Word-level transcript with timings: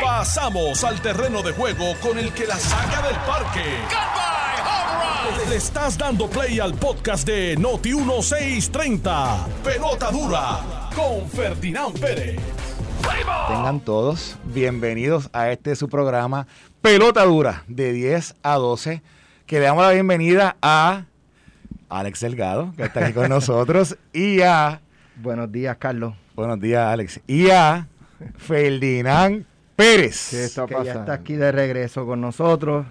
Pasamos 0.00 0.84
al 0.84 1.00
terreno 1.00 1.42
de 1.42 1.52
juego 1.52 1.94
con 2.00 2.18
el 2.18 2.32
que 2.32 2.46
la 2.46 2.56
saca 2.56 3.02
del 3.06 3.16
parque. 3.16 3.64
Le 5.48 5.56
estás 5.56 5.98
dando 5.98 6.28
play 6.28 6.60
al 6.60 6.74
podcast 6.74 7.26
de 7.26 7.56
Noti 7.56 7.94
1630. 7.94 9.46
Pelota 9.64 10.10
dura 10.10 10.60
con 10.94 11.28
Ferdinand 11.28 11.98
Pérez. 11.98 12.40
Tengan 13.48 13.80
todos 13.80 14.36
bienvenidos 14.44 15.28
a 15.32 15.50
este 15.50 15.74
su 15.74 15.88
programa 15.88 16.46
Pelota 16.80 17.24
Dura 17.24 17.64
de 17.66 17.92
10 17.92 18.36
a 18.42 18.54
12. 18.56 19.02
Que 19.46 19.58
le 19.58 19.66
damos 19.66 19.84
la 19.84 19.90
bienvenida 19.90 20.56
a 20.62 21.04
Alex 21.88 22.20
Delgado, 22.20 22.72
que 22.76 22.84
está 22.84 23.04
aquí 23.04 23.12
con 23.12 23.28
nosotros, 23.30 23.96
y 24.12 24.42
a. 24.42 24.80
Buenos 25.16 25.50
días, 25.50 25.76
Carlos. 25.78 26.14
Buenos 26.34 26.60
días, 26.60 26.86
Alex. 26.86 27.20
Y 27.26 27.50
a 27.50 27.86
Ferdinand 28.36 29.44
Pérez. 29.76 30.28
¿Qué 30.30 30.44
está 30.44 30.66
que 30.66 30.74
ya 30.84 30.92
está 30.92 31.12
aquí 31.12 31.34
de 31.34 31.52
regreso 31.52 32.06
con 32.06 32.20
nosotros. 32.20 32.86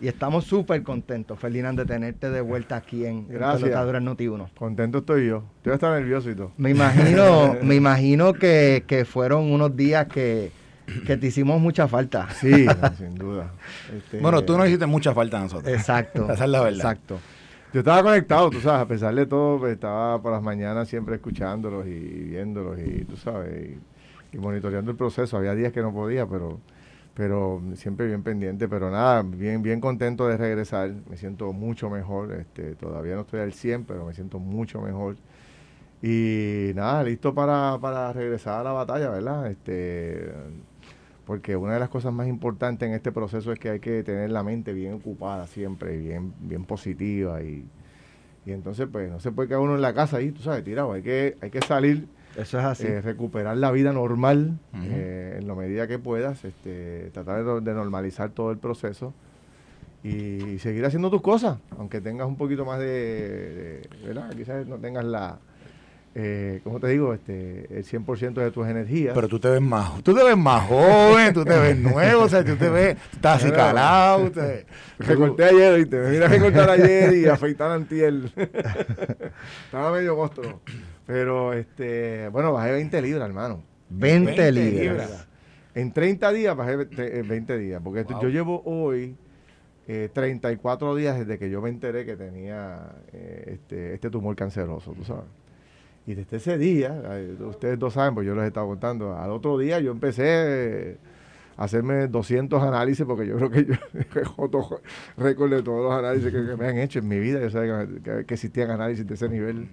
Y 0.00 0.08
estamos 0.08 0.44
súper 0.44 0.82
contentos, 0.82 1.38
Ferdinand, 1.38 1.78
de 1.78 1.86
tenerte 1.86 2.28
de 2.28 2.40
vuelta 2.40 2.76
aquí 2.76 3.06
en 3.06 3.26
Dura 3.28 4.00
Noti 4.00 4.28
1. 4.28 4.50
Contento 4.58 4.98
estoy 4.98 5.28
yo. 5.28 5.44
Estoy 5.58 5.72
hasta 5.72 5.94
nervioso 5.94 6.30
y 6.30 6.34
todo. 6.34 6.52
Me 6.58 6.70
imagino, 6.70 7.56
me 7.62 7.74
imagino 7.74 8.34
que, 8.34 8.84
que 8.86 9.04
fueron 9.04 9.50
unos 9.50 9.74
días 9.76 10.06
que, 10.08 10.50
que 11.06 11.16
te 11.16 11.28
hicimos 11.28 11.60
mucha 11.60 11.88
falta. 11.88 12.28
Sí, 12.30 12.66
sin 12.98 13.14
duda. 13.14 13.52
Este, 13.96 14.18
bueno, 14.20 14.42
tú 14.44 14.58
no 14.58 14.66
hiciste 14.66 14.86
mucha 14.86 15.14
falta 15.14 15.38
a 15.38 15.42
nosotros. 15.44 15.72
Exacto. 15.72 16.24
Esa 16.32 16.44
es 16.44 16.50
la 16.50 16.60
verdad. 16.60 16.76
Exacto. 16.76 17.20
Yo 17.72 17.80
estaba 17.80 18.02
conectado, 18.02 18.50
tú 18.50 18.60
sabes, 18.60 18.82
a 18.82 18.86
pesar 18.86 19.14
de 19.14 19.26
todo, 19.26 19.58
pues, 19.58 19.72
estaba 19.72 20.20
por 20.22 20.32
las 20.32 20.42
mañanas 20.42 20.86
siempre 20.86 21.16
escuchándolos 21.16 21.86
y 21.86 21.98
viéndolos 21.98 22.78
y 22.78 23.04
tú 23.04 23.16
sabes, 23.16 23.70
y, 23.70 23.80
monitoreando 24.38 24.90
el 24.90 24.96
proceso. 24.96 25.36
Había 25.36 25.54
días 25.54 25.72
que 25.72 25.82
no 25.82 25.92
podía, 25.92 26.26
pero 26.26 26.60
pero 27.14 27.62
siempre 27.76 28.06
bien 28.08 28.24
pendiente, 28.24 28.68
pero 28.68 28.90
nada, 28.90 29.22
bien 29.22 29.62
bien 29.62 29.80
contento 29.80 30.26
de 30.28 30.36
regresar, 30.36 30.92
me 31.08 31.16
siento 31.16 31.52
mucho 31.52 31.88
mejor, 31.90 32.32
este 32.32 32.74
todavía 32.74 33.14
no 33.14 33.22
estoy 33.22 33.40
al 33.40 33.52
100, 33.52 33.84
pero 33.84 34.04
me 34.06 34.14
siento 34.14 34.38
mucho 34.40 34.80
mejor. 34.80 35.16
Y 36.02 36.72
nada, 36.74 37.02
listo 37.04 37.34
para, 37.34 37.78
para 37.80 38.12
regresar 38.12 38.60
a 38.60 38.64
la 38.64 38.72
batalla, 38.72 39.10
¿verdad? 39.10 39.50
Este 39.50 40.32
porque 41.26 41.56
una 41.56 41.74
de 41.74 41.80
las 41.80 41.88
cosas 41.88 42.12
más 42.12 42.28
importantes 42.28 42.86
en 42.88 42.94
este 42.94 43.12
proceso 43.12 43.52
es 43.52 43.58
que 43.58 43.70
hay 43.70 43.80
que 43.80 44.02
tener 44.02 44.30
la 44.30 44.42
mente 44.42 44.72
bien 44.72 44.94
ocupada 44.94 45.46
siempre, 45.46 45.96
bien, 45.96 46.34
bien 46.40 46.64
positiva 46.64 47.42
y, 47.42 47.66
y 48.46 48.52
entonces 48.52 48.88
pues 48.90 49.10
no 49.10 49.20
se 49.20 49.32
puede 49.32 49.48
quedar 49.48 49.60
uno 49.60 49.74
en 49.74 49.82
la 49.82 49.94
casa 49.94 50.18
ahí, 50.18 50.30
tú 50.32 50.42
sabes, 50.42 50.64
tirado, 50.64 50.92
hay 50.92 51.02
que, 51.02 51.36
hay 51.40 51.50
que 51.50 51.62
salir, 51.62 52.06
Eso 52.36 52.58
es 52.58 52.64
así. 52.64 52.86
Eh, 52.86 53.00
recuperar 53.00 53.56
la 53.56 53.70
vida 53.70 53.92
normal 53.92 54.58
eh, 54.74 55.36
en 55.38 55.46
la 55.46 55.54
medida 55.54 55.86
que 55.86 55.98
puedas, 55.98 56.44
este, 56.44 57.10
tratar 57.12 57.62
de, 57.62 57.74
normalizar 57.74 58.30
todo 58.30 58.50
el 58.50 58.58
proceso 58.58 59.12
y, 60.02 60.58
seguir 60.58 60.84
haciendo 60.84 61.10
tus 61.10 61.22
cosas, 61.22 61.58
aunque 61.78 62.00
tengas 62.00 62.26
un 62.26 62.36
poquito 62.36 62.64
más 62.64 62.78
de, 62.78 62.86
de 62.86 64.06
¿verdad? 64.06 64.30
Quizás 64.34 64.66
no 64.66 64.76
tengas 64.76 65.04
la 65.04 65.38
eh, 66.16 66.60
¿cómo 66.62 66.78
te 66.78 66.86
digo? 66.88 67.12
Este, 67.12 67.66
el 67.76 67.84
100% 67.84 68.34
de 68.34 68.50
tus 68.52 68.68
energías. 68.68 69.14
Pero 69.14 69.26
tú 69.26 69.40
te 69.40 69.48
ves 69.48 69.60
más, 69.60 70.00
tú 70.04 70.14
te 70.14 70.22
ves 70.22 70.36
más 70.36 70.64
joven, 70.68 71.34
tú 71.34 71.44
te 71.44 71.58
ves 71.58 71.76
nuevo, 71.76 72.22
o 72.22 72.28
sea, 72.28 72.44
tú 72.44 72.54
te 72.54 72.68
ves, 72.68 72.96
estás 73.12 73.42
así 73.42 73.52
calado. 73.52 74.30
Te... 74.30 74.64
Recorté 74.98 75.46
ayer, 75.46 75.76
¿viste? 75.76 75.96
Me 75.96 76.10
vine 76.10 76.24
a 76.24 76.28
recortar 76.28 76.70
ayer 76.70 77.14
y 77.14 77.26
afeitar 77.26 77.72
antiel. 77.72 78.32
Estaba 79.64 79.90
medio 79.90 80.14
costo. 80.14 80.60
Pero, 81.06 81.52
este, 81.52 82.28
bueno, 82.28 82.52
bajé 82.52 82.72
20 82.72 83.02
libras, 83.02 83.28
hermano. 83.28 83.62
20, 83.90 84.52
libras. 84.52 85.28
En 85.74 85.92
30 85.92 86.32
días 86.32 86.56
bajé 86.56 86.76
20 86.76 87.58
días, 87.58 87.80
porque 87.82 88.04
yo 88.22 88.28
llevo 88.28 88.62
hoy 88.64 89.16
eh, 89.86 90.08
34 90.12 90.94
días 90.94 91.18
desde 91.18 91.38
que 91.38 91.50
yo 91.50 91.60
me 91.60 91.68
enteré 91.68 92.06
que 92.06 92.16
tenía 92.16 92.92
eh, 93.12 93.54
este, 93.54 93.94
este 93.94 94.08
tumor 94.08 94.34
canceroso, 94.34 94.92
tú 94.92 95.04
sabes. 95.04 95.24
Y 96.06 96.14
desde 96.14 96.36
ese 96.36 96.58
día, 96.58 97.02
ustedes 97.40 97.78
dos 97.78 97.94
saben, 97.94 98.14
pues 98.14 98.26
yo 98.26 98.34
les 98.34 98.44
he 98.44 98.46
estado 98.48 98.66
contando, 98.66 99.16
al 99.16 99.30
otro 99.30 99.58
día 99.58 99.80
yo 99.80 99.90
empecé 99.90 100.98
a 101.56 101.64
hacerme 101.64 102.08
200 102.08 102.62
análisis, 102.62 103.06
porque 103.06 103.26
yo 103.26 103.36
creo 103.36 103.50
que 103.50 103.64
yo 103.64 103.74
récord 105.16 105.50
de 105.50 105.62
todos 105.62 105.82
los 105.82 105.92
análisis 105.92 106.30
que, 106.30 106.56
me 106.56 106.68
han 106.68 106.78
hecho 106.78 106.98
en 106.98 107.08
mi 107.08 107.18
vida. 107.18 107.40
Yo 107.40 107.50
sabía 107.50 107.86
que, 108.02 108.34
existían 108.34 108.70
análisis 108.70 109.06
de 109.06 109.14
ese 109.14 109.28
nivel. 109.28 109.68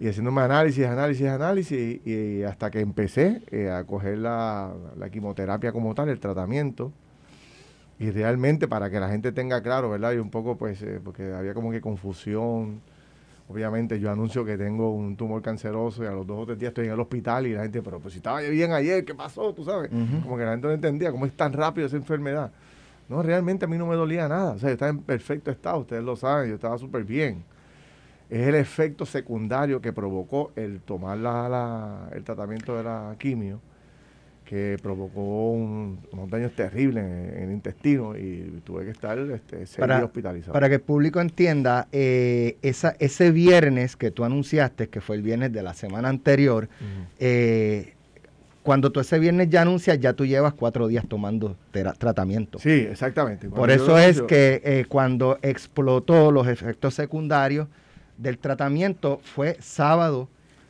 Y 0.00 0.08
haciéndome 0.08 0.40
análisis, 0.40 0.84
análisis, 0.86 1.28
análisis, 1.28 2.00
y, 2.06 2.42
hasta 2.42 2.70
que 2.70 2.80
empecé 2.80 3.42
eh, 3.50 3.70
a 3.70 3.84
coger 3.84 4.18
la, 4.18 4.72
quimioterapia 5.12 5.72
como 5.72 5.94
tal, 5.94 6.08
el 6.08 6.18
tratamiento. 6.18 6.90
Y 7.98 8.10
realmente 8.10 8.66
para 8.66 8.90
que 8.90 8.98
la 8.98 9.10
gente 9.10 9.30
tenga 9.30 9.62
claro, 9.62 9.90
¿verdad? 9.90 10.14
Y 10.14 10.16
un 10.16 10.30
poco, 10.30 10.56
pues, 10.56 10.80
eh, 10.82 11.00
porque 11.04 11.32
había 11.34 11.52
como 11.52 11.70
que 11.70 11.82
confusión 11.82 12.80
obviamente 13.50 13.98
yo 13.98 14.10
anuncio 14.10 14.44
que 14.44 14.56
tengo 14.56 14.94
un 14.94 15.16
tumor 15.16 15.42
canceroso 15.42 16.04
y 16.04 16.06
a 16.06 16.12
los 16.12 16.24
dos 16.24 16.38
o 16.38 16.46
tres 16.46 16.58
días 16.58 16.70
estoy 16.70 16.86
en 16.86 16.92
el 16.92 17.00
hospital 17.00 17.48
y 17.48 17.54
la 17.54 17.62
gente, 17.62 17.82
pero 17.82 17.98
pues 17.98 18.12
si 18.12 18.18
estaba 18.18 18.40
bien 18.42 18.72
ayer, 18.72 19.04
¿qué 19.04 19.14
pasó? 19.14 19.52
Tú 19.52 19.64
sabes, 19.64 19.90
como 20.22 20.36
que 20.36 20.44
la 20.44 20.52
gente 20.52 20.68
no 20.68 20.72
entendía 20.72 21.10
cómo 21.10 21.26
es 21.26 21.32
tan 21.32 21.52
rápido 21.52 21.88
esa 21.88 21.96
enfermedad. 21.96 22.52
No, 23.08 23.24
realmente 23.24 23.64
a 23.64 23.68
mí 23.68 23.76
no 23.76 23.86
me 23.86 23.96
dolía 23.96 24.28
nada, 24.28 24.52
o 24.52 24.58
sea, 24.58 24.68
yo 24.68 24.74
estaba 24.74 24.90
en 24.90 25.00
perfecto 25.00 25.50
estado, 25.50 25.80
ustedes 25.80 26.04
lo 26.04 26.14
saben, 26.14 26.48
yo 26.48 26.54
estaba 26.54 26.78
súper 26.78 27.02
bien. 27.02 27.42
Es 28.30 28.46
el 28.46 28.54
efecto 28.54 29.04
secundario 29.04 29.80
que 29.80 29.92
provocó 29.92 30.52
el 30.56 30.80
tomar 30.80 31.18
el 32.12 32.24
tratamiento 32.24 32.76
de 32.76 32.84
la 32.84 33.16
quimio 33.18 33.60
que 34.50 34.78
provocó 34.82 35.52
unos 35.52 36.28
daños 36.28 36.50
terribles 36.56 37.04
en, 37.04 37.44
el 37.44 37.52
intestino 37.52 38.16
y 38.16 38.60
tuve 38.64 38.84
que 38.84 38.90
estar 38.90 39.16
este, 39.16 39.64
para, 39.78 40.04
hospitalizado. 40.04 40.52
Para 40.52 40.68
que 40.68 40.74
el 40.74 40.80
público 40.80 41.20
entienda, 41.20 41.86
eh, 41.92 42.56
esa, 42.60 42.96
ese 42.98 43.30
viernes 43.30 43.94
que 43.94 44.10
tú 44.10 44.24
anunciaste, 44.24 44.88
que 44.88 45.00
fue 45.00 45.14
el 45.14 45.22
viernes 45.22 45.52
de 45.52 45.62
la 45.62 45.72
semana 45.72 46.08
anterior, 46.08 46.68
eh, 47.20 47.94
cuando 48.64 48.90
tú 48.90 48.98
ese 48.98 49.20
viernes 49.20 49.50
ya 49.50 49.62
anuncias, 49.62 50.00
ya 50.00 50.14
tú 50.14 50.26
llevas 50.26 50.54
cuatro 50.54 50.88
días 50.88 51.04
tomando 51.06 51.56
tratamiento. 51.70 52.58
Sí, 52.58 52.88
exactamente. 52.90 53.48
Por 53.48 53.70
eso 53.70 53.98
es 53.98 54.20
que 54.22 54.60
eh, 54.64 54.84
cuando 54.88 55.38
explotó 55.42 56.32
los 56.32 56.48
efectos 56.48 56.94
secundarios 56.94 57.68
del 58.20 58.38
tratamiento 58.38 59.20
fue 59.22 59.56
sábado 59.60 60.28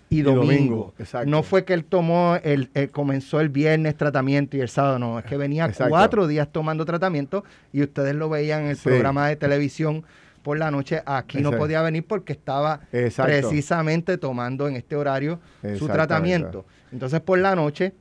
y 0.09 0.23
domingo. 0.23 0.93
no 1.27 1.43
fue 1.43 1.65
que 1.65 1.73
él 1.73 1.85
tomó, 1.85 2.37
el, 2.43 2.69
comenzó 2.91 3.41
el 3.41 3.49
viernes 3.49 3.97
tratamiento 3.97 4.57
y 4.57 4.61
el 4.61 4.69
sábado, 4.69 4.99
no, 4.99 5.19
es 5.19 5.25
que 5.25 5.37
venía 5.37 5.71
cuatro 5.89 6.27
días 6.27 6.49
tomando 6.51 6.85
tratamiento 6.85 7.45
y 7.73 7.83
ustedes 7.83 8.15
lo 8.15 8.29
veían 8.29 8.63
en 8.63 8.71
el 8.71 8.77
programa 8.77 9.29
de 9.29 9.37
televisión 9.37 10.05
por 10.43 10.59
la 10.59 10.71
noche. 10.71 11.03
Aquí 11.07 11.41
no 11.41 11.53
podía 11.53 11.81
venir 11.83 12.05
porque 12.07 12.33
estaba 12.33 12.81
precisamente 12.91 14.19
tomando 14.19 14.67
en 14.67 14.77
este 14.77 14.97
horario 14.97 15.39
su 15.79 15.87
tratamiento. 15.87 16.67
Entonces 16.93 17.21
por 17.21 17.39
la 17.39 17.55
noche, 17.55 17.95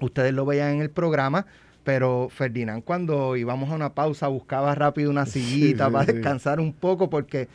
ustedes 0.00 0.32
lo 0.32 0.44
veían 0.46 0.74
en 0.74 0.82
el 0.82 0.90
programa, 0.90 1.46
pero 1.84 2.28
Ferdinand 2.28 2.82
cuando 2.82 3.36
íbamos 3.36 3.70
a 3.70 3.74
una 3.74 3.94
pausa 3.94 4.26
buscaba 4.26 4.74
rápido 4.74 5.10
una 5.10 5.26
sillita 5.26 5.88
para 5.90 6.12
descansar 6.12 6.58
un 6.58 6.72
poco 6.72 7.08
porque 7.08 7.46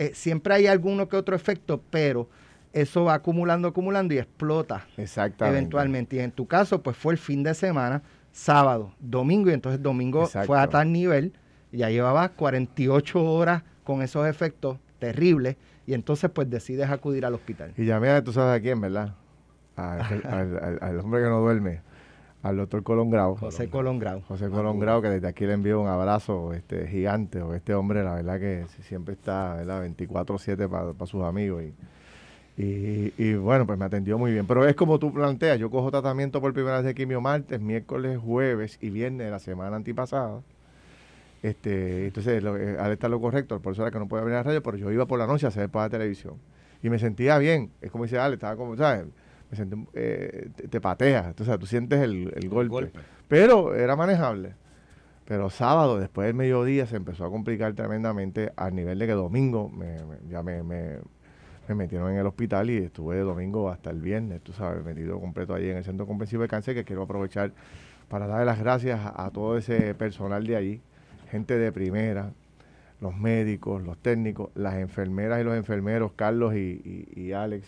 eh, 0.00 0.12
siempre 0.14 0.54
hay 0.54 0.66
alguno 0.66 1.10
que 1.10 1.16
otro 1.18 1.36
efecto, 1.36 1.82
pero 1.90 2.26
eso 2.72 3.04
va 3.04 3.12
acumulando, 3.12 3.68
acumulando 3.68 4.14
y 4.14 4.18
explota 4.18 4.86
Exactamente. 4.96 5.58
eventualmente. 5.58 6.16
Y 6.16 6.20
en 6.20 6.32
tu 6.32 6.46
caso, 6.46 6.82
pues 6.82 6.96
fue 6.96 7.12
el 7.12 7.18
fin 7.18 7.42
de 7.42 7.52
semana, 7.52 8.02
sábado, 8.32 8.94
domingo, 8.98 9.50
y 9.50 9.52
entonces 9.52 9.82
domingo 9.82 10.26
fue 10.26 10.58
a 10.58 10.68
tal 10.68 10.90
nivel, 10.90 11.34
ya 11.70 11.90
llevabas 11.90 12.30
48 12.30 13.22
horas 13.22 13.62
con 13.84 14.00
esos 14.00 14.26
efectos 14.26 14.78
terribles, 14.98 15.56
y 15.86 15.92
entonces 15.92 16.30
pues 16.30 16.48
decides 16.48 16.88
acudir 16.88 17.26
al 17.26 17.34
hospital. 17.34 17.74
Y 17.76 17.84
llamé 17.84 18.08
a, 18.08 18.24
tú 18.24 18.32
sabes 18.32 18.58
a 18.58 18.62
quién, 18.62 18.80
¿verdad? 18.80 19.14
al, 19.76 20.98
hombre 20.98 21.22
que 21.22 21.28
no 21.28 21.40
duerme, 21.40 21.82
al 22.42 22.56
doctor 22.56 22.82
Colón 22.82 23.10
Grau. 23.10 23.36
José 23.36 23.68
Colón 23.68 23.98
Grau. 23.98 24.22
José 24.22 24.48
Colón 24.48 24.78
Grau, 24.78 25.02
que 25.02 25.08
desde 25.08 25.28
aquí 25.28 25.46
le 25.46 25.54
envío 25.54 25.80
un 25.80 25.88
abrazo 25.88 26.52
este 26.54 26.86
gigante, 26.86 27.42
o 27.42 27.54
este 27.54 27.74
hombre, 27.74 28.02
la 28.02 28.14
verdad 28.14 28.40
que 28.40 28.64
siempre 28.82 29.14
está, 29.14 29.54
¿verdad? 29.56 29.84
24-7 29.84 30.68
para 30.68 31.06
sus 31.06 31.22
amigos. 31.22 31.64
Y, 32.56 33.12
y, 33.16 33.34
bueno, 33.34 33.66
pues 33.66 33.78
me 33.78 33.84
atendió 33.84 34.18
muy 34.18 34.32
bien. 34.32 34.46
Pero 34.46 34.66
es 34.66 34.74
como 34.74 34.98
tú 34.98 35.12
planteas, 35.12 35.58
yo 35.58 35.70
cojo 35.70 35.90
tratamiento 35.90 36.40
por 36.40 36.52
primera 36.52 36.76
vez 36.76 36.86
de 36.86 36.94
quimio 36.94 37.20
martes, 37.20 37.60
miércoles, 37.60 38.18
jueves 38.18 38.78
y 38.80 38.90
viernes 38.90 39.26
de 39.26 39.30
la 39.30 39.38
semana 39.38 39.76
antipasada. 39.76 40.40
Este, 41.42 42.06
entonces, 42.06 42.42
lo, 42.42 42.56
eh, 42.56 42.76
al 42.78 42.92
estar 42.92 43.10
lo 43.10 43.20
correcto, 43.20 43.60
por 43.60 43.72
eso 43.72 43.82
era 43.82 43.90
que 43.90 43.98
no 43.98 44.08
podía 44.08 44.24
venir 44.24 44.36
a 44.36 44.38
la 44.40 44.42
radio, 44.44 44.62
pero 44.62 44.76
yo 44.76 44.90
iba 44.90 45.06
por 45.06 45.18
la 45.18 45.26
noche 45.26 45.46
a 45.46 45.48
hacer 45.48 45.70
para 45.70 45.86
la 45.86 45.90
televisión. 45.90 46.34
Y 46.82 46.90
me 46.90 46.98
sentía 46.98 47.38
bien. 47.38 47.70
Es 47.80 47.90
como 47.90 48.04
dice 48.04 48.18
Ale, 48.18 48.34
estaba 48.34 48.56
como, 48.56 48.76
¿sabes? 48.76 49.06
Me 49.50 49.86
eh, 49.94 50.50
te, 50.70 50.80
pateas, 50.80 51.26
entonces 51.26 51.58
tú 51.58 51.66
sientes 51.66 52.00
el, 52.00 52.48
golpe. 52.48 52.92
Pero 53.28 53.74
era 53.74 53.96
manejable. 53.96 54.54
Pero 55.24 55.50
sábado, 55.50 55.98
después 55.98 56.26
del 56.26 56.34
mediodía, 56.34 56.86
se 56.86 56.96
empezó 56.96 57.24
a 57.24 57.30
complicar 57.30 57.74
tremendamente 57.74 58.52
al 58.56 58.74
nivel 58.74 58.98
de 58.98 59.06
que 59.06 59.12
domingo 59.12 59.68
me, 59.68 59.96
ya 60.28 60.42
me 60.42 60.62
me 61.70 61.84
metieron 61.84 62.10
en 62.12 62.18
el 62.18 62.26
hospital 62.26 62.68
y 62.70 62.78
estuve 62.78 63.16
de 63.16 63.22
domingo 63.22 63.70
hasta 63.70 63.90
el 63.90 64.00
viernes, 64.00 64.42
tú 64.42 64.52
sabes, 64.52 64.84
metido 64.84 65.20
completo 65.20 65.54
allí 65.54 65.70
en 65.70 65.76
el 65.76 65.84
Centro 65.84 66.06
Comprensivo 66.06 66.42
de 66.42 66.48
Cáncer, 66.48 66.74
que 66.74 66.84
quiero 66.84 67.02
aprovechar 67.02 67.52
para 68.08 68.26
darle 68.26 68.44
las 68.44 68.58
gracias 68.58 69.00
a, 69.04 69.30
todo 69.30 69.56
ese 69.56 69.94
personal 69.94 70.44
de 70.46 70.56
allí, 70.56 70.80
gente 71.30 71.58
de 71.58 71.70
primera, 71.70 72.32
los 73.00 73.16
médicos, 73.16 73.82
los 73.82 73.98
técnicos, 73.98 74.50
las 74.54 74.74
enfermeras 74.74 75.40
y 75.40 75.44
los 75.44 75.56
enfermeros, 75.56 76.12
Carlos 76.16 76.54
y, 76.54 77.32
Alex. 77.32 77.66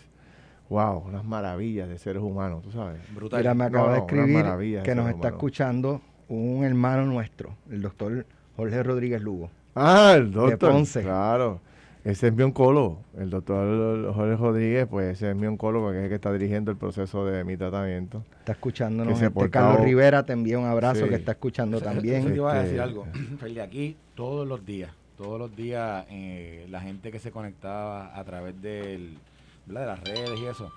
Wow, 0.69 1.03
unas 1.05 1.23
maravillas 1.23 1.89
de 1.89 1.97
seres 1.97 2.23
humanos, 2.23 2.61
tú 2.63 2.71
sabes. 2.71 3.01
Brutal. 3.13 3.39
Mira, 3.39 3.53
me 3.53 3.65
acaba 3.65 3.93
de 3.93 3.99
escribir 3.99 4.81
que 4.83 4.95
nos 4.95 5.09
está 5.09 5.29
escuchando 5.29 6.01
un 6.29 6.63
hermano 6.63 7.05
nuestro, 7.05 7.55
el 7.69 7.81
doctor 7.81 8.25
Jorge 8.55 8.81
Rodríguez 8.83 9.21
Lugo. 9.21 9.49
Ah, 9.75 10.13
el 10.15 10.31
doctor. 10.31 10.73
De 10.73 11.01
Claro. 11.01 11.59
Ese 12.03 12.27
es 12.27 12.33
mi 12.33 12.43
oncólogo, 12.43 13.01
el 13.17 13.29
doctor 13.29 14.13
Jorge 14.13 14.35
Rodríguez, 14.35 14.87
pues 14.87 15.13
ese 15.13 15.29
es 15.29 15.35
mi 15.37 15.47
oncólogo, 15.47 15.91
que 15.91 15.99
es 15.99 16.03
el 16.03 16.09
que 16.09 16.15
está 16.15 16.33
dirigiendo 16.33 16.69
el 16.69 16.75
proceso 16.75 17.25
de 17.25 17.45
mi 17.45 17.55
tratamiento. 17.55 18.25
Está 18.39 18.51
escuchándonos. 18.51 19.21
Este 19.21 19.49
Carlos 19.49 19.85
Rivera 19.85 20.23
te 20.23 20.33
envía 20.33 20.59
un 20.59 20.65
abrazo 20.65 21.07
que 21.07 21.15
está 21.15 21.31
escuchando 21.31 21.79
también. 21.81 22.23
Yo 22.23 22.29
te 22.29 22.35
iba 22.35 22.51
a 22.51 22.55
decir 22.55 22.71
este, 22.71 22.81
algo, 22.81 23.07
Feli, 23.39 23.61
aquí 23.61 23.95
todos 24.15 24.45
los 24.45 24.65
días, 24.65 24.91
todos 25.15 25.39
los 25.39 25.55
días 25.55 26.05
eh, 26.09 26.67
la 26.69 26.81
gente 26.81 27.09
que 27.09 27.19
se 27.19 27.31
conectaba 27.31 28.17
a 28.19 28.23
través 28.25 28.61
del, 28.61 29.17
de 29.65 29.85
las 29.85 29.99
redes 30.03 30.39
y 30.39 30.45
eso, 30.45 30.71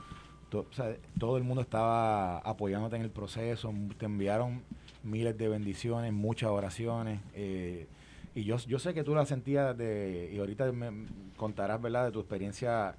todo 1.19 1.37
el 1.37 1.45
mundo 1.45 1.63
estaba 1.63 2.39
apoyándote 2.39 2.97
en 2.97 3.03
el 3.03 3.11
proceso, 3.11 3.73
te 3.99 4.07
enviaron 4.07 4.63
miles 5.03 5.37
de 5.37 5.49
bendiciones, 5.49 6.13
muchas 6.13 6.51
oraciones. 6.51 7.21
Eh, 7.35 7.87
y 8.35 8.45
yo, 8.45 8.59
yo 8.59 8.79
sé 8.79 8.93
que 8.93 9.03
tú 9.03 9.15
la 9.15 9.25
sentías 9.25 9.77
de, 9.77 10.31
y 10.33 10.39
ahorita 10.39 10.71
me 10.73 11.07
contarás, 11.37 11.81
¿verdad?, 11.81 12.07
de 12.07 12.13
tu 12.13 12.21
experiencia 12.21 12.95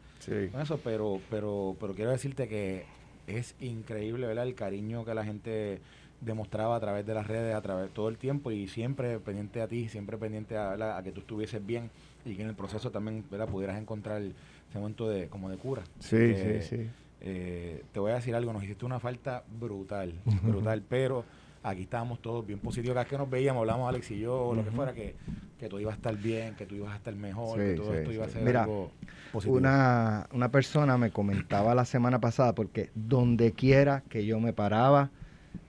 con 0.51 0.62
eso, 0.62 0.80
pero, 0.84 1.22
pero, 1.30 1.75
pero 1.80 1.94
quiero 1.94 2.12
decirte 2.12 2.48
que 2.48 2.86
es 3.28 3.56
increíble, 3.60 4.25
¿verdad?, 4.25 4.48
el 4.48 4.56
cariño 4.56 5.06
que 5.06 5.13
la 5.13 5.24
gente 5.24 5.80
demostraba 6.22 6.75
a 6.75 6.80
través 6.80 7.06
de 7.06 7.13
las 7.13 7.28
redes, 7.28 7.54
a 7.54 7.62
través 7.62 7.92
todo 7.92 8.10
el 8.10 8.18
tiempo 8.18 8.50
y 8.50 8.68
siempre 8.68 9.19
pendiente 9.19 9.62
a 9.62 9.68
ti, 9.68 9.88
siempre 9.88 10.18
pendiente 10.18 10.57
a, 10.57 10.98
a 10.98 11.04
que 11.04 11.12
tú 11.12 11.19
estuvieses 11.19 11.63
bien 11.63 11.92
y 12.25 12.36
que 12.36 12.42
en 12.42 12.50
el 12.50 12.56
proceso 12.56 12.90
también, 12.90 13.24
¿verdad?, 13.30 13.48
pudieras 13.48 13.80
encontrar 13.80 14.24
ese 14.69 14.80
momento 14.80 15.10
de, 15.10 15.28
como 15.28 15.50
de 15.50 15.58
cura. 15.58 15.84
Sí, 16.00 16.36
sí, 16.36 16.62
sí. 16.62 16.90
Eh, 17.22 17.84
te 17.92 18.00
voy 18.00 18.12
a 18.12 18.16
decir 18.16 18.36
algo, 18.36 18.54
nos 18.54 18.64
hiciste 18.64 18.86
una 18.86 19.00
falta 19.00 19.44
brutal, 19.60 20.14
brutal, 20.44 20.84
pero 20.88 21.25
aquí 21.64 21.81
estábamos 21.81 22.22
todos 22.22 22.46
bien 22.46 22.60
positivos, 22.60 22.94
cada 22.94 23.04
vez 23.04 23.10
que 23.10 23.18
nos 23.18 23.30
veíamos, 23.30 23.62
hablamos 23.62 23.90
Alex 23.90 24.12
y 24.12 24.19
yo, 24.19 24.54
lo 24.54 24.64
que 24.64 24.72
fuera, 24.72 24.94
que, 24.94 25.16
que 25.60 25.68
todo 25.68 25.80
iba 25.80 25.92
a 25.92 25.96
estar 25.96 26.16
bien, 26.16 26.56
que 26.56 26.66
tú 26.66 26.75
ibas 26.75 26.94
a 26.94 26.98
estar 26.98 27.16
mejor, 27.16 27.60
que 27.60 27.74
todo 27.74 27.94
esto 27.94 28.12
iba 28.12 28.25
a 28.25 28.30
ser 28.30 28.44
Mira, 28.44 28.64
algo 28.64 28.92
positivo. 29.31 29.58
Una, 29.58 30.28
una 30.31 30.50
persona 30.50 30.98
me 30.98 31.10
comentaba 31.12 31.74
la 31.74 31.86
semana 31.86 32.19
pasada, 32.19 32.54
porque 32.54 32.92
donde 32.94 33.52
quiera 33.52 34.04
que 34.10 34.25
yo 34.25 34.40
me 34.40 34.54
paraba, 34.54 35.10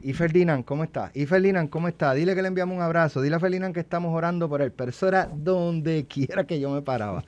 y 0.01 0.13
Ferdinand, 0.13 0.65
¿cómo 0.65 0.85
está? 0.85 1.11
Y 1.13 1.27
Ferdinand, 1.27 1.69
¿cómo 1.71 1.89
está? 1.89 2.15
Dile 2.15 2.35
que 2.35 2.43
le 2.43 2.49
enviamos 2.49 2.77
un 2.77 2.83
abrazo. 2.83 3.21
Dile 3.21 3.37
a 3.37 3.41
Ferdinand 3.41 3.75
que 3.75 3.81
estamos 3.81 4.15
orando 4.15 4.49
por 4.49 4.63
él. 4.63 4.71
Pero 4.71 4.91
eso 4.91 5.09
era 5.09 5.27
donde 5.27 6.07
quiera 6.09 6.45
que 6.45 6.61
yo 6.61 6.71
me 6.71 6.83
paraba. 6.83 7.25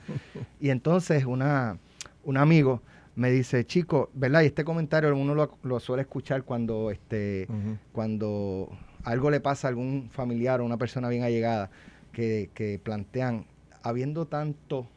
Y 0.59 0.69
entonces 0.69 1.25
una, 1.25 1.77
un 2.23 2.37
amigo 2.37 2.81
me 3.15 3.29
dice, 3.29 3.65
chico, 3.65 4.09
¿verdad? 4.13 4.43
Y 4.43 4.45
este 4.45 4.63
comentario 4.63 5.13
uno 5.15 5.35
lo, 5.61 5.79
suele 5.79 6.03
escuchar 6.03 6.43
cuando, 6.43 6.91
este, 6.91 7.47
cuando 7.91 8.69
algo 9.03 9.29
le 9.29 9.41
pasa 9.41 9.67
a 9.67 9.69
algún 9.69 10.09
familiar 10.09 10.61
o 10.61 10.65
una 10.65 10.77
persona 10.77 11.09
bien 11.09 11.23
allegada, 11.23 11.69
que, 12.13 12.49
que 12.53 12.79
plantean, 12.81 13.45
habiendo 13.83 14.27
tanto 14.27 14.87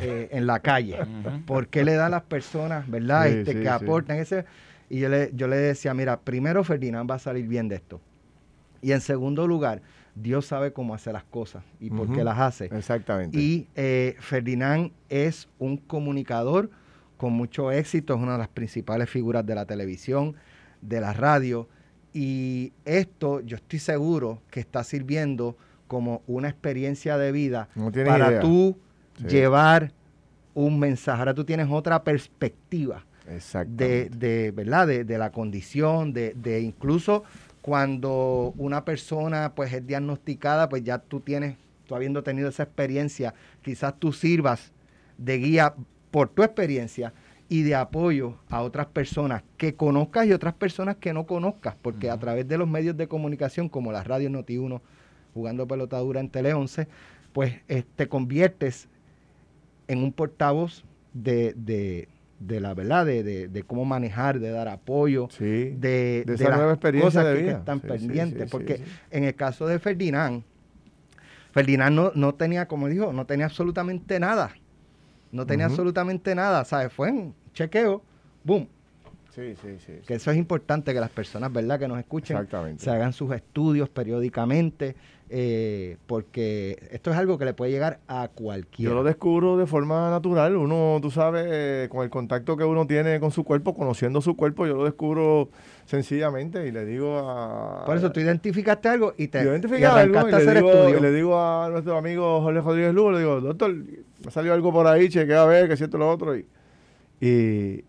eh, 0.00 0.28
en 0.32 0.46
la 0.46 0.60
calle, 0.60 0.98
¿por 1.46 1.68
qué 1.68 1.84
le 1.84 1.94
da 1.94 2.06
a 2.06 2.10
las 2.10 2.22
personas, 2.22 2.90
¿verdad? 2.90 3.28
este, 3.28 3.60
que 3.60 3.68
aportan 3.68 4.18
ese... 4.18 4.44
Y 4.92 4.98
yo 4.98 5.08
le, 5.08 5.30
yo 5.32 5.48
le 5.48 5.56
decía, 5.56 5.94
mira, 5.94 6.20
primero 6.20 6.62
Ferdinand 6.64 7.10
va 7.10 7.14
a 7.14 7.18
salir 7.18 7.48
bien 7.48 7.66
de 7.66 7.76
esto. 7.76 7.98
Y 8.82 8.92
en 8.92 9.00
segundo 9.00 9.46
lugar, 9.46 9.80
Dios 10.14 10.44
sabe 10.44 10.74
cómo 10.74 10.94
hacer 10.94 11.14
las 11.14 11.24
cosas 11.24 11.64
y 11.80 11.88
por 11.88 12.12
qué 12.12 12.22
las 12.22 12.38
hace. 12.38 12.66
Exactamente. 12.66 13.38
Y 13.38 13.68
eh, 13.74 14.16
Ferdinand 14.18 14.92
es 15.08 15.48
un 15.58 15.78
comunicador 15.78 16.68
con 17.16 17.32
mucho 17.32 17.72
éxito, 17.72 18.14
es 18.14 18.20
una 18.20 18.32
de 18.32 18.40
las 18.40 18.48
principales 18.48 19.08
figuras 19.08 19.46
de 19.46 19.54
la 19.54 19.64
televisión, 19.64 20.36
de 20.82 21.00
la 21.00 21.14
radio. 21.14 21.70
Y 22.12 22.74
esto 22.84 23.40
yo 23.40 23.56
estoy 23.56 23.78
seguro 23.78 24.42
que 24.50 24.60
está 24.60 24.84
sirviendo 24.84 25.56
como 25.88 26.20
una 26.26 26.50
experiencia 26.50 27.16
de 27.16 27.32
vida 27.32 27.70
para 28.04 28.40
tú 28.40 28.76
llevar 29.26 29.90
un 30.52 30.78
mensaje. 30.78 31.18
Ahora 31.18 31.32
tú 31.32 31.46
tienes 31.46 31.68
otra 31.70 32.04
perspectiva 32.04 33.06
de, 33.66 34.08
de, 34.10 34.50
¿verdad? 34.50 34.86
De, 34.86 35.04
de, 35.04 35.18
la 35.18 35.30
condición, 35.30 36.12
de, 36.12 36.34
de 36.34 36.60
incluso 36.60 37.24
cuando 37.60 38.52
una 38.56 38.84
persona 38.84 39.52
pues 39.54 39.72
es 39.72 39.86
diagnosticada, 39.86 40.68
pues 40.68 40.82
ya 40.82 40.98
tú 40.98 41.20
tienes, 41.20 41.56
tú 41.86 41.94
habiendo 41.94 42.22
tenido 42.22 42.48
esa 42.48 42.64
experiencia, 42.64 43.34
quizás 43.62 43.98
tú 43.98 44.12
sirvas 44.12 44.72
de 45.16 45.38
guía 45.38 45.74
por 46.10 46.28
tu 46.28 46.42
experiencia 46.42 47.12
y 47.48 47.62
de 47.62 47.74
apoyo 47.74 48.38
a 48.48 48.62
otras 48.62 48.86
personas 48.86 49.44
que 49.56 49.74
conozcas 49.74 50.26
y 50.26 50.32
otras 50.32 50.54
personas 50.54 50.96
que 50.96 51.12
no 51.12 51.26
conozcas, 51.26 51.76
porque 51.80 52.10
a 52.10 52.18
través 52.18 52.48
de 52.48 52.58
los 52.58 52.68
medios 52.68 52.96
de 52.96 53.08
comunicación 53.08 53.68
como 53.68 53.92
la 53.92 54.02
radio 54.02 54.28
Noti1, 54.30 54.80
jugando 55.34 55.66
pelotadura 55.66 56.20
en 56.20 56.30
Tele 56.30 56.54
11, 56.54 56.88
pues 57.32 57.54
eh, 57.68 57.84
te 57.94 58.08
conviertes 58.08 58.88
en 59.86 60.02
un 60.02 60.12
portavoz 60.12 60.84
de, 61.12 61.52
de 61.54 62.08
la 62.48 62.74
verdad, 62.74 63.06
de, 63.06 63.48
de, 63.48 63.62
cómo 63.62 63.84
manejar, 63.84 64.38
de 64.40 64.50
dar 64.50 64.68
apoyo, 64.68 65.28
de, 65.38 65.76
de, 66.26 66.34
esa 66.34 66.56
nueva 66.56 66.72
experiencia 66.72 67.22
de 67.24 67.34
vida. 67.34 67.52
que 67.52 67.58
están 67.58 67.80
pendientes. 67.80 68.50
porque 68.50 68.82
en 69.10 69.24
el 69.24 69.34
caso 69.34 69.66
de 69.66 69.78
Ferdinand, 69.78 70.42
Ferdinand 71.52 71.94
no, 71.94 72.12
no, 72.14 72.34
tenía, 72.34 72.66
como 72.66 72.88
dijo, 72.88 73.12
no 73.12 73.26
tenía 73.26 73.46
absolutamente 73.46 74.18
nada. 74.18 74.54
No 75.30 75.46
tenía 75.46 75.66
absolutamente 75.66 76.34
nada, 76.34 76.64
¿sabes? 76.64 76.92
Fue 76.92 77.10
un 77.10 77.34
chequeo, 77.54 78.02
boom, 78.44 78.68
Sí, 79.34 79.54
sí, 79.62 79.78
sí. 79.78 79.92
Que 80.06 80.14
eso 80.14 80.30
es 80.30 80.36
importante 80.36 80.92
que 80.92 81.00
las 81.00 81.08
personas, 81.08 81.50
¿verdad?, 81.50 81.78
que 81.78 81.88
nos 81.88 81.98
escuchen, 81.98 82.36
se 82.76 82.90
hagan 82.90 83.14
sus 83.14 83.34
estudios 83.34 83.88
periódicamente, 83.88 84.94
eh, 85.30 85.96
porque 86.06 86.76
esto 86.90 87.10
es 87.10 87.16
algo 87.16 87.38
que 87.38 87.46
le 87.46 87.54
puede 87.54 87.70
llegar 87.70 88.00
a 88.08 88.28
cualquiera. 88.28 88.90
Yo 88.90 88.94
lo 88.94 89.02
descubro 89.02 89.56
de 89.56 89.64
forma 89.64 90.10
natural. 90.10 90.54
Uno, 90.56 90.98
tú 91.00 91.10
sabes, 91.10 91.46
eh, 91.48 91.88
con 91.90 92.04
el 92.04 92.10
contacto 92.10 92.58
que 92.58 92.64
uno 92.64 92.86
tiene 92.86 93.20
con 93.20 93.30
su 93.30 93.42
cuerpo, 93.42 93.74
conociendo 93.74 94.20
su 94.20 94.36
cuerpo, 94.36 94.66
yo 94.66 94.76
lo 94.76 94.84
descubro 94.84 95.48
sencillamente 95.86 96.66
y 96.66 96.70
le 96.70 96.84
digo 96.84 97.18
a... 97.18 97.86
Por 97.86 97.96
eso 97.96 98.12
tú 98.12 98.20
identificaste 98.20 98.90
algo 98.90 99.14
y 99.16 99.28
te 99.28 99.38
algo 99.38 100.28
y 100.28 100.32
le, 100.32 100.54
digo, 100.54 100.88
y 100.90 101.00
le 101.00 101.10
digo 101.10 101.40
a 101.40 101.70
nuestro 101.70 101.96
amigo 101.96 102.42
Jorge 102.42 102.60
Rodríguez 102.60 102.92
Lugo, 102.92 103.12
le 103.12 103.20
digo, 103.20 103.40
doctor, 103.40 103.74
me 103.74 104.30
salió 104.30 104.52
algo 104.52 104.70
por 104.70 104.86
ahí, 104.86 105.08
chequea 105.08 105.44
a 105.44 105.46
ver, 105.46 105.70
que 105.70 105.78
siento 105.78 105.96
lo 105.96 106.10
otro. 106.10 106.36
Y, 106.36 106.46
y, 107.22 107.82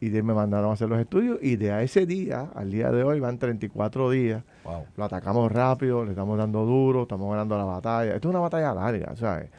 y 0.00 0.10
me 0.10 0.34
mandaron 0.34 0.70
a 0.70 0.74
hacer 0.74 0.88
los 0.88 1.00
estudios 1.00 1.38
y 1.42 1.56
de 1.56 1.72
a 1.72 1.82
ese 1.82 2.06
día 2.06 2.50
al 2.54 2.70
día 2.70 2.90
de 2.92 3.02
hoy 3.02 3.18
van 3.18 3.38
34 3.38 4.10
días. 4.10 4.44
Lo 4.96 5.04
atacamos 5.04 5.50
rápido, 5.50 6.04
le 6.04 6.10
estamos 6.10 6.38
dando 6.38 6.64
duro, 6.64 7.02
estamos 7.02 7.30
ganando 7.30 7.58
la 7.58 7.64
batalla. 7.64 8.14
Esto 8.14 8.28
es 8.28 8.30
una 8.30 8.40
batalla 8.40 8.74
larga, 8.74 9.16
¿sabes? 9.16 9.50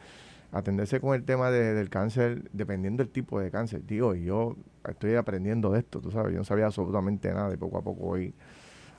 Atenderse 0.52 0.98
con 0.98 1.14
el 1.14 1.24
tema 1.24 1.50
del 1.50 1.90
cáncer, 1.90 2.48
dependiendo 2.52 3.02
del 3.02 3.12
tipo 3.12 3.38
de 3.38 3.50
cáncer. 3.50 3.82
Digo, 3.86 4.14
y 4.14 4.24
yo 4.24 4.56
estoy 4.88 5.14
aprendiendo 5.14 5.70
de 5.72 5.80
esto, 5.80 6.00
tú 6.00 6.10
sabes, 6.10 6.32
yo 6.32 6.38
no 6.38 6.44
sabía 6.44 6.66
absolutamente 6.66 7.32
nada 7.32 7.52
y 7.52 7.56
poco 7.56 7.78
a 7.78 7.82
poco 7.82 8.06
voy 8.06 8.32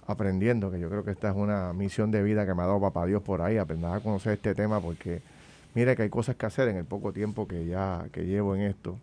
aprendiendo, 0.05 0.69
que 0.69 0.79
yo 0.79 0.89
creo 0.89 1.03
que 1.03 1.11
esta 1.11 1.29
es 1.29 1.35
una 1.35 1.73
misión 1.73 2.11
de 2.11 2.21
vida 2.21 2.45
que 2.45 2.53
me 2.53 2.61
ha 2.61 2.65
dado 2.65 2.79
papá 2.79 3.05
Dios 3.05 3.21
por 3.23 3.41
ahí, 3.41 3.57
aprender 3.57 3.91
a 3.91 3.99
conocer 3.99 4.33
este 4.33 4.53
tema 4.53 4.79
porque 4.79 5.21
mire 5.73 5.95
que 5.95 6.03
hay 6.03 6.09
cosas 6.09 6.35
que 6.35 6.45
hacer 6.45 6.67
en 6.67 6.77
el 6.77 6.85
poco 6.85 7.13
tiempo 7.13 7.47
que 7.47 7.65
ya 7.65 8.05
que 8.11 8.25
llevo 8.25 8.55
en 8.55 8.61
esto 8.61 8.97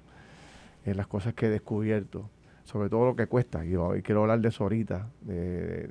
las 0.84 1.06
cosas 1.06 1.34
que 1.34 1.46
he 1.46 1.50
descubierto, 1.50 2.30
sobre 2.64 2.88
todo 2.88 3.06
lo 3.06 3.16
que 3.16 3.26
cuesta. 3.26 3.64
Y 3.64 3.74
quiero 4.02 4.22
hablar 4.22 4.40
de 4.40 4.48
eso 4.48 4.64
ahorita, 4.64 5.08
de, 5.22 5.88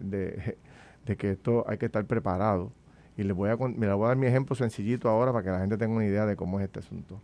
de, 1.06 1.17
que 1.17 1.32
esto 1.32 1.65
hay 1.67 1.77
que 1.77 1.88
estar 1.88 2.06
preparado. 2.06 2.72
Y 3.17 3.24
les 3.24 3.36
voy 3.36 3.50
a, 3.50 3.58
me 3.58 3.91
voy 3.94 4.06
a 4.06 4.08
dar 4.10 4.17
mi 4.17 4.27
ejemplo 4.27 4.56
sencillito 4.56 5.10
ahora 5.10 5.32
para 5.32 5.44
que 5.44 5.50
la 5.50 5.60
gente 5.60 5.77
tenga 5.77 5.96
una 5.96 6.06
idea 6.06 6.25
de 6.25 6.36
cómo 6.36 6.60
es 6.60 6.65
este 6.65 6.79
asunto. 6.79 7.20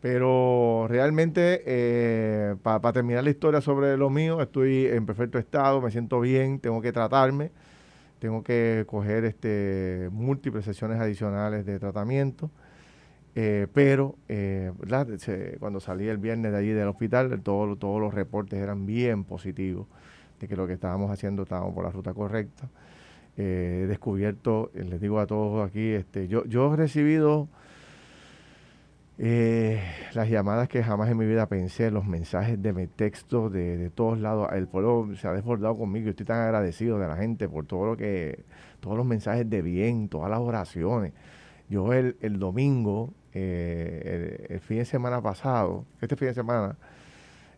Pero 0.00 0.86
realmente, 0.88 1.62
eh, 1.66 2.54
para 2.62 2.92
terminar 2.92 3.24
la 3.24 3.30
historia 3.30 3.60
sobre 3.60 3.96
lo 3.96 4.10
mío, 4.10 4.40
estoy 4.40 4.86
en 4.86 5.06
perfecto 5.06 5.38
estado, 5.38 5.80
me 5.80 5.90
siento 5.90 6.20
bien, 6.20 6.60
tengo 6.60 6.80
que 6.80 6.92
tratarme, 6.92 7.50
tengo 8.20 8.44
que 8.44 8.84
coger 8.86 9.24
este, 9.24 10.08
múltiples 10.12 10.64
sesiones 10.64 11.00
adicionales 11.00 11.66
de 11.66 11.78
tratamiento. 11.80 12.50
Eh, 13.34 13.66
pero 13.72 14.16
eh, 14.28 14.72
cuando 15.60 15.80
salí 15.80 16.08
el 16.08 16.18
viernes 16.18 16.52
de 16.52 16.58
allí 16.58 16.70
del 16.70 16.88
hospital, 16.88 17.40
todos 17.42 17.78
los 17.78 18.14
reportes 18.14 18.58
eran 18.58 18.86
bien 18.86 19.24
positivos 19.24 19.86
de 20.40 20.48
que 20.48 20.56
lo 20.56 20.66
que 20.66 20.72
estábamos 20.72 21.10
haciendo 21.10 21.42
estábamos 21.42 21.74
por 21.74 21.84
la 21.84 21.90
ruta 21.90 22.14
correcta. 22.14 22.68
Eh, 23.36 23.82
he 23.84 23.86
descubierto, 23.86 24.70
les 24.74 25.00
digo 25.00 25.20
a 25.20 25.26
todos 25.26 25.68
aquí, 25.68 25.90
este, 25.90 26.26
yo, 26.26 26.44
yo 26.46 26.72
he 26.74 26.76
recibido 26.76 27.48
las 30.14 30.28
llamadas 30.28 30.68
que 30.68 30.82
jamás 30.82 31.10
en 31.10 31.16
mi 31.16 31.26
vida 31.26 31.46
pensé, 31.46 31.90
los 31.90 32.06
mensajes 32.06 32.60
de 32.62 32.72
mi 32.72 32.86
texto 32.86 33.50
de, 33.50 33.76
de, 33.76 33.90
todos 33.90 34.18
lados, 34.20 34.48
el 34.52 34.68
pueblo 34.68 35.08
se 35.16 35.26
ha 35.26 35.32
desbordado 35.32 35.76
conmigo. 35.76 36.04
Yo 36.04 36.10
estoy 36.10 36.26
tan 36.26 36.40
agradecido 36.40 36.98
de 37.00 37.08
la 37.08 37.16
gente 37.16 37.48
por 37.48 37.66
todo 37.66 37.86
lo 37.86 37.96
que, 37.96 38.44
todos 38.80 38.96
los 38.96 39.04
mensajes 39.06 39.48
de 39.50 39.62
bien, 39.62 40.08
todas 40.08 40.30
las 40.30 40.38
oraciones. 40.38 41.12
Yo 41.68 41.92
el, 41.92 42.16
el 42.20 42.38
domingo, 42.38 43.12
eh, 43.40 44.46
el, 44.50 44.60
fin 44.60 44.78
de 44.78 44.84
semana 44.84 45.20
pasado, 45.22 45.84
este 46.00 46.16
fin 46.16 46.28
de 46.28 46.34
semana, 46.34 46.76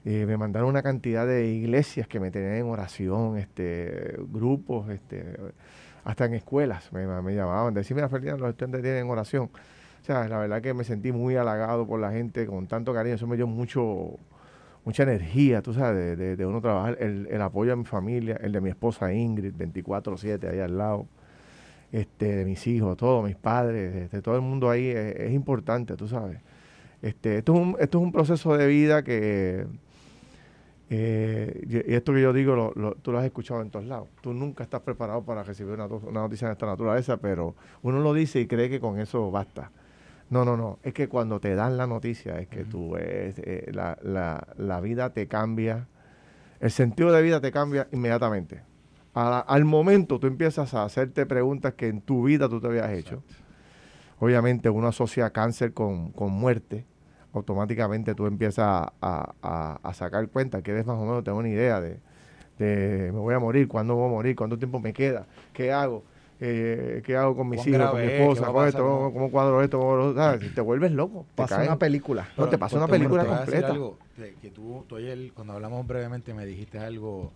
eh, 0.05 0.25
me 0.27 0.37
mandaron 0.37 0.69
una 0.69 0.83
cantidad 0.83 1.27
de 1.27 1.47
iglesias 1.47 2.07
que 2.07 2.21
me 2.21 2.31
tenían 2.31 2.55
en 2.55 2.67
oración, 2.67 3.37
este, 3.39 4.17
grupos, 4.29 4.91
este, 4.91 5.37
hasta 6.05 6.25
en 6.27 6.35
escuelas 6.35 6.93
me, 6.93 7.07
me 7.23 7.35
llamaban, 7.35 7.75
decirme, 7.75 8.09
Ferdinand, 8.09 8.41
los 8.41 8.51
estudiantes 8.51 8.83
tienen 8.83 9.05
en 9.05 9.11
oración. 9.11 9.51
O 10.01 10.05
sea, 10.05 10.27
la 10.29 10.39
verdad 10.39 10.63
que 10.63 10.73
me 10.73 10.85
sentí 10.85 11.13
muy 11.13 11.37
halagado 11.37 11.87
por 11.87 12.01
la 12.01 12.11
gente 12.11 12.47
con 12.47 12.67
tanto 12.67 12.95
cariño. 12.95 13.17
Eso 13.17 13.27
me 13.27 13.37
dio 13.37 13.47
mucho, 13.47 14.19
mucha 14.85 15.03
energía, 15.03 15.61
tú 15.63 15.75
sabes, 15.75 16.17
de, 16.19 16.47
uno 16.47 16.61
trabajar. 16.61 16.97
El, 17.01 17.29
el, 17.31 17.43
apoyo 17.43 17.73
a 17.75 17.77
mi 17.77 17.85
familia, 17.85 18.39
el 18.41 18.53
de 18.53 18.61
mi 18.61 18.71
esposa 18.71 19.13
Ingrid, 19.13 19.55
24-7 19.55 20.51
ahí 20.51 20.61
al 20.61 20.79
lado, 20.79 21.07
este, 21.93 22.37
de 22.37 22.45
mis 22.45 22.67
hijos, 22.67 22.97
todos, 22.97 23.25
mis 23.25 23.37
padres, 23.37 23.93
de, 23.93 24.05
este, 24.05 24.23
todo 24.23 24.37
el 24.37 24.43
mundo 24.43 24.71
ahí 24.71 24.89
es, 24.89 25.33
importante, 25.33 25.97
tú 25.97 26.09
sabes. 26.09 26.41
Este, 27.03 27.39
esto, 27.39 27.55
es 27.55 27.61
un, 27.61 27.77
esto 27.81 27.99
es 27.99 28.05
un 28.05 28.13
proceso 28.13 28.57
de 28.57 28.67
vida 28.67 29.03
que, 29.03 29.67
eh, 30.93 31.85
y 31.87 31.95
esto 31.95 32.13
que 32.13 32.21
yo 32.21 32.33
digo, 32.33 32.73
tú 33.01 33.13
lo 33.13 33.19
has 33.19 33.25
escuchado 33.25 33.63
en 33.63 33.71
todos 33.71 33.87
lados. 33.87 34.09
Tú 34.21 34.35
nunca 34.35 34.65
estás 34.65 34.81
preparado 34.81 35.23
para 35.23 35.45
recibir 35.45 35.73
una, 35.75 35.87
una 35.87 36.21
noticia 36.21 36.49
de 36.49 36.55
esta 36.55 36.67
naturaleza, 36.67 37.17
pero 37.17 37.55
uno 37.83 38.01
lo 38.01 38.13
dice 38.13 38.41
y 38.41 38.47
cree 38.47 38.69
que 38.69 38.81
con 38.81 38.99
eso 38.99 39.31
basta. 39.31 39.71
No, 40.31 40.45
no, 40.45 40.57
no. 40.57 40.79
Es 40.83 40.93
que 40.93 41.09
cuando 41.09 41.41
te 41.41 41.55
dan 41.55 41.77
la 41.77 41.87
noticia, 41.87 42.41
es 42.41 42.49
que 42.49 42.65
tú 42.65 42.93
ves, 42.93 43.37
eh, 43.39 43.71
la, 43.73 43.99
la, 44.03 44.47
la, 44.59 44.81
vida 44.81 45.11
te 45.11 45.29
cambia, 45.29 45.87
el 46.61 46.71
sentido 46.71 47.13
de 47.13 47.23
vida 47.23 47.41
te 47.41 47.53
cambia 47.53 47.89
inmediatamente. 47.93 48.63
Al 49.15 49.65
momento 49.65 50.19
tú 50.19 50.27
empiezas 50.27 50.75
a 50.75 50.85
hacerte 50.85 51.27
preguntas 51.27 51.75
que 51.75 51.89
en 51.89 52.01
tu 52.01 52.25
vida 52.25 52.49
tú 52.49 52.61
te 52.61 52.69
habías 52.69 52.91
hecho. 52.91 53.23
Obviamente 54.19 54.69
uno 54.69 54.89
asocia 54.89 55.31
cáncer 55.31 55.73
con, 55.73 56.13
con 56.13 56.31
muerte. 56.33 56.85
Automáticamente 57.33 58.15
tú 58.15 58.27
empiezas 58.27 58.89
a, 59.01 59.79
a, 59.83 59.95
sacar 59.95 60.29
cuenta, 60.29 60.63
que 60.63 60.73
eres 60.73 60.85
más 60.85 60.99
o 60.99 61.05
menos, 61.05 61.23
tengo 61.23 61.39
una 61.39 61.49
idea 61.49 61.81
de, 61.81 61.99
de 62.59 63.13
me 63.13 63.21
voy 63.21 63.35
a 63.35 63.39
morir, 63.39 63.69
cuándo 63.69 63.95
voy 63.95 64.09
a 64.09 64.11
morir, 64.11 64.35
cuánto 64.35 64.59
tiempo 64.59 64.81
me 64.81 64.93
queda, 64.93 65.27
qué 65.53 65.73
hago 65.73 66.03
eh, 66.43 67.03
qué 67.05 67.17
hago 67.17 67.37
con 67.37 67.51
mis 67.51 67.67
hijos, 67.67 67.91
con 67.91 68.01
mi 68.01 68.07
esposa, 68.07 68.47
con 68.47 68.67
esto, 68.67 69.11
cómo, 69.13 69.31
cuadro 69.31 69.63
esto, 69.63 70.15
¿sabes? 70.15 70.55
te 70.55 70.61
vuelves 70.63 70.91
loco. 70.91 71.27
Te 71.35 71.43
pasa 71.43 71.63
una 71.63 71.79
película. 71.79 72.29
No, 72.39 72.49
te 72.49 72.57
pasa 72.57 72.79
una 72.79 72.89
película 72.89 73.27
completa. 73.27 73.73
Algo, 73.73 73.99
que 74.41 74.51
tú, 74.51 74.85
tú 74.89 74.97
ayer, 74.97 75.33
cuando 75.35 75.53
hablamos 75.53 75.87
brevemente, 75.87 76.33
me 76.33 76.47
dijiste 76.47 76.79
algo 76.79 77.31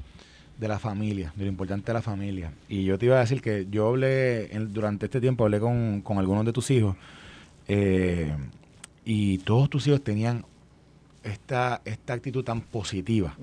de 0.58 0.68
la 0.68 0.78
familia, 0.78 1.32
de 1.36 1.44
lo 1.44 1.50
importante 1.50 1.86
de 1.86 1.94
la 1.94 2.02
familia. 2.02 2.52
Y 2.68 2.84
yo 2.84 2.98
te 2.98 3.06
iba 3.06 3.16
a 3.16 3.20
decir 3.20 3.40
que 3.40 3.66
yo 3.70 3.88
hablé, 3.88 4.48
durante 4.70 5.06
este 5.06 5.20
tiempo, 5.20 5.44
hablé 5.44 5.60
con, 5.60 6.00
con 6.02 6.18
algunos 6.18 6.44
de 6.44 6.52
tus 6.52 6.70
hijos, 6.70 6.96
eh, 7.68 8.34
y 9.04 9.38
todos 9.38 9.68
tus 9.70 9.86
hijos 9.86 10.02
tenían 10.02 10.44
esta, 11.22 11.80
esta 11.84 12.12
actitud 12.12 12.44
tan 12.44 12.60
positiva 12.60 13.36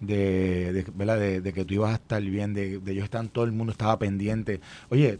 de, 0.00 0.72
de, 0.72 0.86
¿verdad? 0.94 1.18
De, 1.18 1.52
que 1.52 1.64
tú 1.64 1.74
ibas 1.74 1.92
a 1.92 1.94
estar 1.94 2.22
bien, 2.22 2.54
de, 2.54 2.78
de 2.78 2.92
ellos 2.92 3.04
están, 3.04 3.28
todo 3.28 3.44
el 3.44 3.52
mundo 3.52 3.72
estaba 3.72 3.98
pendiente. 3.98 4.60
Oye, 4.88 5.18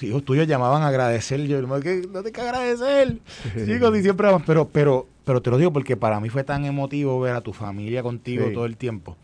hijos 0.00 0.24
tuyos 0.24 0.46
llamaban 0.46 0.82
a 0.82 0.88
agradecer, 0.88 1.46
yo 1.46 1.60
no 1.62 1.80
te 1.80 2.32
que 2.32 2.40
agradecer, 2.40 3.18
chicos, 3.66 3.96
y 3.96 4.02
siempre 4.02 4.28
pero, 4.46 4.68
pero, 4.68 5.06
pero 5.24 5.42
te 5.42 5.50
lo 5.50 5.58
digo 5.58 5.72
porque 5.72 5.96
para 5.96 6.20
mí 6.20 6.28
fue 6.28 6.44
tan 6.44 6.64
emotivo 6.64 7.20
ver 7.20 7.34
a 7.34 7.40
tu 7.40 7.52
familia 7.52 8.02
contigo 8.02 8.50
todo 8.52 8.66
el 8.66 8.76
tiempo, 8.76 9.16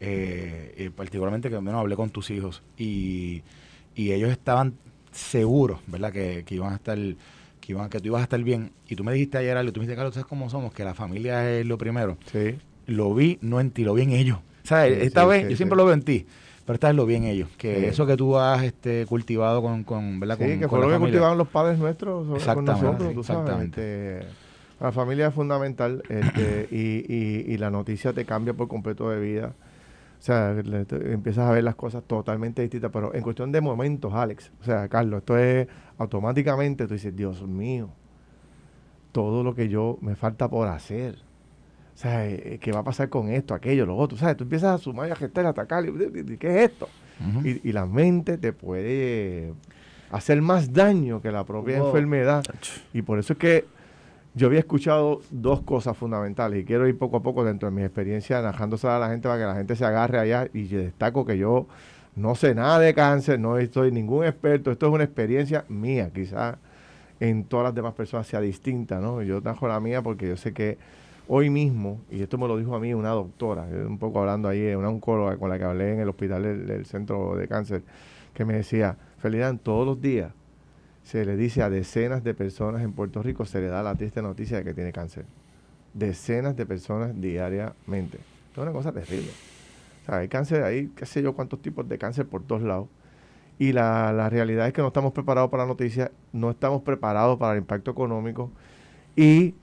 eh, 0.00 0.90
particularmente 0.94 1.50
que 1.50 1.56
bueno, 1.56 1.78
hablé 1.78 1.96
con 1.96 2.10
tus 2.10 2.30
hijos 2.30 2.62
y, 2.76 3.42
y 3.94 4.12
ellos 4.12 4.30
estaban 4.30 4.74
seguros, 5.12 5.80
¿verdad? 5.86 6.12
Que, 6.12 6.44
que 6.46 6.54
iban 6.54 6.72
a 6.72 6.76
estar 6.76 6.98
que, 7.76 7.88
que 7.90 8.00
tú 8.00 8.06
ibas 8.06 8.20
a 8.20 8.24
estar 8.24 8.42
bien. 8.42 8.72
Y 8.88 8.96
tú 8.96 9.04
me 9.04 9.12
dijiste 9.12 9.38
ayer 9.38 9.56
algo, 9.56 9.72
tú 9.72 9.80
me 9.80 9.86
dijiste, 9.86 9.96
Carlos, 9.96 10.14
¿sabes 10.14 10.26
cómo 10.26 10.48
somos? 10.48 10.72
Que 10.72 10.84
la 10.84 10.94
familia 10.94 11.50
es 11.50 11.66
lo 11.66 11.76
primero. 11.76 12.16
Sí. 12.32 12.56
Lo 12.86 13.14
vi, 13.14 13.38
no 13.42 13.60
en 13.60 13.70
ti, 13.70 13.84
lo 13.84 13.94
vi 13.94 14.02
en 14.02 14.12
ellos. 14.12 14.38
¿Sabes? 14.62 15.02
esta 15.02 15.24
vez, 15.24 15.48
yo 15.48 15.56
siempre 15.56 15.76
lo 15.76 15.84
veo 15.86 15.94
en 15.94 16.02
ti, 16.02 16.26
pero 16.66 16.74
esta 16.74 16.88
vez 16.88 16.96
lo 16.96 17.06
vi 17.06 17.14
en 17.14 17.24
ellos. 17.24 17.48
Que 17.56 17.88
eso 17.88 18.06
que 18.06 18.16
tú 18.16 18.36
has 18.36 18.62
este, 18.62 19.06
cultivado 19.06 19.62
con, 19.62 19.84
con, 19.84 20.20
¿verdad? 20.20 20.38
Sí, 20.38 20.58
que 20.58 20.68
fue 20.68 20.80
lo 20.80 20.90
que 20.90 20.98
cultivaron 20.98 21.38
los 21.38 21.48
padres 21.48 21.78
nuestros 21.78 22.44
con 22.44 22.64
nosotros, 22.64 23.14
tú 23.14 23.20
exactamente. 23.20 24.18
Este, 24.18 24.28
la 24.80 24.92
familia 24.92 25.28
es 25.28 25.34
fundamental 25.34 26.02
este, 26.08 26.68
y, 26.70 27.12
y, 27.12 27.52
y 27.52 27.56
la 27.56 27.70
noticia 27.70 28.12
te 28.12 28.24
cambia 28.24 28.54
por 28.54 28.68
completo 28.68 29.10
de 29.10 29.20
vida. 29.20 29.54
O 30.18 30.22
sea, 30.22 30.50
empiezas 30.50 31.48
a 31.48 31.52
ver 31.52 31.62
las 31.62 31.76
cosas 31.76 32.02
totalmente 32.04 32.62
distintas, 32.62 32.90
pero 32.92 33.14
en 33.14 33.22
cuestión 33.22 33.52
de 33.52 33.60
momentos, 33.60 34.12
Alex, 34.12 34.50
o 34.60 34.64
sea, 34.64 34.88
Carlos, 34.88 35.18
esto 35.18 35.38
es 35.38 35.68
automáticamente, 35.96 36.86
tú 36.86 36.94
dices, 36.94 37.14
Dios 37.14 37.46
mío, 37.46 37.90
todo 39.12 39.44
lo 39.44 39.54
que 39.54 39.68
yo 39.68 39.96
me 40.00 40.16
falta 40.16 40.48
por 40.48 40.66
hacer. 40.68 41.16
O 41.94 42.00
sea, 42.00 42.26
eh, 42.26 42.54
eh, 42.54 42.58
¿qué 42.60 42.72
va 42.72 42.80
a 42.80 42.84
pasar 42.84 43.08
con 43.08 43.28
esto, 43.28 43.54
aquello, 43.54 43.86
lo 43.86 43.96
otro? 43.96 44.18
¿Sabes? 44.18 44.36
Tú 44.36 44.44
empiezas 44.44 44.74
a 44.74 44.78
sumar 44.82 45.08
y 45.08 45.12
a 45.12 45.16
gestar, 45.16 45.46
a 45.46 45.50
atacar, 45.50 45.84
y, 45.86 46.36
¿qué 46.36 46.64
es 46.64 46.70
esto? 46.70 46.88
y, 47.44 47.72
la 47.72 47.86
mente 47.86 48.38
te 48.38 48.52
puede 48.52 49.52
hacer 50.10 50.40
más 50.40 50.72
daño 50.72 51.20
que 51.20 51.32
la 51.32 51.44
propia 51.44 51.78
enfermedad. 51.78 52.44
Y 52.92 53.02
por 53.02 53.18
eso 53.18 53.32
es 53.32 53.38
que 53.38 53.64
yo 54.38 54.46
había 54.46 54.60
escuchado 54.60 55.20
dos 55.30 55.62
cosas 55.62 55.96
fundamentales 55.96 56.62
y 56.62 56.64
quiero 56.64 56.86
ir 56.86 56.96
poco 56.96 57.16
a 57.16 57.22
poco 57.22 57.44
dentro 57.44 57.68
de 57.68 57.74
mi 57.74 57.82
experiencia 57.82 58.40
najándose 58.40 58.86
a 58.86 58.98
la 58.98 59.10
gente 59.10 59.28
para 59.28 59.40
que 59.40 59.46
la 59.46 59.54
gente 59.56 59.74
se 59.74 59.84
agarre 59.84 60.20
allá 60.20 60.48
y 60.54 60.68
destaco 60.68 61.26
que 61.26 61.36
yo 61.36 61.66
no 62.14 62.36
sé 62.36 62.54
nada 62.54 62.78
de 62.78 62.94
cáncer, 62.94 63.40
no 63.40 63.56
soy 63.72 63.90
ningún 63.90 64.24
experto, 64.24 64.70
esto 64.70 64.86
es 64.86 64.92
una 64.92 65.02
experiencia 65.02 65.64
mía, 65.68 66.10
quizás 66.14 66.56
en 67.18 67.44
todas 67.44 67.64
las 67.64 67.74
demás 67.74 67.94
personas 67.94 68.28
sea 68.28 68.40
distinta, 68.40 69.00
¿no? 69.00 69.22
Yo 69.22 69.42
trajo 69.42 69.66
la 69.66 69.80
mía 69.80 70.02
porque 70.02 70.28
yo 70.28 70.36
sé 70.36 70.52
que 70.52 70.78
hoy 71.26 71.50
mismo, 71.50 72.00
y 72.08 72.22
esto 72.22 72.38
me 72.38 72.46
lo 72.46 72.56
dijo 72.56 72.76
a 72.76 72.80
mí 72.80 72.94
una 72.94 73.10
doctora, 73.10 73.64
un 73.64 73.98
poco 73.98 74.20
hablando 74.20 74.48
ahí, 74.48 74.72
una 74.74 74.88
oncóloga 74.88 75.36
con 75.36 75.50
la 75.50 75.58
que 75.58 75.64
hablé 75.64 75.94
en 75.94 76.00
el 76.00 76.08
hospital 76.08 76.42
del, 76.64 76.86
centro 76.86 77.34
de 77.34 77.48
cáncer, 77.48 77.82
que 78.34 78.44
me 78.44 78.54
decía, 78.54 78.96
Felidán, 79.18 79.58
todos 79.58 79.84
los 79.84 80.00
días 80.00 80.32
se 81.08 81.24
le 81.24 81.38
dice 81.38 81.62
a 81.62 81.70
decenas 81.70 82.22
de 82.22 82.34
personas 82.34 82.82
en 82.82 82.92
Puerto 82.92 83.22
Rico, 83.22 83.46
se 83.46 83.62
le 83.62 83.68
da 83.68 83.82
la 83.82 83.94
triste 83.94 84.20
noticia 84.20 84.58
de 84.58 84.64
que 84.64 84.74
tiene 84.74 84.92
cáncer. 84.92 85.24
Decenas 85.94 86.54
de 86.54 86.66
personas 86.66 87.18
diariamente. 87.18 88.18
es 88.52 88.58
una 88.58 88.72
cosa 88.72 88.92
terrible. 88.92 89.30
O 90.02 90.04
sea, 90.04 90.18
hay 90.18 90.28
cáncer, 90.28 90.64
hay 90.64 90.88
qué 90.88 91.06
sé 91.06 91.22
yo 91.22 91.32
cuántos 91.32 91.62
tipos 91.62 91.88
de 91.88 91.96
cáncer 91.96 92.26
por 92.26 92.42
todos 92.42 92.60
lados. 92.60 92.88
Y 93.58 93.72
la, 93.72 94.28
realidad 94.28 94.66
es 94.66 94.74
que 94.74 94.82
no 94.82 94.88
estamos 94.88 95.14
preparados 95.14 95.50
para 95.50 95.62
la 95.62 95.68
noticia, 95.68 96.12
no 96.34 96.50
estamos 96.50 96.82
preparados 96.82 97.38
para 97.38 97.52
el 97.54 97.60
impacto 97.60 97.90
económico. 97.90 98.50
Y, 99.16 99.54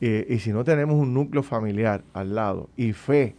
eh, 0.00 0.26
y 0.28 0.40
si 0.40 0.50
no 0.52 0.64
tenemos 0.64 0.96
un 0.96 1.14
núcleo 1.14 1.44
familiar 1.44 2.02
al 2.14 2.34
lado 2.34 2.68
y 2.76 2.94
fe 2.94 3.36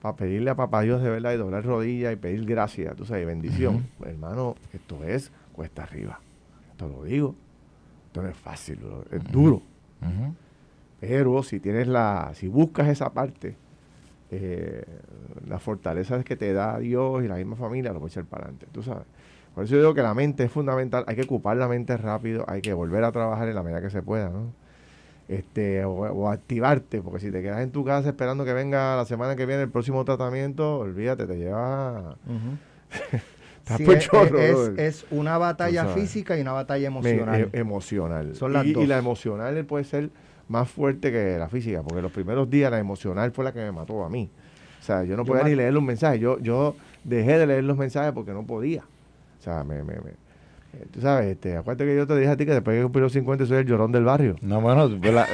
para 0.00 0.14
pedirle 0.14 0.50
a 0.50 0.54
papá 0.54 0.82
Dios 0.82 1.02
de 1.02 1.10
verdad 1.10 1.32
y 1.32 1.38
doblar 1.38 1.64
rodillas 1.64 2.12
y 2.12 2.16
pedir 2.16 2.46
gracia, 2.46 2.94
tú 2.94 3.04
sabes, 3.04 3.26
bendición, 3.26 3.84
hermano, 4.06 4.54
esto 4.72 5.02
es 5.02 5.32
cuesta 5.52 5.82
arriba. 5.82 6.20
Te 6.76 6.88
lo 6.88 7.04
digo. 7.04 7.34
Esto 8.06 8.22
no 8.22 8.28
es 8.28 8.36
fácil, 8.36 8.78
es 9.10 9.24
duro. 9.24 9.62
Pero 11.00 11.42
si 11.42 11.60
tienes 11.60 11.88
la, 11.88 12.30
si 12.34 12.48
buscas 12.48 12.88
esa 12.88 13.12
parte, 13.12 13.56
eh, 14.30 14.84
la 15.48 15.58
fortaleza 15.58 16.22
que 16.24 16.36
te 16.36 16.52
da 16.52 16.78
Dios 16.78 17.24
y 17.24 17.28
la 17.28 17.36
misma 17.36 17.56
familia, 17.56 17.92
lo 17.92 18.00
puedes 18.00 18.16
echar 18.16 18.24
para 18.24 18.44
adelante, 18.44 18.66
tú 18.72 18.82
sabes. 18.82 19.04
Por 19.54 19.64
eso 19.64 19.74
yo 19.74 19.80
digo 19.80 19.94
que 19.94 20.02
la 20.02 20.14
mente 20.14 20.44
es 20.44 20.50
fundamental, 20.50 21.04
hay 21.06 21.16
que 21.16 21.22
ocupar 21.22 21.56
la 21.56 21.68
mente 21.68 21.96
rápido, 21.96 22.44
hay 22.48 22.60
que 22.60 22.72
volver 22.72 23.04
a 23.04 23.12
trabajar 23.12 23.48
en 23.48 23.54
la 23.54 23.62
medida 23.62 23.80
que 23.80 23.90
se 23.90 24.02
pueda, 24.02 24.30
¿no? 24.30 24.52
Este, 25.28 25.84
o, 25.84 26.28
activarte, 26.28 27.00
porque 27.00 27.20
si 27.20 27.30
te 27.30 27.40
quedas 27.40 27.62
en 27.62 27.70
tu 27.70 27.84
casa 27.84 28.08
esperando 28.10 28.44
que 28.44 28.52
venga 28.52 28.96
la 28.96 29.04
semana 29.04 29.36
que 29.36 29.46
viene 29.46 29.62
el 29.62 29.70
próximo 29.70 30.04
tratamiento, 30.04 30.78
olvídate, 30.78 31.26
te 31.26 31.36
lleva... 31.36 32.16
es, 34.76 35.06
una 35.10 35.38
batalla 35.38 35.86
física 35.86 36.36
y 36.36 36.40
una 36.40 36.52
batalla 36.52 36.86
emocional. 36.86 37.50
E, 37.52 37.58
emocional. 37.58 38.32
y, 38.64 38.86
la 38.86 38.98
emocional 38.98 39.64
puede 39.64 39.84
ser 39.84 40.10
más 40.48 40.68
fuerte 40.70 41.10
que 41.10 41.38
la 41.38 41.48
física, 41.48 41.82
porque 41.82 42.02
los 42.02 42.12
primeros 42.12 42.50
días 42.50 42.70
la 42.70 42.78
emocional 42.78 43.32
fue 43.32 43.44
la 43.44 43.52
que 43.52 43.60
me 43.60 43.72
mató 43.72 44.04
a 44.04 44.10
mí. 44.10 44.30
O 44.80 44.82
sea, 44.84 45.04
yo 45.04 45.16
no 45.16 45.24
podía 45.24 45.44
ni 45.44 45.54
leer 45.54 45.72
los 45.72 45.82
mensajes. 45.82 46.20
Yo, 46.20 46.38
yo 46.40 46.76
dejé 47.04 47.38
de 47.38 47.46
leer 47.46 47.64
los 47.64 47.78
mensajes 47.78 48.12
porque 48.12 48.32
no 48.32 48.44
podía. 48.44 48.82
O 49.40 49.42
sea, 49.42 49.64
me, 49.64 49.82
me, 49.82 49.94
eh, 49.94 50.86
Tú 50.90 51.00
sabes, 51.00 51.26
este, 51.26 51.56
acuérdate 51.56 51.86
que 51.86 51.96
yo 51.96 52.06
te 52.06 52.16
dije 52.16 52.30
a 52.30 52.36
ti 52.36 52.44
que 52.44 52.52
después 52.52 52.76
que 52.76 52.82
cumplí 52.82 53.00
los 53.00 53.12
50 53.12 53.46
soy 53.46 53.58
el 53.58 53.66
llorón 53.66 53.92
del 53.92 54.04
barrio. 54.04 54.36
No, 54.42 54.60
bueno, 54.60 54.90
pues 55.00 55.26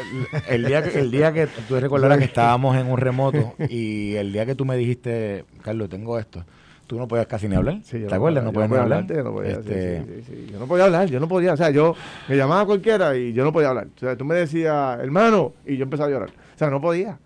el, 0.48 0.64
día 0.64 0.82
que, 0.82 0.98
el 0.98 1.10
día 1.10 1.32
que 1.32 1.48
tú 1.68 1.78
recordarás 1.80 2.18
que 2.18 2.24
estábamos 2.26 2.76
en 2.76 2.86
un 2.86 2.98
remoto 2.98 3.54
y 3.68 4.14
el 4.14 4.32
día 4.32 4.46
que 4.46 4.54
tú 4.54 4.64
me 4.64 4.76
dijiste, 4.76 5.44
Carlos, 5.62 5.88
tengo 5.88 6.18
esto, 6.18 6.44
tú 6.90 6.98
no 6.98 7.06
podías 7.06 7.28
casi 7.28 7.46
ni 7.46 7.54
hablar. 7.54 7.78
Sí, 7.84 8.00
¿Te 8.00 8.12
acuerdas? 8.12 8.42
No 8.42 8.52
podías 8.52 8.68
ni 8.68 8.76
hablar. 8.76 9.06
yo 9.06 9.22
no 9.22 9.32
podía, 9.32 9.52
Este, 9.52 10.02
sí, 10.02 10.06
sí, 10.08 10.22
sí. 10.26 10.46
Yo 10.50 10.58
no 10.58 10.66
podía 10.66 10.86
hablar, 10.86 11.08
yo 11.08 11.20
no 11.20 11.28
podía. 11.28 11.52
O 11.52 11.56
sea, 11.56 11.70
yo 11.70 11.94
me 12.28 12.36
llamaba 12.36 12.66
cualquiera 12.66 13.16
y 13.16 13.32
yo 13.32 13.44
no 13.44 13.52
podía 13.52 13.68
hablar. 13.68 13.86
O 13.94 14.00
sea, 14.00 14.16
tú 14.16 14.24
me 14.24 14.34
decías, 14.34 14.98
hermano, 14.98 15.52
y 15.64 15.76
yo 15.76 15.84
empezaba 15.84 16.08
a 16.08 16.10
llorar. 16.12 16.30
O 16.30 16.58
sea, 16.58 16.68
no 16.68 16.80
podía. 16.80 17.16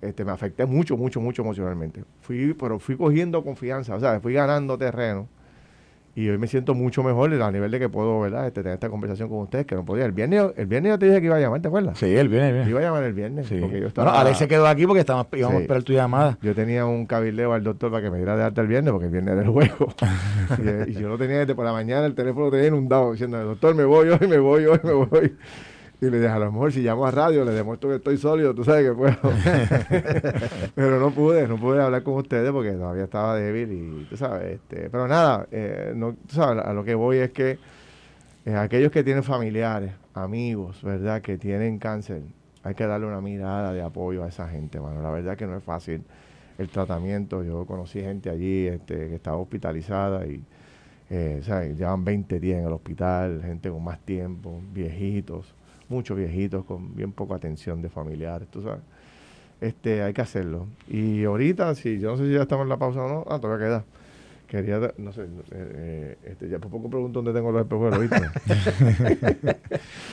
Este, 0.00 0.24
me 0.24 0.32
afecté 0.32 0.64
mucho, 0.64 0.96
mucho, 0.96 1.20
mucho 1.20 1.42
emocionalmente. 1.42 2.02
Fui, 2.22 2.54
pero 2.54 2.78
fui 2.78 2.96
cogiendo 2.96 3.44
confianza, 3.44 3.94
o 3.94 4.00
sea, 4.00 4.18
fui 4.20 4.32
ganando 4.32 4.78
terreno. 4.78 5.28
Y 6.16 6.28
hoy 6.28 6.38
me 6.38 6.46
siento 6.46 6.74
mucho 6.74 7.02
mejor 7.02 7.32
a 7.42 7.50
nivel 7.50 7.70
de 7.72 7.80
que 7.80 7.88
puedo, 7.88 8.20
¿verdad? 8.20 8.46
Este, 8.46 8.62
tener 8.62 8.74
esta 8.74 8.88
conversación 8.88 9.28
con 9.28 9.38
ustedes, 9.38 9.66
que 9.66 9.74
no 9.74 9.84
podía. 9.84 10.04
El 10.04 10.12
viernes, 10.12 10.44
el 10.56 10.66
viernes 10.66 10.90
yo 10.92 10.98
te 10.98 11.06
dije 11.06 11.20
que 11.20 11.26
iba 11.26 11.36
a 11.36 11.40
llamar, 11.40 11.60
¿te 11.60 11.66
acuerdas? 11.68 11.98
Sí, 11.98 12.06
él 12.06 12.28
viene, 12.28 12.48
Yo 12.50 12.54
viene. 12.54 12.70
iba 12.70 12.80
a 12.80 12.82
llamar 12.84 13.02
el 13.02 13.12
viernes. 13.14 13.46
Sí. 13.48 13.58
Porque 13.60 13.80
yo 13.80 13.88
estaba, 13.88 14.10
Bueno, 14.10 14.20
Alex 14.20 14.38
se 14.38 14.46
quedó 14.46 14.66
aquí 14.68 14.86
porque 14.86 15.00
estábamos, 15.00 15.26
íbamos 15.32 15.58
a 15.58 15.60
esperar 15.62 15.82
tu 15.82 15.92
llamada. 15.92 16.38
Yo 16.40 16.54
tenía 16.54 16.86
un 16.86 17.06
cabildeo 17.06 17.52
al 17.52 17.64
doctor 17.64 17.90
para 17.90 18.02
que 18.04 18.10
me 18.10 18.18
diera 18.18 18.36
de 18.36 18.44
alta 18.44 18.60
el 18.60 18.68
viernes, 18.68 18.92
porque 18.92 19.06
el 19.06 19.12
viernes 19.12 19.32
era 19.32 19.42
el 19.42 19.48
juego. 19.48 19.88
y, 20.86 20.90
y 20.92 20.94
yo 20.94 21.08
lo 21.08 21.18
tenía 21.18 21.38
desde 21.40 21.54
por 21.56 21.64
la 21.64 21.72
mañana, 21.72 22.06
el 22.06 22.14
teléfono 22.14 22.46
lo 22.46 22.52
tenía 22.52 22.68
inundado, 22.68 23.10
diciendo, 23.12 23.42
doctor, 23.44 23.74
me 23.74 23.84
voy 23.84 24.08
hoy, 24.10 24.28
me 24.28 24.38
voy 24.38 24.66
hoy, 24.66 24.80
me 24.84 24.92
voy. 24.92 25.34
Y 26.06 26.10
le 26.10 26.18
dije, 26.18 26.30
a 26.30 26.38
lo 26.38 26.52
mejor 26.52 26.72
si 26.72 26.82
llamo 26.82 27.06
a 27.06 27.10
radio, 27.10 27.44
le 27.44 27.52
demuestro 27.52 27.88
que 27.88 27.96
estoy 27.96 28.18
sólido, 28.18 28.54
tú 28.54 28.62
sabes 28.62 28.90
que 28.90 28.94
puedo. 28.94 29.16
pero 30.74 31.00
no 31.00 31.10
pude, 31.10 31.48
no 31.48 31.56
pude 31.56 31.82
hablar 31.82 32.02
con 32.02 32.14
ustedes 32.14 32.50
porque 32.52 32.72
todavía 32.72 33.04
estaba 33.04 33.36
débil 33.36 33.72
y 33.72 34.04
tú 34.04 34.16
sabes, 34.16 34.56
este, 34.56 34.90
pero 34.90 35.08
nada, 35.08 35.46
eh, 35.50 35.92
no, 35.94 36.12
tú 36.12 36.34
sabes, 36.34 36.64
a 36.64 36.72
lo 36.72 36.84
que 36.84 36.94
voy 36.94 37.18
es 37.18 37.30
que 37.30 37.58
eh, 38.44 38.54
aquellos 38.54 38.92
que 38.92 39.02
tienen 39.02 39.22
familiares, 39.22 39.92
amigos, 40.12 40.82
¿verdad? 40.82 41.22
Que 41.22 41.38
tienen 41.38 41.78
cáncer, 41.78 42.22
hay 42.62 42.74
que 42.74 42.86
darle 42.86 43.06
una 43.06 43.22
mirada 43.22 43.72
de 43.72 43.80
apoyo 43.80 44.24
a 44.24 44.28
esa 44.28 44.46
gente, 44.48 44.80
mano. 44.80 45.00
La 45.00 45.10
verdad 45.10 45.36
que 45.36 45.46
no 45.46 45.56
es 45.56 45.64
fácil 45.64 46.02
el 46.58 46.68
tratamiento. 46.68 47.42
Yo 47.42 47.64
conocí 47.64 48.00
gente 48.00 48.28
allí 48.28 48.66
este, 48.66 49.08
que 49.08 49.14
estaba 49.14 49.38
hospitalizada 49.38 50.26
y, 50.26 50.42
eh, 51.08 51.40
¿sabes? 51.42 51.78
Llevan 51.78 52.04
20 52.04 52.40
días 52.40 52.58
en 52.58 52.66
el 52.66 52.72
hospital, 52.72 53.42
gente 53.42 53.70
con 53.70 53.82
más 53.82 53.98
tiempo, 54.00 54.60
viejitos, 54.72 55.54
muchos 55.88 56.16
viejitos 56.16 56.64
con 56.64 56.94
bien 56.94 57.12
poca 57.12 57.34
atención 57.34 57.82
de 57.82 57.88
familiares, 57.88 58.48
tú 58.48 58.62
sabes. 58.62 58.80
Este, 59.60 60.02
hay 60.02 60.12
que 60.12 60.20
hacerlo. 60.20 60.66
Y 60.88 61.24
ahorita, 61.24 61.74
si 61.74 61.98
yo 61.98 62.10
no 62.10 62.16
sé 62.16 62.26
si 62.26 62.34
ya 62.34 62.42
estamos 62.42 62.64
en 62.64 62.68
la 62.68 62.76
pausa 62.76 63.02
o 63.02 63.08
no, 63.08 63.24
ah, 63.28 63.38
todavía 63.38 63.66
queda. 63.66 63.84
Quería, 64.54 64.78
no 64.98 65.12
sé, 65.12 65.22
eh, 65.22 65.26
eh, 65.50 66.16
este, 66.26 66.48
ya 66.48 66.60
por 66.60 66.70
poco 66.70 66.88
pregunto 66.88 67.20
dónde 67.20 67.36
tengo 67.36 67.50
los 67.50 67.62
espejuelos, 67.62 67.98
¿viste? 67.98 68.16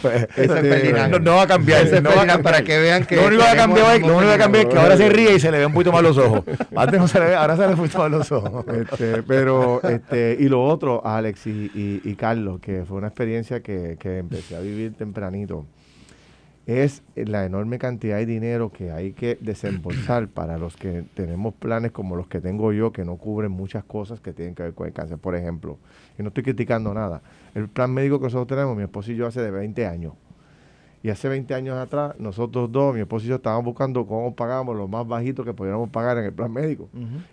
Pues, 0.01 0.23
es 0.35 0.49
este, 0.49 0.93
no, 1.09 1.19
no 1.19 1.35
va 1.35 1.43
a 1.43 1.47
cambiar. 1.47 1.85
Ese 1.85 1.97
es 1.97 2.01
no 2.01 2.09
va 2.09 2.15
a 2.15 2.17
Ferdinand, 2.17 2.41
cambiar. 2.43 2.53
para 2.55 2.63
que 2.65 2.79
vean 2.79 3.05
que 3.05 3.15
Lo 3.17 3.27
único 3.27 3.43
que 3.51 3.55
cambiar, 3.55 3.95
el 3.95 4.01
lo 4.01 4.17
único 4.17 4.31
que 4.31 4.37
cambiar 4.39 4.65
es 4.67 4.73
que 4.73 4.79
ahora 4.79 4.97
se 4.97 5.09
ríe 5.09 5.35
y 5.35 5.39
se 5.39 5.51
le 5.51 5.59
ve 5.59 5.65
un 5.67 5.73
poquito 5.73 5.91
más 5.91 6.01
los 6.01 6.17
ojos. 6.17 6.43
Antes 6.75 6.99
no 6.99 7.07
se 7.07 7.19
le 7.19 7.25
ve, 7.27 7.35
ahora 7.35 7.55
se 7.55 7.61
le 7.61 7.67
ve 7.67 7.73
un 7.73 7.79
poquito 7.79 7.97
más 7.99 8.09
los 8.11 8.31
ojos. 8.31 8.65
Este, 8.67 9.21
pero, 9.21 9.79
este, 9.83 10.37
y 10.39 10.49
lo 10.49 10.63
otro, 10.63 11.05
Alex 11.05 11.45
y, 11.45 11.71
y- 11.75 12.01
y 12.03 12.15
Carlos, 12.15 12.59
que 12.61 12.83
fue 12.83 12.97
una 12.97 13.07
experiencia 13.09 13.61
que, 13.61 13.95
que 13.99 14.17
empecé 14.17 14.55
a 14.55 14.59
vivir 14.59 14.95
tempranito, 14.95 15.67
es 16.71 17.03
la 17.15 17.45
enorme 17.45 17.79
cantidad 17.79 18.17
de 18.17 18.25
dinero 18.25 18.71
que 18.71 18.91
hay 18.91 19.13
que 19.13 19.37
desembolsar 19.41 20.27
para 20.33 20.57
los 20.57 20.75
que 20.75 21.03
tenemos 21.13 21.53
planes 21.53 21.91
como 21.91 22.15
los 22.15 22.27
que 22.27 22.41
tengo 22.41 22.71
yo, 22.73 22.91
que 22.91 23.05
no 23.05 23.15
cubren 23.17 23.51
muchas 23.51 23.83
cosas 23.83 24.19
que 24.19 24.33
tienen 24.33 24.55
que 24.55 24.63
ver 24.63 24.73
con 24.73 24.87
el 24.87 24.93
cáncer. 24.93 25.17
Por 25.17 25.35
ejemplo, 25.35 25.77
y 26.17 26.23
no 26.23 26.29
estoy 26.29 26.43
criticando 26.43 26.93
nada, 26.93 27.21
el 27.55 27.67
plan 27.67 27.91
médico 27.91 28.19
que 28.19 28.25
nosotros 28.25 28.47
tenemos, 28.47 28.75
mi 28.75 28.83
esposo 28.83 29.11
y 29.11 29.15
yo, 29.15 29.27
hace 29.27 29.41
de 29.41 29.51
20 29.51 29.85
años. 29.85 30.13
Y 31.03 31.09
hace 31.09 31.27
20 31.29 31.51
años 31.55 31.77
atrás, 31.77 32.13
nosotros 32.19 32.71
dos, 32.71 32.93
mi 32.93 33.01
esposo 33.01 33.25
y 33.25 33.29
yo, 33.29 33.35
estábamos 33.37 33.65
buscando 33.65 34.05
cómo 34.05 34.35
pagamos 34.35 34.75
lo 34.75 34.87
más 34.87 35.07
bajito 35.07 35.43
que 35.43 35.51
pudiéramos 35.51 35.89
pagar 35.89 36.19
en 36.19 36.25
el 36.25 36.33
plan 36.33 36.51
médico. 36.51 36.89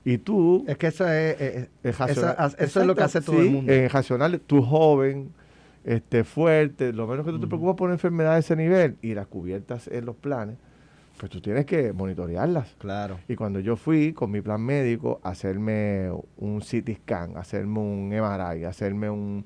Y 0.07 0.17
tú, 0.17 0.65
Es 0.67 0.79
que 0.79 0.87
eso 0.87 1.07
es, 1.07 1.39
eh, 1.39 1.69
es 1.83 2.01
eso, 2.01 2.81
es 2.81 2.87
lo 2.87 2.95
que 2.95 3.03
hace 3.03 3.21
todo 3.21 3.37
el 3.37 3.49
sí, 3.49 3.51
mundo. 3.51 3.71
En 3.71 3.91
racional, 3.91 4.41
tú 4.41 4.63
joven, 4.63 5.33
este, 5.85 6.25
fuerte, 6.25 6.93
lo 6.93 7.07
menos 7.07 7.25
que 7.25 7.33
tú 7.33 7.41
te 7.41 7.47
preocupas 7.47 7.77
por 7.77 7.87
una 7.87 7.95
enfermedad 7.95 8.35
de 8.35 8.41
ese 8.41 8.57
nivel 8.57 8.97
y 9.03 9.15
las 9.15 9.27
cubiertas 9.27 9.89
en 9.89 10.05
los 10.07 10.17
planes, 10.17 10.57
pues 11.19 11.31
tú 11.31 11.41
tienes 11.41 11.67
que 11.67 11.93
monitorearlas. 11.93 12.77
claro. 12.79 13.19
Y 13.29 13.35
cuando 13.35 13.59
yo 13.61 13.77
fui 13.77 14.13
con 14.13 14.31
mi 14.31 14.41
plan 14.41 14.61
médico 14.61 15.21
a 15.25 15.31
hacerme 15.31 16.11
un 16.37 16.61
CT 16.61 17.03
scan, 17.03 17.37
hacerme 17.37 17.81
un 17.81 18.09
MRI, 18.09 18.65
hacerme 18.65 19.11
un, 19.11 19.45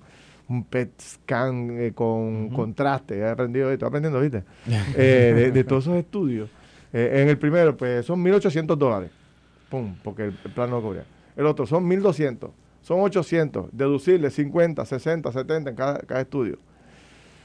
un 0.49 0.65
PET 0.65 1.01
scan 1.01 1.71
eh, 1.81 1.93
con 1.95 2.51
contraste, 2.51 3.19
he 3.19 3.27
aprendido, 3.27 3.71
estoy 3.71 3.87
aprendiendo, 3.89 4.21
¿viste? 4.21 4.45
Eh, 4.97 5.33
de, 5.35 5.51
de 5.53 5.65
todos 5.65 5.85
esos 5.85 5.97
estudios. 5.97 6.51
Eh, 6.93 7.23
en 7.23 7.29
el 7.31 7.39
primero, 7.39 7.75
pues 7.75 8.05
son 8.05 8.23
1.800 8.23 8.77
dólares, 8.77 9.11
pum, 9.71 9.95
porque 10.05 10.25
el, 10.25 10.39
el 10.45 10.51
plan 10.53 10.69
no 10.69 10.77
lo 10.77 10.83
cubría. 10.83 11.05
El 11.37 11.47
otro 11.47 11.65
son 11.65 11.89
1.200, 11.89 12.51
son 12.83 13.01
800, 13.01 13.71
deducirle 13.73 14.31
50, 14.31 14.85
60, 14.85 15.33
70 15.33 15.71
en 15.71 15.77
cada, 15.77 15.99
cada 16.01 16.21
estudio. 16.21 16.59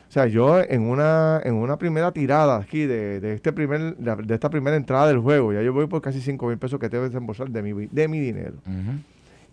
O 0.09 0.11
sea, 0.11 0.25
yo 0.27 0.61
en 0.61 0.83
una, 0.83 1.41
en 1.43 1.53
una 1.55 1.77
primera 1.77 2.11
tirada 2.11 2.57
aquí 2.57 2.85
de, 2.85 3.19
de 3.19 3.33
este 3.33 3.51
primer, 3.53 3.97
de, 3.97 4.15
de 4.15 4.33
esta 4.33 4.49
primera 4.49 4.75
entrada 4.77 5.07
del 5.07 5.19
juego, 5.19 5.51
ya 5.53 5.61
yo 5.61 5.73
voy 5.73 5.87
por 5.87 6.01
casi 6.01 6.21
5 6.21 6.47
mil 6.47 6.57
pesos 6.57 6.79
que 6.79 6.89
tengo 6.89 7.03
que 7.03 7.09
desembolsar 7.09 7.49
de 7.49 7.61
mi, 7.61 7.87
de 7.87 8.07
mi 8.07 8.19
dinero. 8.19 8.55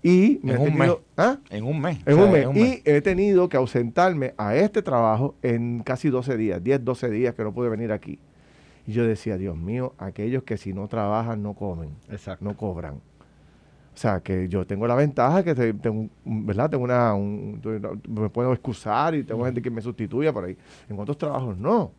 Y 0.02 0.38
me 0.42 0.52
En 0.52 0.58
he 0.58 0.60
un 0.60 0.64
tenido- 0.66 0.96
mes. 0.96 0.96
¿Ah? 1.16 1.38
En 1.50 1.64
un 1.64 1.80
mes. 1.80 1.98
En 2.06 2.12
o 2.12 2.16
sea, 2.16 2.48
un 2.48 2.54
mes. 2.54 2.82
Y 2.84 2.88
he 2.88 3.00
tenido 3.00 3.48
que 3.48 3.56
ausentarme 3.56 4.34
a 4.36 4.54
este 4.54 4.82
trabajo 4.82 5.34
en 5.42 5.82
casi 5.82 6.10
12 6.10 6.36
días, 6.36 6.62
10, 6.62 6.84
12 6.84 7.10
días 7.10 7.34
que 7.34 7.42
no 7.42 7.52
pude 7.54 7.68
venir 7.70 7.90
aquí. 7.90 8.18
Y 8.86 8.92
yo 8.92 9.04
decía, 9.06 9.38
Dios 9.38 9.56
mío, 9.56 9.94
aquellos 9.98 10.42
que 10.42 10.58
si 10.58 10.74
no 10.74 10.88
trabajan 10.88 11.42
no 11.42 11.54
comen, 11.54 11.88
Exacto. 12.10 12.44
no 12.44 12.54
cobran. 12.56 13.00
O 13.94 13.96
sea, 13.96 14.20
que 14.20 14.48
yo 14.48 14.66
tengo 14.66 14.86
la 14.88 14.96
ventaja 14.96 15.44
que 15.44 15.54
te- 15.54 15.72
tengo, 15.74 16.08
¿verdad? 16.24 16.68
Tengo 16.70 16.82
una, 16.84 17.14
un- 17.14 17.60
me 18.08 18.28
puedo 18.28 18.52
excusar 18.52 19.14
y 19.14 19.22
tengo 19.22 19.44
gente 19.44 19.62
que 19.62 19.70
me 19.70 19.80
sustituya 19.80 20.32
por 20.32 20.44
ahí. 20.46 20.56
En 20.88 20.98
otros 20.98 21.16
trabajos 21.16 21.56
no. 21.58 21.92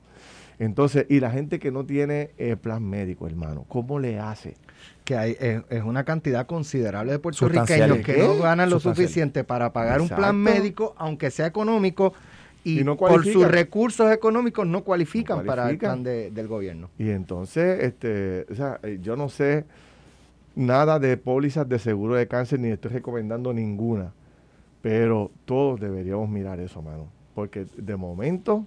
Entonces, 0.60 1.06
y 1.10 1.20
la 1.20 1.32
gente 1.32 1.60
que 1.60 1.72
no 1.72 1.86
tiene 1.86 2.32
eh, 2.38 2.56
plan 2.56 2.84
médico, 2.84 3.28
hermano, 3.28 3.66
¿cómo 3.68 4.00
le 4.00 4.20
hace? 4.20 4.56
que 5.04 5.16
hay, 5.16 5.38
es, 5.40 5.62
es 5.70 5.84
una 5.84 6.04
cantidad 6.04 6.48
considerable 6.48 7.12
de 7.12 7.20
puertorriqueños 7.20 7.98
que 8.00 8.16
¿Qué? 8.16 8.24
no 8.24 8.38
ganan 8.40 8.70
lo 8.72 8.80
suficiente 8.80 9.44
para 9.44 9.72
pagar 9.72 10.02
un 10.02 10.10
plan 10.10 10.36
médico, 10.36 10.96
aunque 10.98 11.30
sea 11.30 11.46
económico, 11.46 12.12
y, 12.64 12.80
Y 12.80 12.84
no 12.84 12.98
por 12.98 13.10
cualifican. 13.10 13.42
sus 13.44 13.52
recursos 13.52 14.12
económicos 14.12 14.66
no 14.66 14.84
cualifican, 14.84 15.38
No 15.38 15.44
para 15.46 15.62
el 15.70 15.78
cualifican. 15.78 15.92
plan 15.92 16.04
de- 16.04 16.32
del 16.32 16.48
gobierno. 16.48 16.90
Y 16.98 17.10
entonces, 17.12 17.84
este, 17.84 18.48
o 18.52 18.56
sea, 18.56 18.80
eh, 18.82 18.98
yo 19.00 19.16
no 19.16 19.30
sé 19.30 19.66
nada 20.56 21.00
de 21.00 21.18
pólizas 21.18 21.68
de 21.68 21.80
seguro 21.80 22.16
de 22.16 22.28
cáncer, 22.28 22.60
ni 22.60 22.70
estoy 22.70 22.92
recomendando 22.92 23.54
ninguna. 23.54 24.14
Pero 24.82 25.32
todos 25.46 25.80
deberíamos 25.80 26.30
mirar 26.30 26.60
eso, 26.60 26.82
mano. 26.82 27.08
Porque 27.34 27.66
de 27.78 27.96
momento 27.96 28.66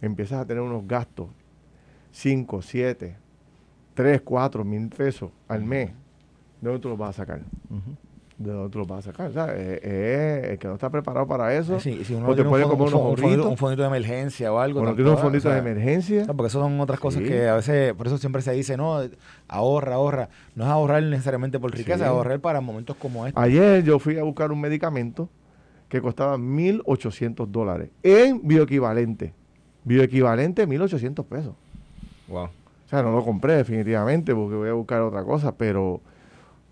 empiezas 0.00 0.40
a 0.40 0.46
tener 0.46 0.62
unos 0.62 0.86
gastos, 0.86 1.28
5, 2.12 2.62
7, 2.62 3.16
3, 3.94 4.20
4 4.20 4.64
mil 4.64 4.88
pesos 4.88 5.30
al 5.48 5.64
mes. 5.64 5.90
¿De 6.60 6.68
dónde 6.68 6.80
tú 6.80 6.88
los 6.88 6.98
vas 6.98 7.10
a 7.10 7.24
sacar? 7.24 7.40
¿De 8.36 8.50
dónde 8.52 8.68
tú 8.70 8.78
los 8.80 8.88
vas 8.88 9.06
a 9.06 9.12
sacar? 9.12 9.30
O 9.30 9.32
sea, 9.32 9.46
eh, 9.54 9.78
eh, 9.82 10.48
el 10.52 10.58
que 10.58 10.66
no 10.66 10.74
está 10.74 10.90
preparado 10.90 11.24
para 11.26 11.54
eso, 11.54 11.78
Sí, 11.78 12.04
si 12.04 12.14
uno 12.14 12.26
o 12.26 12.30
te 12.30 12.42
tiene 12.42 12.48
un 12.48 12.50
puede 12.50 12.64
un, 12.64 12.70
fondito, 12.76 12.98
ahorritos, 12.98 13.46
un 13.46 13.56
fondito 13.56 13.82
de 13.82 13.88
emergencia 13.88 14.52
o 14.52 14.58
algo. 14.58 14.80
o 14.80 14.82
no 14.82 14.88
tampoco, 14.88 14.96
tiene 14.96 15.10
un 15.10 15.16
o 15.16 15.20
fondito 15.20 15.42
sea, 15.42 15.52
de 15.52 15.58
emergencia. 15.60 16.24
No, 16.26 16.34
porque 16.36 16.48
eso 16.48 16.60
son 16.60 16.80
otras 16.80 16.98
cosas 16.98 17.22
Sí. 17.22 17.28
que 17.28 17.48
a 17.48 17.54
veces, 17.54 17.94
por 17.94 18.08
eso 18.08 18.18
siempre 18.18 18.42
se 18.42 18.50
dice, 18.52 18.76
no, 18.76 18.98
ahorra, 19.46 19.94
ahorra. 19.94 20.28
No 20.56 20.64
es 20.64 20.70
ahorrar 20.70 21.02
necesariamente 21.04 21.60
por 21.60 21.70
riqueza, 21.70 21.98
Sí. 21.98 22.02
es 22.02 22.08
ahorrar 22.08 22.40
para 22.40 22.60
momentos 22.60 22.96
como 22.96 23.24
este. 23.24 23.38
Ayer 23.40 23.84
yo 23.84 24.00
fui 24.00 24.18
a 24.18 24.24
buscar 24.24 24.50
un 24.50 24.60
medicamento 24.60 25.28
que 25.88 26.00
costaba 26.00 26.36
1.800 26.36 27.46
dólares 27.52 27.90
en 28.02 28.40
bioequivalente. 28.42 29.32
Bioequivalente 29.84 30.66
1.800 30.66 31.24
pesos. 31.24 31.54
Wow. 32.26 32.44
O 32.46 32.88
sea, 32.88 33.00
no 33.04 33.12
lo 33.12 33.24
compré 33.24 33.54
definitivamente 33.54 34.34
porque 34.34 34.56
voy 34.56 34.68
a 34.70 34.72
buscar 34.72 35.02
otra 35.02 35.22
cosa, 35.22 35.52
pero 35.56 36.00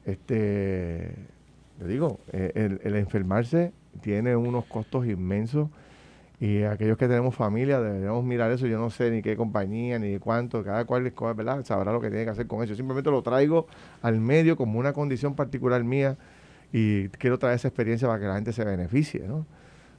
este, 0.04 1.14
le 1.82 1.88
digo, 1.88 2.20
eh, 2.32 2.78
el, 2.82 2.96
enfermarse 2.96 3.72
tiene 4.00 4.36
unos 4.36 4.64
costos 4.66 5.06
inmensos 5.06 5.68
y 6.40 6.62
aquellos 6.62 6.96
que 6.96 7.08
tenemos 7.08 7.34
familia 7.34 7.80
deberíamos 7.80 8.24
mirar 8.24 8.50
eso. 8.50 8.66
Yo 8.66 8.78
no 8.78 8.90
sé 8.90 9.10
ni 9.10 9.22
qué 9.22 9.36
compañía, 9.36 9.98
ni 9.98 10.12
de 10.12 10.20
cuánto, 10.20 10.64
cada 10.64 10.84
cual 10.84 11.12
¿verdad? 11.36 11.64
sabrá 11.64 11.92
lo 11.92 12.00
que 12.00 12.08
tiene 12.08 12.24
que 12.24 12.30
hacer 12.30 12.46
con 12.46 12.62
eso. 12.64 12.74
Simplemente 12.74 13.10
lo 13.10 13.22
traigo 13.22 13.66
al 14.00 14.20
medio 14.20 14.56
como 14.56 14.78
una 14.78 14.92
condición 14.92 15.34
particular 15.34 15.84
mía 15.84 16.16
y 16.72 17.08
quiero 17.10 17.38
traer 17.38 17.56
esa 17.56 17.68
experiencia 17.68 18.08
para 18.08 18.18
que 18.20 18.26
la 18.26 18.34
gente 18.34 18.52
se 18.52 18.64
beneficie, 18.64 19.26
¿no? 19.26 19.46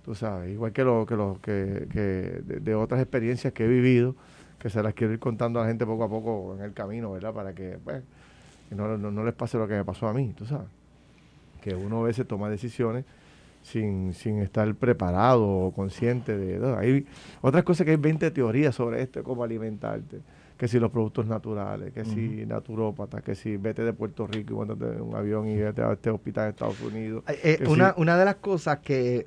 Tú 0.03 0.15
sabes, 0.15 0.51
igual 0.51 0.73
que 0.73 0.83
lo 0.83 1.05
que 1.05 1.15
lo 1.15 1.39
que, 1.41 1.87
que 1.89 2.41
de, 2.59 2.75
otras 2.75 2.99
experiencias 3.01 3.53
que 3.53 3.63
he 3.63 3.67
vivido, 3.67 4.15
que 4.59 4.69
se 4.69 4.83
las 4.83 4.93
quiero 4.93 5.13
ir 5.13 5.19
contando 5.19 5.59
a 5.59 5.63
la 5.63 5.69
gente 5.69 5.85
poco 5.85 6.03
a 6.03 6.09
poco 6.09 6.55
en 6.57 6.63
el 6.63 6.73
camino, 6.73 7.13
¿verdad? 7.13 7.33
Para 7.33 7.53
que, 7.53 7.77
pues, 7.81 8.03
no, 8.71 8.97
no, 8.97 9.11
no 9.11 9.23
les 9.23 9.33
pase 9.33 9.57
lo 9.57 9.67
que 9.67 9.75
me 9.75 9.85
pasó 9.85 10.07
a 10.07 10.13
mí, 10.13 10.33
tú 10.35 10.45
sabes. 10.45 10.67
Que 11.63 11.75
uno 11.75 12.01
a 12.01 12.03
veces 12.03 12.27
toma 12.27 12.49
decisiones 12.49 13.05
sin, 13.63 14.13
sin 14.13 14.39
estar 14.39 14.73
preparado 14.75 15.47
o 15.47 15.71
consciente 15.73 16.37
de... 16.37 16.59
¿no? 16.59 16.77
Hay 16.77 17.05
otras 17.41 17.63
cosas 17.63 17.85
que 17.85 17.91
hay 17.91 17.97
20 17.97 18.29
teorías 18.31 18.75
sobre 18.75 19.01
esto, 19.01 19.23
cómo 19.23 19.43
alimentarte. 19.43 20.19
que 20.57 20.67
si 20.67 20.79
los 20.79 20.91
productos 20.91 21.25
naturales, 21.25 21.93
que 21.93 22.05
si 22.05 22.45
naturópatas, 22.45 23.23
que 23.23 23.35
si 23.35 23.57
vete 23.57 23.83
de 23.83 23.93
Puerto 23.93 24.27
Rico 24.27 24.53
y 24.53 24.55
montate 24.57 25.01
un 25.01 25.15
avión 25.15 25.47
y 25.47 25.55
vete 25.55 25.81
a 25.81 25.93
este 25.93 26.09
hospital 26.09 26.45
de 26.45 26.49
Estados 26.51 26.81
Unidos. 26.81 27.23
Eh, 27.27 27.59
eh, 27.61 27.67
una, 27.67 27.93
una 27.97 28.17
de 28.17 28.25
las 28.25 28.35
cosas 28.35 28.79
que 28.79 29.25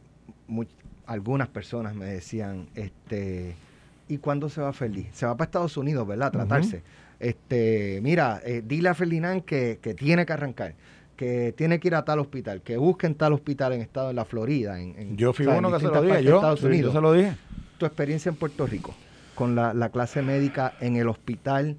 algunas 1.07 1.49
personas 1.49 1.95
me 1.95 2.07
decían, 2.07 2.67
este, 2.75 3.55
¿y 4.09 4.19
cuándo 4.19 4.49
se 4.49 4.61
va 4.61 4.73
feliz? 4.73 5.09
Se 5.13 5.27
va 5.27 5.37
para 5.37 5.47
Estados 5.47 5.77
Unidos, 5.77 6.07
¿verdad? 6.07 6.29
A 6.29 6.31
tratarse. 6.33 6.83
Este, 7.19 8.01
mira, 8.03 8.43
eh, 8.45 8.63
dile 8.65 8.91
a 8.91 8.95
Ferdinand 8.95 9.43
que, 9.43 9.79
que, 9.81 9.95
tiene 9.95 10.27
que 10.27 10.35
arrancar, 10.35 10.75
que 11.17 11.55
tiene 11.57 11.81
que 11.81 11.89
ir 11.89 11.95
a 11.95 12.05
tal 12.05 12.19
hospital, 12.19 12.63
que 12.63 12.77
busquen 12.77 13.15
tal 13.15 13.33
hospital 13.33 13.73
en 13.73 13.81
estado 13.81 14.09
de 14.09 14.15
la 14.15 14.25
Florida. 14.25 14.81
En, 14.81 15.17
yo 15.17 15.33
fui 15.33 15.47
uno 15.47 15.73
que 15.73 15.81
se 15.81 15.87
lo 15.87 16.03
dije, 16.03 16.23
yo, 16.23 16.37
Estados 16.37 16.63
Unidos. 16.63 16.93
yo 16.93 16.99
se 16.99 17.03
lo 17.03 17.13
dije. 17.13 17.37
Tu 17.79 17.87
experiencia 17.87 18.29
en 18.31 18.37
Puerto 18.37 18.67
Rico 18.67 18.95
con 19.37 19.55
la, 19.55 19.89
clase 19.91 20.23
médica 20.23 20.73
en 20.81 20.97
el 20.97 21.09
hospital, 21.09 21.77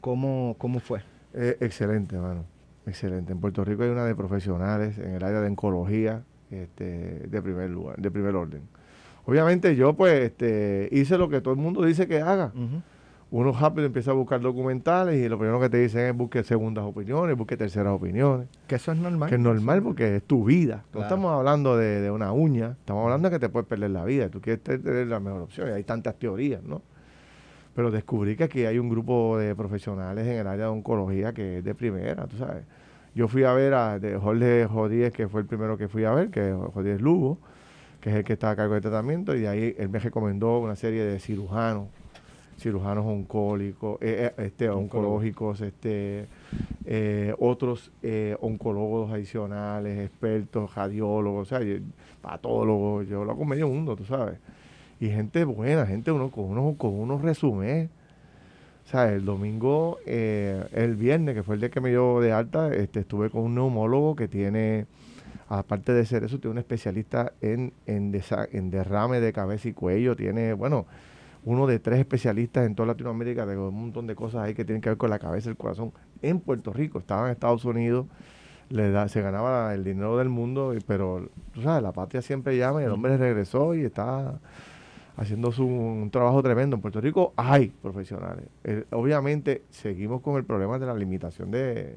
¿cómo, 0.00 0.56
cómo 0.58 0.80
fue? 0.80 1.02
Eh, 1.34 1.56
excelente, 1.60 2.16
hermano. 2.16 2.44
Excelente. 2.86 3.32
En 3.32 3.40
Puerto 3.40 3.64
Rico 3.64 3.82
hay 3.82 3.90
una 3.90 4.04
de 4.04 4.14
profesionales 4.14 4.98
en 4.98 5.14
el 5.14 5.22
área 5.22 5.40
de 5.40 5.48
oncología 5.48 6.22
este, 6.50 7.28
de 7.28 7.42
primer 7.42 7.70
lugar, 7.70 7.96
de 7.98 8.10
primer 8.10 8.34
orden. 8.34 8.62
Obviamente 9.26 9.76
yo 9.76 9.94
pues 9.94 10.20
este, 10.20 10.88
hice 10.92 11.18
lo 11.18 11.28
que 11.28 11.40
todo 11.40 11.52
el 11.52 11.60
mundo 11.60 11.84
dice 11.84 12.06
que 12.06 12.20
haga. 12.20 12.52
Uno 13.38 13.52
rápido 13.52 13.84
empieza 13.84 14.12
a 14.12 14.14
buscar 14.14 14.40
documentales 14.40 15.22
y 15.22 15.28
lo 15.28 15.38
primero 15.38 15.60
que 15.60 15.68
te 15.68 15.76
dicen 15.76 16.06
es 16.06 16.16
busque 16.16 16.42
segundas 16.42 16.86
opiniones, 16.86 17.36
busque 17.36 17.58
terceras 17.58 17.92
opiniones. 17.92 18.48
Que 18.66 18.76
eso 18.76 18.92
es 18.92 18.98
normal. 18.98 19.28
Que 19.28 19.34
es 19.34 19.40
normal 19.42 19.82
porque 19.82 20.16
es 20.16 20.22
tu 20.22 20.42
vida. 20.42 20.84
No 20.94 21.02
estamos 21.02 21.30
hablando 21.30 21.76
de, 21.76 22.10
una 22.10 22.32
uña, 22.32 22.76
estamos 22.80 23.04
hablando 23.04 23.28
de 23.28 23.36
que 23.36 23.38
te 23.38 23.50
puedes 23.50 23.68
perder 23.68 23.90
la 23.90 24.06
vida. 24.06 24.30
Tú 24.30 24.40
quieres 24.40 24.62
tener 24.62 25.08
la 25.08 25.20
mejor 25.20 25.42
opción 25.42 25.68
y 25.68 25.72
hay 25.72 25.84
tantas 25.84 26.18
teorías, 26.18 26.62
¿no? 26.62 26.80
Pero 27.74 27.90
descubrí 27.90 28.36
que 28.36 28.44
aquí 28.44 28.64
hay 28.64 28.78
un 28.78 28.88
grupo 28.88 29.36
de 29.36 29.54
profesionales 29.54 30.26
en 30.26 30.38
el 30.38 30.46
área 30.46 30.64
de 30.64 30.70
oncología 30.70 31.34
que 31.34 31.58
es 31.58 31.64
de 31.64 31.74
primera, 31.74 32.26
tú 32.26 32.38
sabes. 32.38 32.64
Yo 33.14 33.28
fui 33.28 33.44
a 33.44 33.52
ver 33.52 33.74
a 33.74 34.00
Jorge 34.18 34.64
Jodíez, 34.64 35.12
que 35.12 35.28
fue 35.28 35.42
el 35.42 35.46
primero 35.46 35.76
que 35.76 35.88
fui 35.88 36.06
a 36.06 36.12
ver, 36.12 36.30
que 36.30 36.52
es 36.52 36.56
Jodíez 36.72 37.02
Lugo, 37.02 37.36
que 38.00 38.08
es 38.08 38.16
el 38.16 38.24
que 38.24 38.32
está 38.32 38.48
a 38.48 38.56
cargo 38.56 38.72
del 38.72 38.82
tratamiento, 38.82 39.36
y 39.36 39.40
de 39.40 39.48
ahí 39.48 39.74
él 39.76 39.90
me 39.90 39.98
recomendó 39.98 40.58
una 40.58 40.74
serie 40.74 41.04
de 41.04 41.18
cirujanos 41.18 41.88
cirujanos 42.58 43.04
oncólicos, 43.04 43.98
eh, 44.00 44.32
eh, 44.36 44.44
este, 44.46 44.68
oncológicos, 44.68 45.60
este, 45.60 46.26
eh, 46.84 47.34
otros 47.38 47.92
oncólogos 48.40 49.12
adicionales, 49.12 50.06
expertos, 50.06 50.74
radiólogos, 50.74 51.52
o 51.52 51.58
sea, 51.58 51.80
patólogos, 52.22 53.06
yo 53.08 53.24
lo 53.24 53.32
hago 53.32 53.44
medio 53.44 53.68
mundo, 53.68 53.96
tú 53.96 54.04
sabes. 54.04 54.38
Y 54.98 55.08
gente 55.08 55.44
buena, 55.44 55.86
gente 55.86 56.10
uno, 56.10 56.30
con 56.30 56.44
unos 56.44 56.76
con 56.76 56.98
unos 56.98 57.20
resúmenes. 57.22 57.90
O 58.86 58.88
sea, 58.88 59.12
el 59.12 59.24
domingo, 59.24 59.98
el 60.06 60.94
viernes, 60.94 61.34
que 61.34 61.42
fue 61.42 61.56
el 61.56 61.60
día 61.60 61.70
que 61.70 61.80
me 61.80 61.88
dio 61.88 62.20
de 62.20 62.30
alta, 62.32 62.72
este, 62.72 63.00
estuve 63.00 63.30
con 63.30 63.42
un 63.42 63.56
neumólogo 63.56 64.14
que 64.14 64.28
tiene, 64.28 64.86
aparte 65.48 65.92
de 65.92 66.06
ser 66.06 66.22
eso, 66.22 66.38
tiene 66.38 66.52
un 66.52 66.58
especialista 66.58 67.32
en, 67.40 67.72
en, 67.86 68.18
en 68.52 68.70
derrame 68.70 69.18
de 69.18 69.32
cabeza 69.32 69.68
y 69.68 69.72
cuello, 69.72 70.14
tiene, 70.14 70.52
bueno, 70.52 70.86
uno 71.46 71.68
de 71.68 71.78
tres 71.78 72.00
especialistas 72.00 72.66
en 72.66 72.74
toda 72.74 72.88
Latinoamérica 72.88 73.46
de 73.46 73.56
un 73.56 73.72
montón 73.72 74.08
de 74.08 74.16
cosas 74.16 74.42
ahí 74.42 74.54
que 74.54 74.64
tienen 74.64 74.82
que 74.82 74.88
ver 74.88 74.98
con 74.98 75.10
la 75.10 75.20
cabeza 75.20 75.48
y 75.48 75.52
el 75.52 75.56
corazón 75.56 75.92
en 76.20 76.40
Puerto 76.40 76.72
Rico. 76.72 76.98
Estaba 76.98 77.26
en 77.26 77.32
Estados 77.32 77.64
Unidos, 77.64 78.06
le 78.68 78.90
da, 78.90 79.08
se 79.08 79.22
ganaba 79.22 79.72
el 79.72 79.84
dinero 79.84 80.18
del 80.18 80.28
mundo, 80.28 80.74
pero 80.88 81.30
tú 81.54 81.62
sabes, 81.62 81.84
la 81.84 81.92
patria 81.92 82.20
siempre 82.20 82.56
llama 82.58 82.82
y 82.82 82.86
el 82.86 82.90
hombre 82.90 83.16
regresó 83.16 83.76
y 83.76 83.84
está 83.84 84.40
haciendo 85.16 85.52
su, 85.52 85.64
un 85.64 86.10
trabajo 86.10 86.42
tremendo. 86.42 86.74
En 86.74 86.82
Puerto 86.82 87.00
Rico 87.00 87.32
hay 87.36 87.68
profesionales. 87.68 88.46
Eh, 88.64 88.84
obviamente 88.90 89.62
seguimos 89.70 90.22
con 90.22 90.36
el 90.38 90.44
problema 90.44 90.80
de 90.80 90.86
la 90.86 90.94
limitación 90.94 91.52
de, 91.52 91.96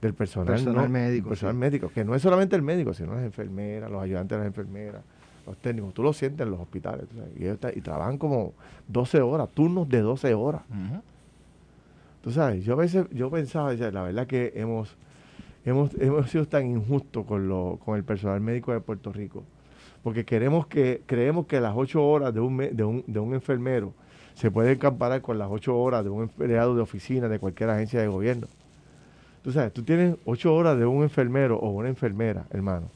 del 0.00 0.14
personal, 0.14 0.88
médico. 0.88 1.28
Personal 1.28 1.54
médico, 1.54 1.90
que 1.94 2.02
no 2.02 2.14
es 2.14 2.22
solamente 2.22 2.56
el 2.56 2.62
médico, 2.62 2.94
sino 2.94 3.12
las 3.14 3.24
enfermeras, 3.24 3.90
los 3.90 4.02
ayudantes 4.02 4.38
de 4.38 4.38
las 4.38 4.46
enfermeras 4.46 5.02
los 5.46 5.56
técnicos, 5.58 5.94
tú 5.94 6.02
lo 6.02 6.12
sientes 6.12 6.44
en 6.44 6.50
los 6.50 6.60
hospitales, 6.60 7.06
y, 7.36 7.80
trabajan 7.80 8.18
como 8.18 8.52
12 8.88 9.20
horas, 9.20 9.48
turnos 9.50 9.88
de 9.88 10.00
12 10.00 10.34
horas. 10.34 10.62
Tú 12.22 12.30
sabes, 12.30 12.64
yo 12.64 12.74
a 12.74 12.76
veces, 12.76 13.06
yo 13.10 13.30
pensaba, 13.30 13.72
la 13.74 14.02
verdad 14.02 14.26
que 14.26 14.52
hemos, 14.56 14.96
hemos, 15.64 15.94
hemos 16.00 16.30
sido 16.30 16.46
tan 16.46 16.66
injustos 16.66 17.26
con, 17.26 17.48
lo, 17.48 17.78
con 17.84 17.96
el 17.96 18.04
personal 18.04 18.40
médico 18.40 18.72
de 18.72 18.80
Puerto 18.80 19.12
Rico, 19.12 19.42
porque 20.02 20.24
queremos 20.24 20.66
que, 20.66 21.02
creemos 21.06 21.46
que 21.46 21.60
las 21.60 21.74
8 21.76 22.02
horas 22.02 22.32
de 22.32 22.40
un, 22.40 22.56
de 22.56 22.84
un, 22.84 23.04
de 23.06 23.20
un 23.20 23.34
enfermero 23.34 23.92
se 24.34 24.50
pueden 24.50 24.78
comparar 24.78 25.20
con 25.20 25.38
las 25.38 25.48
8 25.50 25.76
horas 25.76 26.02
de 26.02 26.10
un 26.10 26.22
empleado 26.22 26.74
de 26.74 26.82
oficina 26.82 27.28
de 27.28 27.38
cualquier 27.38 27.70
agencia 27.70 28.00
de 28.00 28.08
gobierno. 28.08 28.46
Tú 29.42 29.52
sabes, 29.52 29.72
tú 29.72 29.82
tienes 29.82 30.16
8 30.24 30.54
horas 30.54 30.78
de 30.78 30.86
un 30.86 31.02
enfermero 31.02 31.58
o 31.58 31.70
una 31.70 31.88
enfermera, 31.88 32.46
hermano 32.50 32.88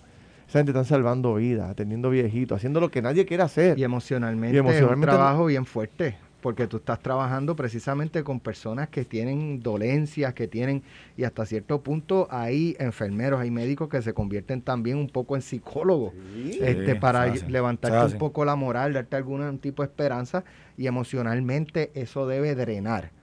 esa 0.48 0.60
gente 0.60 0.70
está 0.72 0.82
salvando 0.84 1.34
vidas, 1.34 1.70
atendiendo 1.70 2.08
viejitos, 2.08 2.56
haciendo 2.56 2.80
lo 2.80 2.90
que 2.90 3.02
nadie 3.02 3.26
quiere 3.26 3.42
hacer. 3.42 3.78
Y 3.78 3.84
emocionalmente, 3.84 4.58
es 4.58 4.82
un 4.82 5.00
trabajo 5.02 5.44
bien 5.44 5.66
fuerte, 5.66 6.16
porque 6.40 6.66
tú 6.66 6.78
estás 6.78 7.00
trabajando 7.00 7.54
precisamente 7.54 8.24
con 8.24 8.40
personas 8.40 8.88
que 8.88 9.04
tienen 9.04 9.60
dolencias, 9.60 10.32
que 10.32 10.48
tienen, 10.48 10.82
y 11.18 11.24
hasta 11.24 11.44
cierto 11.44 11.82
punto 11.82 12.28
hay 12.30 12.76
enfermeros, 12.78 13.40
hay 13.40 13.50
médicos 13.50 13.90
que 13.90 14.00
se 14.00 14.14
convierten 14.14 14.62
también 14.62 14.96
un 14.96 15.10
poco 15.10 15.36
en 15.36 15.42
psicólogos, 15.42 16.14
este, 16.58 16.94
para 16.94 17.26
levantarte 17.26 18.14
un 18.14 18.18
poco 18.18 18.46
la 18.46 18.56
moral, 18.56 18.94
darte 18.94 19.16
algún 19.16 19.58
tipo 19.58 19.82
de 19.82 19.88
esperanza, 19.88 20.44
y 20.78 20.86
emocionalmente 20.86 21.90
eso 21.94 22.26
debe 22.26 22.54
drenar 22.54 23.17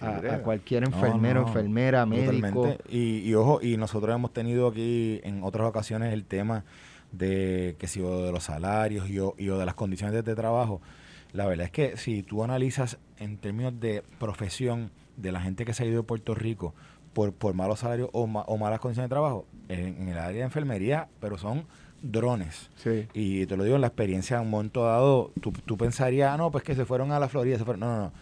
a, 0.00 0.38
cualquier 0.42 0.84
enfermero, 0.84 1.46
enfermera, 1.46 2.06
médico. 2.06 2.76
Y, 2.88 3.32
ojo, 3.34 3.60
y 3.62 3.76
nosotros 3.76 4.14
hemos 4.14 4.32
tenido 4.32 4.68
aquí 4.68 5.20
en 5.24 5.42
otras 5.42 5.68
ocasiones 5.68 6.12
el 6.12 6.24
tema 6.24 6.64
de 7.12 7.76
que 7.78 7.86
si 7.86 8.00
o 8.00 8.22
de 8.22 8.32
los 8.32 8.44
salarios 8.44 9.08
y 9.08 9.18
o, 9.18 9.34
de 9.36 9.66
las 9.66 9.74
condiciones 9.74 10.24
de, 10.24 10.34
trabajo. 10.34 10.80
La 11.32 11.46
verdad 11.46 11.66
es 11.66 11.72
que 11.72 11.96
si 11.96 12.22
tú 12.22 12.42
analizas 12.42 12.98
en 13.18 13.36
términos 13.38 13.78
de 13.80 14.02
profesión 14.18 14.90
de 15.16 15.32
la 15.32 15.40
gente 15.40 15.64
que 15.64 15.74
se 15.74 15.82
ha 15.82 15.86
ido 15.86 15.98
de 15.98 16.02
Puerto 16.02 16.34
Rico 16.34 16.74
por, 17.12 17.32
por 17.32 17.54
malos 17.54 17.80
salarios 17.80 18.08
o, 18.12 18.26
malas 18.26 18.80
condiciones 18.80 19.08
de 19.08 19.14
trabajo, 19.14 19.46
en, 19.68 20.08
el 20.08 20.18
área 20.18 20.38
de 20.38 20.42
enfermería, 20.42 21.08
pero 21.20 21.38
son 21.38 21.66
drones. 22.02 22.70
Y 23.12 23.46
te 23.46 23.56
lo 23.56 23.64
digo 23.64 23.76
en 23.76 23.82
la 23.82 23.88
experiencia, 23.88 24.36
en 24.36 24.44
un 24.44 24.50
momento 24.50 24.84
dado, 24.84 25.32
tú, 25.40 25.52
tú 25.52 25.76
pensarías, 25.76 26.32
ah, 26.32 26.36
no, 26.36 26.50
pues 26.50 26.64
que 26.64 26.74
se 26.74 26.84
fueron 26.84 27.12
a 27.12 27.18
la 27.18 27.28
Florida, 27.28 27.58
se 27.58 27.64
fueron. 27.64 27.80
No, 27.80 27.96
no, 27.96 28.02
no 28.02 28.12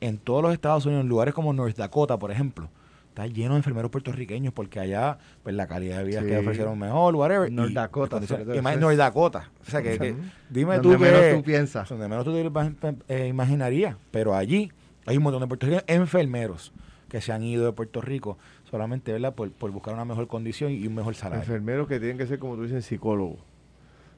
en 0.00 0.18
todos 0.18 0.42
los 0.42 0.52
Estados 0.52 0.86
Unidos, 0.86 1.02
en 1.02 1.08
lugares 1.08 1.34
como 1.34 1.52
North 1.52 1.76
Dakota, 1.76 2.18
por 2.18 2.30
ejemplo, 2.30 2.68
está 3.08 3.26
lleno 3.26 3.52
de 3.54 3.58
enfermeros 3.58 3.90
puertorriqueños 3.90 4.52
porque 4.52 4.78
allá 4.78 5.18
pues 5.42 5.54
la 5.54 5.66
calidad 5.66 5.98
de 5.98 6.04
vida 6.04 6.22
que 6.22 6.36
ofrecieron 6.38 6.78
mejor, 6.78 7.14
whatever. 7.14 7.50
North 7.50 7.72
Dakota. 7.72 8.20
Y, 8.54 8.60
más 8.60 8.78
North 8.78 8.96
Dakota. 8.96 9.50
O 9.66 9.70
sea, 9.70 9.82
que, 9.82 10.14
dime 10.50 10.78
tú 10.80 10.98
menos 10.98 11.36
tú 11.36 11.42
piensas. 11.42 11.88
Donde 11.88 12.08
menos 12.08 12.24
tú 12.24 12.32
te 12.32 12.94
eh, 13.08 13.28
imaginarías. 13.28 13.96
Pero 14.10 14.34
allí 14.34 14.70
hay 15.06 15.16
un 15.16 15.22
montón 15.22 15.40
de 15.40 15.46
puertorriqueños 15.46 15.84
enfermeros 15.86 16.72
que 17.08 17.20
se 17.20 17.32
han 17.32 17.42
ido 17.42 17.64
de 17.64 17.72
Puerto 17.72 18.00
Rico 18.00 18.36
solamente 18.70 19.12
¿verdad? 19.12 19.34
Por, 19.34 19.50
por 19.52 19.70
buscar 19.70 19.94
una 19.94 20.04
mejor 20.04 20.26
condición 20.26 20.72
y 20.72 20.86
un 20.86 20.94
mejor 20.94 21.14
salario. 21.14 21.42
Enfermeros 21.42 21.88
que 21.88 21.98
tienen 21.98 22.18
que 22.18 22.26
ser, 22.26 22.38
como 22.38 22.56
tú 22.56 22.64
dices, 22.64 22.84
psicólogos. 22.84 23.38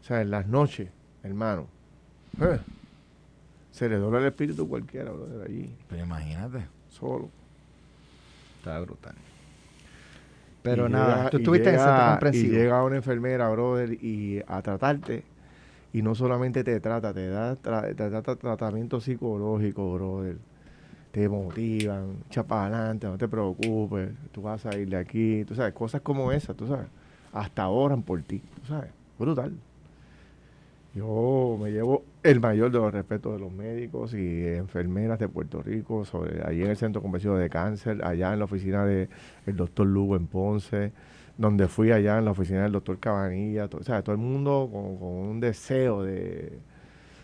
O 0.01 0.05
sea, 0.05 0.21
en 0.21 0.31
las 0.31 0.47
noches, 0.47 0.89
hermano. 1.23 1.67
Eh, 2.41 2.59
se 3.79 3.89
le 3.89 3.97
dobla 3.97 4.19
el 4.19 4.27
espíritu 4.27 4.69
cualquiera, 4.69 5.13
de 5.13 5.45
allí. 5.45 5.71
Pero 5.89 6.03
imagínate. 6.03 6.67
Solo. 6.89 7.31
Está 8.59 8.81
brutal. 8.81 9.15
Pero 10.63 10.89
nada, 10.89 11.31
tú 11.31 11.37
estuviste 11.37 11.69
en 11.69 11.77
ese 11.77 11.85
comprensivo. 11.85 12.55
Y 12.55 12.57
llega 12.57 12.83
una 12.83 12.97
enfermera, 12.97 13.49
brother, 13.51 13.93
y 14.03 14.43
a 14.49 14.61
tratarte, 14.63 15.23
y 15.93 16.03
no 16.03 16.17
solamente 16.17 16.65
te 16.65 16.81
trata, 16.81 17.15
te 17.15 17.29
da, 17.29 17.55
te 17.55 18.37
tratamiento 18.37 19.01
psicológico, 19.01 19.95
brother. 19.95 20.39
Te 21.13 21.29
motivan, 21.29 22.17
echa 22.27 22.43
para 22.43 22.79
adelante, 22.79 23.07
no 23.07 23.17
te 23.17 23.29
preocupes, 23.29 24.11
tú 24.33 24.43
vas 24.43 24.67
a 24.67 24.77
ir 24.77 24.89
de 24.89 24.97
aquí, 24.97 25.45
tú 25.45 25.55
sabes, 25.55 25.73
cosas 25.73 26.01
como 26.01 26.33
esas, 26.33 26.57
tú 26.57 26.67
sabes. 26.67 26.89
Hasta 27.33 27.69
oran 27.69 28.03
por 28.03 28.21
ti, 28.23 28.41
tú 28.41 28.67
sabes. 28.67 28.91
Brutal. 29.19 29.53
Yo 30.95 31.59
me 31.61 31.71
llevo 31.71 32.05
el 32.23 32.41
mayor 32.41 32.71
de 32.71 32.79
los 32.79 32.93
respetos 32.93 33.35
de 33.35 33.39
los 33.39 33.53
médicos 33.53 34.15
y 34.15 34.47
enfermeras 34.47 35.19
de 35.19 35.29
Puerto 35.29 35.63
Rico, 35.63 36.05
sobre 36.05 36.43
allí 36.45 36.63
en 36.63 36.71
el 36.71 36.77
Centro 36.77 37.03
Convencional 37.03 37.41
de 37.41 37.51
Cáncer, 37.51 38.05
allá 38.05 38.33
en 38.33 38.39
la 38.39 38.47
oficina 38.47 38.85
del 38.85 39.09
doctor 39.47 39.87
Lugo 39.87 40.17
en 40.17 40.27
Ponce, 40.27 40.93
donde 41.37 41.69
fui 41.69 41.93
allá 41.93 42.19
en 42.19 42.25
la 42.25 42.33
oficina 42.33 42.63
del 42.63 42.73
doctor 42.73 42.99
Cabanilla, 42.99 43.69
o 43.73 43.83
sea, 43.83 44.03
todo 44.03 44.15
el 44.15 44.21
mundo 44.21 44.69
con, 44.73 45.03
un 45.03 45.41
deseo 45.41 46.03
de... 46.03 46.59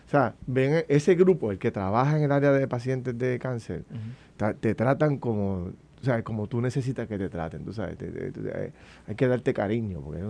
O 0.07 0.09
sea, 0.09 0.35
ven 0.45 0.85
ese 0.87 1.15
grupo, 1.15 1.51
el 1.51 1.57
que 1.57 1.71
trabaja 1.71 2.17
en 2.17 2.23
el 2.23 2.31
área 2.31 2.51
de 2.51 2.67
pacientes 2.67 3.17
de 3.17 3.39
cáncer, 3.39 3.83
te 4.59 4.75
tratan 4.75 5.17
como 5.17 5.71
sea, 6.05 6.23
como 6.23 6.47
tú 6.47 6.61
necesitas 6.61 7.07
que 7.07 7.17
te 7.17 7.29
traten, 7.29 7.65
tú 7.65 7.73
sabes, 7.73 7.97
hay 9.07 9.15
que 9.15 9.27
darte 9.27 9.53
cariño, 9.53 10.01
porque 10.01 10.23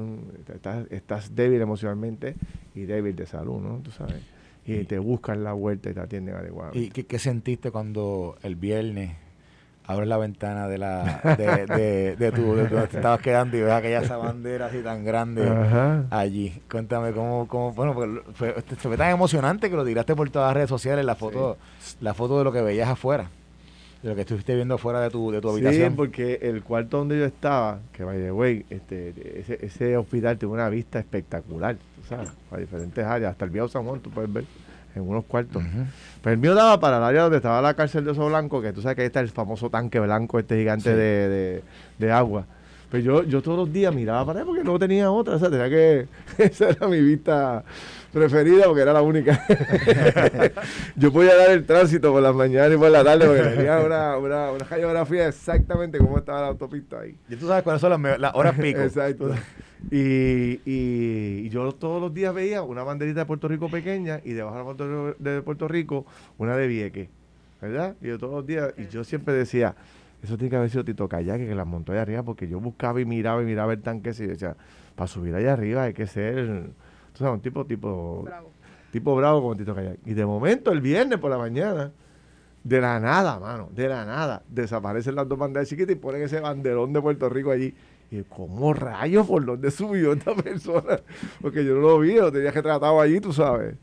estás, 0.54 0.88
estás, 0.92 1.36
débil 1.36 1.62
emocionalmente 1.62 2.36
y 2.74 2.84
débil 2.86 3.16
de 3.16 3.26
salud, 3.26 3.62
¿no? 3.62 3.80
Tú 3.84 3.92
sabes. 3.92 4.22
y 4.66 4.84
te 4.86 4.98
buscan 4.98 5.44
la 5.44 5.54
vuelta 5.54 5.90
y 5.90 5.94
te 5.94 6.00
atienden 6.00 6.36
adecuadamente. 6.36 7.00
¿Y 7.00 7.04
qué, 7.04 7.20
sentiste 7.20 7.72
cuando 7.72 8.38
el 8.42 8.56
viernes 8.56 9.16
abres 9.88 10.08
la 10.08 10.18
ventana 10.18 10.68
de 10.68 10.80
la 10.80 11.22
de, 11.38 11.66
de, 11.76 12.16
de 12.16 12.32
tu 12.32 12.56
de 12.56 12.68
donde 12.68 12.88
te 12.88 12.98
estabas 12.98 13.22
quedando 13.22 13.56
y 13.56 13.62
ves 13.62 13.72
aquella 13.72 14.18
bandera 14.18 14.66
así 14.68 14.80
tan 14.80 15.06
grande 15.06 15.48
allí? 16.10 16.62
Cuéntame 16.72 17.12
cómo, 17.12 17.48
cómo 17.48 17.74
bueno, 17.74 17.94
porque 17.94 18.22
fue, 18.34 18.54
fue 18.78 18.98
tan 18.98 19.12
emocionante 19.12 19.70
que 19.70 19.76
lo 19.76 19.86
tiraste 19.86 20.16
por 20.16 20.30
todas 20.30 20.48
las 20.48 20.56
redes 20.56 20.70
sociales 20.70 21.06
la 21.06 21.16
foto 21.16 21.58
la 22.02 22.14
foto 22.14 22.40
de 22.40 22.44
lo 22.44 22.52
que 22.52 22.62
veías 22.62 22.90
afuera 22.90 23.30
de 24.06 24.12
lo 24.12 24.15
que 24.15 24.22
estuviste 24.22 24.54
viendo 24.54 24.78
fuera 24.78 25.02
de 25.02 25.10
tu, 25.10 25.32
de 25.32 25.41
tu 25.41 25.50
habitación. 25.50 25.89
Sí, 25.89 25.96
porque 25.96 26.38
el 26.44 26.62
cuarto 26.62 27.00
donde 27.00 27.18
yo 27.18 27.26
estaba, 27.26 27.80
que 27.91 28.04
by 28.04 28.20
the 28.20 28.32
way, 28.32 28.63
este, 28.70 29.39
ese, 29.39 29.58
ese 29.65 29.98
hospital 29.98 30.38
tiene 30.38 30.54
una 30.54 30.70
vista 30.70 31.00
espectacular, 31.00 31.76
tú 31.76 32.08
sabes, 32.08 32.30
a 32.52 32.58
diferentes 32.58 33.04
áreas, 33.04 33.32
hasta 33.32 33.46
el 33.46 33.52
viejo 33.52 33.68
San 33.68 33.84
Juan 33.84 34.00
tú 34.02 34.12
puedes 34.12 34.32
ver 34.32 34.46
en 34.94 35.02
unos 35.10 35.26
cuartos. 35.26 35.63
Pero 36.22 36.34
el 36.34 36.39
mío 36.39 36.54
daba 36.54 36.80
para 36.80 36.98
el 36.98 37.04
área 37.04 37.24
donde 37.24 37.38
estaba 37.38 37.60
la 37.63 37.74
cárcel 37.74 38.06
de 38.06 38.12
Oso 38.12 38.28
Blanco, 38.28 38.62
que 38.62 38.74
tú 38.74 38.84
sabes 38.84 38.96
que 38.96 39.02
ahí 39.02 39.08
está 39.08 39.22
el 39.22 39.30
famoso 39.30 39.72
tanque 39.72 40.00
blanco, 40.00 40.38
este 40.38 40.56
gigante 40.56 40.96
de, 40.96 41.63
de, 41.98 42.12
agua. 42.12 42.46
Pero 42.91 43.04
yo, 43.04 43.24
yo 43.24 43.41
todos 43.41 43.58
los 43.58 43.74
días 43.74 43.94
miraba 43.94 44.24
para 44.24 44.41
allá 44.41 44.46
porque 44.46 44.63
no 44.63 44.78
tenía 44.78 45.10
otra, 45.10 45.38
o 45.38 45.39
sea, 45.39 45.50
tenía 45.50 45.68
que, 45.68 46.08
esa 46.38 46.70
era 46.70 46.88
mi 46.88 47.02
vista 47.02 47.63
preferida 48.15 48.63
porque 48.65 48.82
era 48.82 48.93
la 48.93 49.01
única. 49.01 49.45
yo 50.95 51.12
podía 51.12 51.36
dar 51.36 51.51
el 51.51 51.65
tránsito 51.65 52.13
por 52.13 52.23
las 52.23 52.34
mañanas 52.34 52.73
y 52.73 52.78
por 52.78 52.89
la 52.89 53.04
tarde 53.04 53.28
porque 53.28 53.41
tenía 53.41 53.80
una, 53.80 54.17
una, 54.17 54.51
una 54.51 54.65
geografía 54.65 55.28
exactamente 55.28 55.97
como 55.97 56.17
estaba 56.17 56.39
la 56.39 56.47
autopista 56.47 57.01
ahí. 57.01 57.17
Y 57.28 57.36
tú 57.36 57.45
sabes 57.45 57.63
cuáles 57.63 57.82
son 57.82 58.01
las, 58.01 58.34
horas 58.34 58.58
pico. 58.58 58.80
Exacto. 58.80 59.32
Y, 59.91 60.62
y, 60.65 61.49
yo 61.49 61.69
todos 61.73 62.01
los 62.01 62.13
días 62.13 62.34
veía 62.34 62.62
una 62.62 62.84
banderita 62.84 63.19
de 63.19 63.25
Puerto 63.25 63.49
Rico 63.49 63.69
pequeña 63.69 64.21
y 64.23 64.32
debajo 64.32 64.56
de 64.56 64.86
la 64.86 64.95
bandera 64.95 65.36
de 65.36 65.41
Puerto 65.41 65.67
Rico 65.67 66.06
una 66.38 66.56
de 66.56 66.67
Vieques, 66.67 67.10
¿verdad? 67.62 67.95
Y 68.01 68.08
yo 68.08 68.17
todos 68.17 68.34
los 68.34 68.47
días, 68.47 68.73
y 68.78 68.88
yo 68.88 69.04
siempre 69.04 69.34
decía, 69.34 69.75
eso 70.23 70.38
tiene 70.38 70.51
que 70.51 70.56
haber 70.56 70.69
sido 70.69 70.86
Tito 70.86 71.10
Kayak 71.10 71.38
que 71.38 71.54
las 71.54 71.67
montó 71.67 71.91
allá 71.91 72.04
arriba 72.04 72.23
porque 72.23 72.47
yo 72.47 72.62
buscaba 72.62 73.01
y 73.01 73.06
miraba 73.06 73.41
y 73.43 73.45
miraba 73.45 73.73
el 73.73 73.82
tanque 73.82 74.12
y 74.17 74.25
decía, 74.25 74.56
para 74.95 75.08
subir 75.08 75.36
allá 75.36 75.51
arriba 75.51 75.84
hay 75.84 75.93
que 75.93 76.08
ser 76.08 76.69
Tú 77.15 77.23
sabes, 77.23 77.36
un 77.36 77.41
tipo, 77.41 77.65
tipo, 77.65 78.23
bravo. 78.23 78.51
tipo 78.91 79.15
bravo 79.15 79.41
como 79.41 79.56
Tito 79.56 79.73
Kayak. 79.73 79.99
Y 80.06 80.13
de 80.13 80.25
momento, 80.25 80.71
el 80.71 80.82
viernes 80.82 81.17
por 81.17 81.32
la 81.32 81.38
mañana, 81.38 81.91
de 82.62 82.82
la 82.82 82.99
nada, 82.99 83.39
mano, 83.39 83.69
de 83.73 83.88
la 83.88 84.06
nada, 84.06 84.43
desaparecen 84.49 85.15
las 85.15 85.28
dos 85.28 85.39
banderas 85.39 85.69
chiquitas 85.69 85.95
y 85.95 85.99
ponen 85.99 86.23
ese 86.23 86.41
banderón 86.41 86.91
de 86.91 87.01
Puerto 87.01 87.30
Rico 87.30 87.51
allí. 87.51 87.73
Y 88.12 88.23
como 88.23 88.73
rayos 88.73 89.25
por 89.25 89.45
dónde 89.45 89.71
subió 89.71 90.13
esta 90.13 90.36
persona? 90.36 90.99
Porque 91.41 91.63
yo 91.63 91.75
no 91.75 91.82
lo 91.82 91.99
vi, 91.99 92.15
lo 92.15 92.32
tenía 92.32 92.51
que 92.51 92.62
tratado 92.62 92.99
allí, 92.99 93.21
tú 93.21 93.32
sabes. 93.32 93.75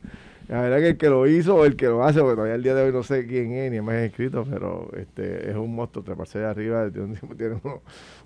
La 0.49 0.61
verdad 0.61 0.79
que 0.79 0.89
el 0.89 0.97
que 0.99 1.09
lo 1.09 1.27
hizo 1.27 1.57
o 1.57 1.65
el 1.65 1.77
que 1.77 1.87
lo 1.87 2.05
hace, 2.05 2.21
porque 2.21 2.35
todavía 2.35 2.57
el 2.57 2.63
día 2.63 2.75
de 2.75 2.83
hoy 2.83 2.93
no 2.93 3.03
sé 3.03 3.27
quién 3.27 3.53
es 3.53 3.71
ni 3.71 3.79
he 3.79 4.05
escrito, 4.05 4.45
pero 4.45 4.91
este 4.97 5.49
es 5.49 5.57
un 5.57 5.75
monstruo, 5.75 6.05
treparse 6.05 6.41
de 6.41 6.47
arriba, 6.47 6.91
tiene, 6.91 7.15
tiene 7.39 7.61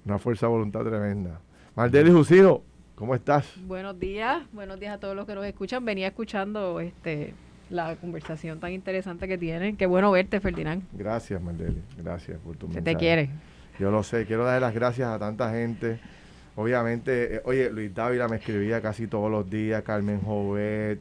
una 0.04 0.18
fuerza 0.18 0.46
de 0.46 0.52
voluntad 0.52 0.80
tremenda. 0.80 1.40
Maldeli 1.76 2.10
Jusino, 2.10 2.62
¿Cómo 2.96 3.14
estás? 3.14 3.44
Buenos 3.66 4.00
días, 4.00 4.42
buenos 4.54 4.80
días 4.80 4.94
a 4.94 4.98
todos 4.98 5.14
los 5.14 5.26
que 5.26 5.34
nos 5.34 5.44
escuchan. 5.44 5.84
Venía 5.84 6.06
escuchando 6.06 6.80
este 6.80 7.34
la 7.68 7.94
conversación 7.96 8.58
tan 8.58 8.72
interesante 8.72 9.28
que 9.28 9.36
tienen. 9.36 9.76
Qué 9.76 9.84
bueno 9.84 10.10
verte, 10.10 10.40
Ferdinand. 10.40 10.82
Gracias, 10.94 11.42
Maldeli. 11.42 11.82
Gracias 11.98 12.38
por 12.38 12.56
tu 12.56 12.72
Se 12.72 12.80
te 12.80 12.96
quiere. 12.96 13.28
Yo 13.78 13.90
lo 13.90 14.02
sé. 14.02 14.24
Quiero 14.24 14.46
dar 14.46 14.62
las 14.62 14.72
gracias 14.72 15.10
a 15.10 15.18
tanta 15.18 15.52
gente. 15.52 16.00
Obviamente, 16.54 17.34
eh, 17.34 17.42
oye, 17.44 17.70
Luis 17.70 17.94
Dávila 17.94 18.28
me 18.28 18.36
escribía 18.36 18.80
casi 18.80 19.06
todos 19.06 19.30
los 19.30 19.50
días, 19.50 19.82
Carmen 19.82 20.22
Jovet, 20.22 20.98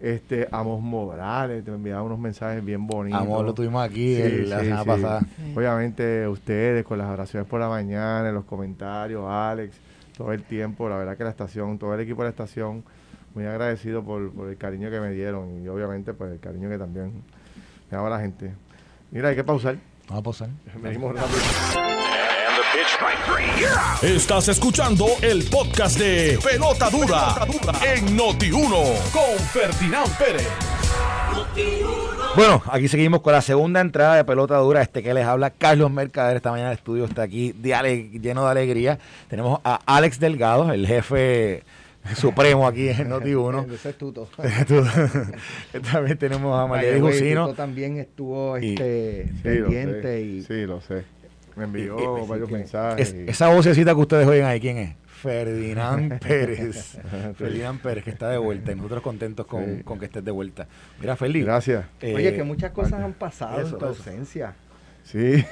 este, 0.00 0.48
Amos 0.52 0.82
Morales, 0.82 1.64
te 1.64 1.70
enviaba 1.70 2.02
unos 2.02 2.18
mensajes 2.18 2.62
bien 2.62 2.86
bonitos. 2.86 3.22
Amos 3.22 3.42
lo 3.42 3.54
tuvimos 3.54 3.82
aquí 3.82 4.18
la 4.44 4.60
semana 4.60 4.84
pasada. 4.84 5.22
Obviamente, 5.56 6.28
ustedes 6.28 6.84
con 6.84 6.98
las 6.98 7.08
oraciones 7.08 7.48
por 7.48 7.58
la 7.58 7.70
mañana, 7.70 8.28
en 8.28 8.34
los 8.34 8.44
comentarios, 8.44 9.24
Alex 9.26 9.87
todo 10.18 10.32
el 10.32 10.42
tiempo. 10.42 10.88
La 10.88 10.96
verdad 10.96 11.16
que 11.16 11.24
la 11.24 11.30
estación, 11.30 11.78
todo 11.78 11.94
el 11.94 12.00
equipo 12.00 12.22
de 12.22 12.26
la 12.26 12.30
estación, 12.30 12.84
muy 13.34 13.46
agradecido 13.46 14.02
por, 14.02 14.32
el 14.50 14.56
cariño 14.58 14.90
que 14.90 15.00
me 15.00 15.12
dieron 15.12 15.62
y 15.62 15.68
obviamente 15.68 16.12
pues 16.12 16.32
el 16.32 16.40
cariño 16.40 16.68
que 16.68 16.76
también 16.76 17.22
me 17.90 17.96
daba 17.96 18.10
la 18.10 18.20
gente. 18.20 18.52
Mira, 19.12 19.28
hay 19.28 19.36
que 19.36 19.44
pausar. 19.44 19.76
Vamos 20.08 20.20
a 20.20 20.22
pausar. 20.24 20.48
Venimos 20.82 21.14
rápido. 21.14 21.38
Estás 24.02 24.48
escuchando 24.48 25.06
el 25.22 25.44
podcast 25.44 25.98
de 25.98 26.38
Pelota 26.42 26.90
Dura, 26.90 27.46
en 27.84 28.18
Noti1 28.18 29.10
con 29.12 29.38
Ferdinand 29.52 30.18
Pérez. 30.18 30.48
Bueno, 32.36 32.62
aquí 32.70 32.88
seguimos 32.88 33.20
con 33.22 33.32
la 33.32 33.40
segunda 33.42 33.80
entrada 33.80 34.16
de 34.16 34.24
pelota 34.24 34.56
dura. 34.58 34.82
Este 34.82 35.02
que 35.02 35.12
les 35.14 35.24
habla 35.24 35.50
Carlos 35.50 35.90
Mercader. 35.90 36.36
Esta 36.36 36.50
mañana 36.50 36.70
el 36.70 36.76
estudio 36.76 37.04
está 37.04 37.22
aquí 37.22 37.54
lleno 37.62 38.44
de 38.44 38.50
alegría. 38.50 38.98
Tenemos 39.28 39.60
a 39.64 39.80
Alex 39.86 40.20
Delgado, 40.20 40.72
el 40.72 40.86
jefe 40.86 41.64
supremo 42.14 42.66
aquí 42.66 42.88
en 42.88 43.10
Noti1. 43.10 43.66
también 45.92 46.18
tenemos 46.18 46.58
a 46.58 46.66
María 46.66 47.00
Jusino. 47.00 47.54
también 47.54 47.98
estuvo 47.98 48.56
este, 48.56 49.26
pendiente. 49.42 50.22
y... 50.22 50.42
sí, 50.42 50.66
lo 50.66 50.80
sé. 50.80 51.04
Me 51.56 51.64
envió 51.64 52.24
varios 52.26 52.50
mensajes. 52.50 53.12
esa 53.26 53.48
vocecita 53.48 53.92
que 53.92 54.00
ustedes 54.00 54.28
oyen 54.28 54.44
ahí, 54.44 54.60
¿quién 54.60 54.78
es? 54.78 54.94
Ferdinand 55.18 56.18
Pérez. 56.20 56.98
Ferdinand 57.36 57.80
Pérez, 57.80 58.04
que 58.04 58.10
está 58.10 58.30
de 58.30 58.38
vuelta. 58.38 58.72
Y 58.72 58.76
nosotros 58.76 59.02
contentos 59.02 59.46
con, 59.46 59.82
que 59.82 60.04
estés 60.04 60.24
de 60.24 60.30
vuelta. 60.30 60.66
Mira, 61.00 61.16
Felipe. 61.16 61.46
Gracias. 61.46 61.86
Eh, 62.00 62.14
Oye, 62.14 62.34
que 62.34 62.44
muchas 62.44 62.70
cosas 62.72 63.00
han 63.00 63.12
pasado 63.14 63.60
en 63.60 63.78
tu 63.78 63.84
ausencia. 63.84 64.54
Sí. 65.02 65.44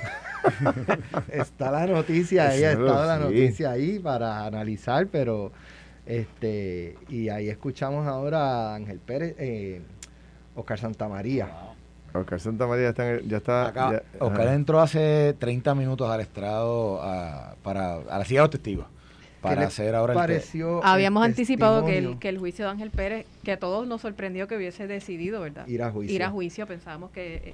está 1.32 1.70
la 1.70 1.86
noticia 1.86 2.48
ahí, 2.48 2.62
ha 2.62 2.72
estado 2.72 3.06
la 3.06 3.18
noticia 3.18 3.70
ahí 3.70 3.98
para 3.98 4.44
analizar, 4.44 5.08
pero 5.08 5.50
este 6.04 6.96
y 7.08 7.30
ahí 7.30 7.48
escuchamos 7.48 8.06
ahora 8.06 8.72
a 8.72 8.74
Ángel 8.76 9.00
Pérez, 9.00 9.34
eh, 9.38 9.80
Oscar 10.54 10.78
Santamaría. 10.78 11.48
Oscar 12.12 12.38
Santamaría 12.38 12.90
está, 12.90 13.20
ya 13.22 13.38
está. 13.38 13.68
Acá, 13.68 14.02
Oscar 14.20 14.48
entró 14.48 14.80
hace 14.80 15.34
30 15.38 15.74
minutos 15.74 16.08
al 16.08 16.20
estrado 16.20 17.00
para 17.62 17.94
a 17.94 18.18
la 18.18 18.24
silla 18.24 18.40
de 18.40 18.44
los 18.44 18.50
testigos 18.50 18.86
para 19.46 19.66
hacer 19.66 19.94
ahora 19.94 20.14
pareció 20.14 20.84
Habíamos 20.84 21.24
anticipado 21.24 21.84
que 21.84 21.98
el, 21.98 22.18
que 22.18 22.28
el 22.28 22.38
juicio 22.38 22.64
de 22.64 22.70
Ángel 22.70 22.90
Pérez, 22.90 23.26
que 23.42 23.52
a 23.52 23.58
todos 23.58 23.86
nos 23.86 24.00
sorprendió 24.00 24.48
que 24.48 24.56
hubiese 24.56 24.86
decidido, 24.86 25.40
¿verdad? 25.40 25.66
Ir 25.66 25.82
a 25.82 25.90
juicio. 25.90 26.14
Ir 26.14 26.22
a 26.22 26.30
juicio, 26.30 26.66
pensábamos 26.66 27.10
que 27.10 27.36
eh, 27.36 27.52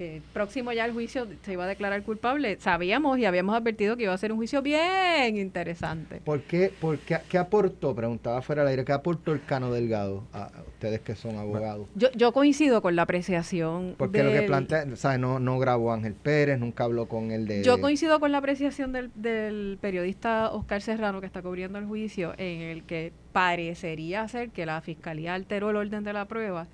que 0.00 0.22
próximo 0.32 0.72
ya 0.72 0.86
el 0.86 0.94
juicio 0.94 1.26
se 1.42 1.52
iba 1.52 1.64
a 1.64 1.66
declarar 1.66 2.02
culpable, 2.04 2.56
sabíamos 2.58 3.18
y 3.18 3.26
habíamos 3.26 3.54
advertido 3.54 3.98
que 3.98 4.04
iba 4.04 4.14
a 4.14 4.16
ser 4.16 4.32
un 4.32 4.38
juicio 4.38 4.62
bien 4.62 5.36
interesante. 5.36 6.22
¿Por 6.24 6.40
qué, 6.40 6.72
por 6.80 6.98
qué, 7.00 7.36
aportó, 7.36 7.94
preguntaba 7.94 8.40
fuera 8.40 8.62
del 8.62 8.70
aire, 8.70 8.86
qué 8.86 8.92
aportó 8.92 9.34
el 9.34 9.44
Cano 9.44 9.70
Delgado 9.70 10.24
a, 10.32 10.50
ustedes 10.68 11.00
que 11.00 11.14
son 11.14 11.36
abogados? 11.36 11.86
Yo, 11.96 12.10
yo 12.12 12.32
coincido 12.32 12.80
con 12.80 12.96
la 12.96 13.02
apreciación. 13.02 13.94
Porque 13.98 14.22
lo 14.22 14.32
que 14.32 14.40
plantea, 14.40 14.86
o 14.90 14.96
sea, 14.96 15.18
no, 15.18 15.38
no 15.38 15.58
grabó 15.58 15.92
Ángel 15.92 16.14
Pérez, 16.14 16.58
nunca 16.58 16.84
habló 16.84 17.06
con 17.06 17.30
él 17.30 17.46
de... 17.46 17.62
Yo 17.62 17.78
coincido 17.78 18.20
con 18.20 18.32
la 18.32 18.38
apreciación 18.38 18.92
del, 18.92 19.10
del 19.14 19.76
periodista 19.82 20.50
Oscar 20.50 20.80
Serrano 20.80 21.20
que 21.20 21.26
está 21.26 21.42
cubriendo 21.42 21.78
el 21.78 21.84
juicio 21.84 22.32
en 22.38 22.62
el 22.62 22.84
que 22.84 23.12
parecería 23.34 24.26
ser 24.28 24.48
que 24.48 24.64
la 24.64 24.80
fiscalía 24.80 25.34
alteró 25.34 25.68
el 25.68 25.76
orden 25.76 26.04
de 26.04 26.14
la 26.14 26.24
prueba 26.24 26.68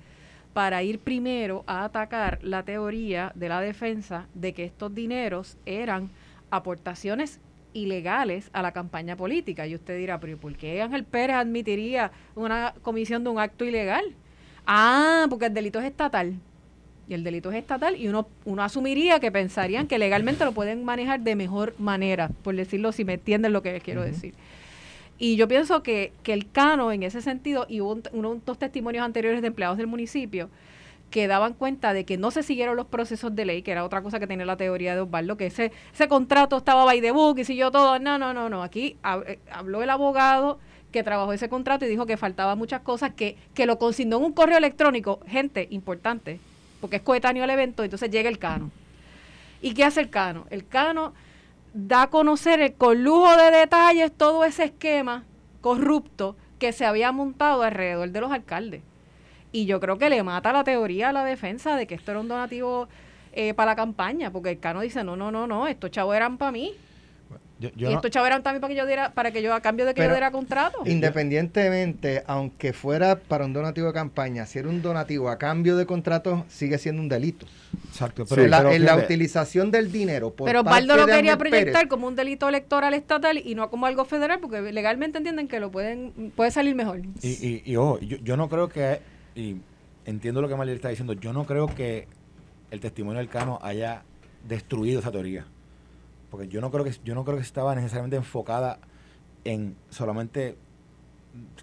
para 0.57 0.83
ir 0.83 1.01
primero 1.01 1.64
a 1.66 1.85
atacar 1.85 2.38
la 2.42 2.62
teoría 2.62 3.31
de 3.35 3.51
la 3.51 3.61
defensa 3.61 4.27
de 4.33 4.55
que 4.55 4.64
estos 4.64 4.95
dineros 4.95 5.59
eran 5.66 6.09
aportaciones 6.51 7.40
ilegales 7.75 8.49
a 8.55 8.62
la 8.62 8.73
campaña 8.73 9.16
política. 9.16 9.66
Y 9.66 9.75
usted 9.75 9.99
dirá, 9.99 10.19
pero 10.19 10.38
¿por 10.38 10.57
qué 10.57 10.81
Ángel 10.81 11.05
Pérez 11.05 11.37
admitiría 11.37 12.11
una 12.35 12.73
comisión 12.81 13.23
de 13.23 13.29
un 13.29 13.38
acto 13.38 13.66
ilegal? 13.66 14.07
Ah, 14.66 15.27
porque 15.29 15.45
el 15.45 15.53
delito 15.53 15.79
es 15.79 15.85
estatal. 15.85 16.33
Y 17.07 17.12
el 17.12 17.23
delito 17.23 17.51
es 17.51 17.59
estatal 17.59 17.95
y 17.95 18.09
uno, 18.09 18.27
uno 18.47 18.62
asumiría 18.62 19.21
que 19.21 19.31
pensarían 19.31 19.87
que 19.87 19.99
legalmente 19.99 20.42
lo 20.47 20.53
pueden 20.53 20.87
manejar 20.87 21.21
de 21.21 21.37
mejor 21.37 21.75
manera, 21.79 22.31
por 22.42 22.57
decirlo 22.57 22.92
si 22.92 23.05
me 23.05 23.12
entienden 23.12 23.53
lo 23.53 23.61
que 23.61 23.79
quiero 23.83 24.01
decir. 24.01 24.33
Y 25.18 25.37
yo 25.37 25.48
pienso 25.48 25.83
que, 25.83 26.12
que 26.22 26.33
el 26.33 26.50
Cano, 26.50 26.92
en 26.92 27.02
ese 27.02 27.22
sentido, 27.22 27.66
y 27.68 27.81
hubo 27.81 27.98
unos 28.12 28.44
dos 28.44 28.59
testimonios 28.59 29.05
anteriores 29.05 29.40
de 29.40 29.48
empleados 29.48 29.79
del 29.79 29.87
municipio 29.87 30.50
que 31.11 31.29
daban 31.29 31.55
cuenta 31.55 31.92
de 31.92 32.05
que 32.05 32.18
no 32.18 32.31
se 32.31 32.42
siguieron 32.42 32.76
los 32.76 32.87
procesos 32.87 33.35
de 33.35 33.44
ley, 33.44 33.62
que 33.62 33.70
era 33.70 33.85
otra 33.85 34.02
cosa 34.02 34.18
que 34.18 34.26
tenía 34.26 34.44
la 34.44 34.57
teoría 34.57 34.94
de 34.94 35.00
Osvaldo, 35.00 35.37
que 35.37 35.46
ese, 35.46 35.72
ese 35.94 36.09
contrato 36.09 36.57
estaba 36.57 36.85
by 36.85 37.00
the 37.00 37.12
book 37.12 37.38
y 37.38 37.44
siguió 37.44 37.70
todo. 37.70 37.98
No, 37.98 38.18
no, 38.18 38.35
no, 38.35 38.48
no. 38.48 38.62
Aquí 38.62 38.96
eh, 39.26 39.38
habló 39.50 39.83
el 39.83 39.90
abogado 39.90 40.59
que 40.92 41.02
trabajó 41.02 41.33
ese 41.33 41.48
contrato 41.48 41.85
y 41.85 41.88
dijo 41.88 42.07
que 42.07 42.16
faltaban 42.16 42.59
muchas 42.59 42.81
cosas, 42.81 43.12
que, 43.14 43.37
que 43.55 43.66
lo 43.66 43.79
consignó 43.79 44.18
en 44.18 44.24
un 44.24 44.33
correo 44.33 44.59
electrónico. 44.59 45.20
Gente, 45.26 45.68
importante, 45.70 46.40
porque 46.81 46.96
es 46.96 47.02
coetáneo 47.02 47.44
al 47.44 47.50
evento, 47.50 47.85
entonces 47.85 48.11
llega 48.11 48.29
el 48.29 48.38
Cano. 48.38 48.70
¿Y 49.62 49.74
qué 49.74 49.85
hace 49.85 50.00
el 50.00 50.11
Cano? 50.11 50.46
El 50.50 50.66
Cano 50.66 51.14
da 51.76 52.02
a 52.02 52.06
conocer 52.10 52.74
con 52.76 53.04
lujo 53.04 53.36
de 53.36 53.50
detalles 53.50 54.10
todo 54.10 54.44
ese 54.44 54.64
esquema 54.64 55.24
corrupto 55.60 56.34
que 56.58 56.72
se 56.72 56.86
había 56.86 57.12
montado 57.12 57.62
alrededor 57.62 58.10
de 58.10 58.20
los 58.20 58.32
alcaldes. 58.32 58.82
Y 59.52 59.66
yo 59.66 59.78
creo 59.78 59.98
que 59.98 60.08
le 60.08 60.22
mata 60.22 60.54
la 60.54 60.64
teoría 60.64 61.10
a 61.10 61.12
la 61.12 61.22
defensa 61.22 61.76
de 61.76 61.86
que 61.86 61.94
esto 61.94 62.12
era 62.12 62.20
un 62.20 62.28
donativo 62.28 62.88
eh, 63.32 63.52
para 63.52 63.72
la 63.72 63.76
campaña, 63.76 64.30
porque 64.30 64.50
el 64.50 64.58
Cano 64.58 64.80
dice, 64.80 65.04
no, 65.04 65.16
no, 65.16 65.30
no, 65.30 65.46
no, 65.46 65.66
estos 65.68 65.90
chavos 65.90 66.16
eran 66.16 66.38
para 66.38 66.50
mí 66.50 66.72
y 67.59 67.87
estos 67.87 68.11
chavos 68.11 68.27
eran 68.27 68.42
también 68.42 68.61
para 68.61 68.73
que 68.73 68.77
yo 68.77 68.87
diera, 68.87 69.12
para 69.14 69.31
que 69.31 69.40
yo 69.40 69.55
a 69.55 69.61
cambio 69.61 69.87
de 69.87 69.95
que 69.95 70.03
yo 70.03 70.11
diera 70.11 70.31
contrato. 70.31 70.83
Independientemente, 70.85 72.23
aunque 72.27 72.75
fuera 72.75 73.16
para 73.16 73.47
un 73.47 73.55
donativo 73.55 73.87
de 73.87 73.95
campaña, 73.95 74.45
si 74.45 74.59
era 74.59 74.69
un 74.69 74.83
donativo 74.83 75.31
a 75.31 75.38
cambio 75.38 75.77
de 75.77 75.87
contrato, 75.87 76.45
sigue 76.49 76.77
siendo 76.77 77.01
un 77.01 77.09
delito. 77.09 77.47
Exacto. 77.88 78.27
Pero, 78.29 78.47
la, 78.47 78.75
en 78.75 78.85
la 78.85 78.97
utilización 78.97 79.71
del 79.71 79.90
dinero. 79.90 80.35
pero 80.35 80.61
Osvaldo 80.61 80.97
lo 80.97 81.07
quería 81.07 81.38
proyectar 81.38 81.88
como 81.88 82.07
un 82.07 82.14
delito 82.14 82.49
electoral 82.49 82.92
estatal 82.92 83.38
y 83.38 83.55
no 83.55 83.71
como 83.71 83.87
algo 83.87 84.05
federal, 84.05 84.38
porque 84.40 84.61
legalmente 84.61 85.19
entienden 85.19 85.49
que 85.49 85.59
lo 85.59 85.71
pueden, 85.71 86.33
puede 86.37 86.51
salir 86.51 86.75
mejor. 86.75 87.01
Y, 87.23 87.62
y, 87.64 87.77
ojo, 87.77 87.99
yo, 88.01 88.37
no 88.37 88.51
creo 88.51 88.69
que, 88.69 89.01
y 89.35 89.57
entiendo 90.05 90.42
lo 90.42 90.49
que 90.49 90.57
María 90.57 90.75
está 90.75 90.90
diciendo, 90.90 91.14
yo 91.14 91.33
no 91.33 91.47
creo 91.47 91.75
que 91.75 92.07
el 92.71 92.81
testimonio 92.81 93.19
del 93.19 93.29
Cano 93.29 93.59
haya 93.62 94.03
destruido 94.47 95.01
esa 95.01 95.11
teoría 95.11 95.47
porque 96.37 96.49
yo 96.49 96.61
no 96.61 96.70
creo 96.70 96.85
que 96.85 96.92
yo 97.03 97.14
no 97.14 97.25
creo 97.25 97.38
que 97.38 97.42
estaba 97.42 97.75
necesariamente 97.75 98.16
enfocada 98.16 98.79
en 99.44 99.75
solamente 99.88 100.59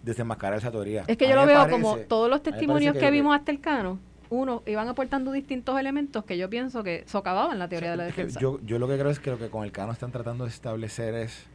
desenmascarar 0.02 0.58
esa 0.58 0.72
teoría. 0.72 1.04
Es 1.06 1.16
que 1.16 1.30
yo 1.30 1.36
lo 1.36 1.46
veo 1.46 1.70
como 1.70 1.98
todos 1.98 2.28
los 2.28 2.42
testimonios 2.42 2.98
que, 2.98 3.12
vimos 3.12 3.36
hasta 3.36 3.52
el 3.52 3.60
cano, 3.60 4.00
uno 4.32 4.64
iban 4.66 4.88
aportando 4.88 5.32
distintos 5.32 5.80
elementos 5.80 6.26
que 6.26 6.40
yo 6.40 6.50
pienso 6.50 6.82
que 6.82 7.04
socavaban 7.06 7.60
la 7.60 7.68
teoría 7.68 7.92
de 7.92 7.98
la 7.98 8.06
defensa. 8.06 8.40
Yo, 8.40 8.60
yo 8.66 8.80
lo 8.80 8.88
que 8.88 8.98
creo 8.98 9.12
es 9.12 9.20
que 9.20 9.30
lo 9.30 9.38
que 9.38 9.50
con 9.50 9.64
el 9.64 9.72
cano 9.72 9.92
están 9.92 10.12
tratando 10.12 10.46
de 10.46 10.50
establecer 10.50 11.14
es 11.14 11.46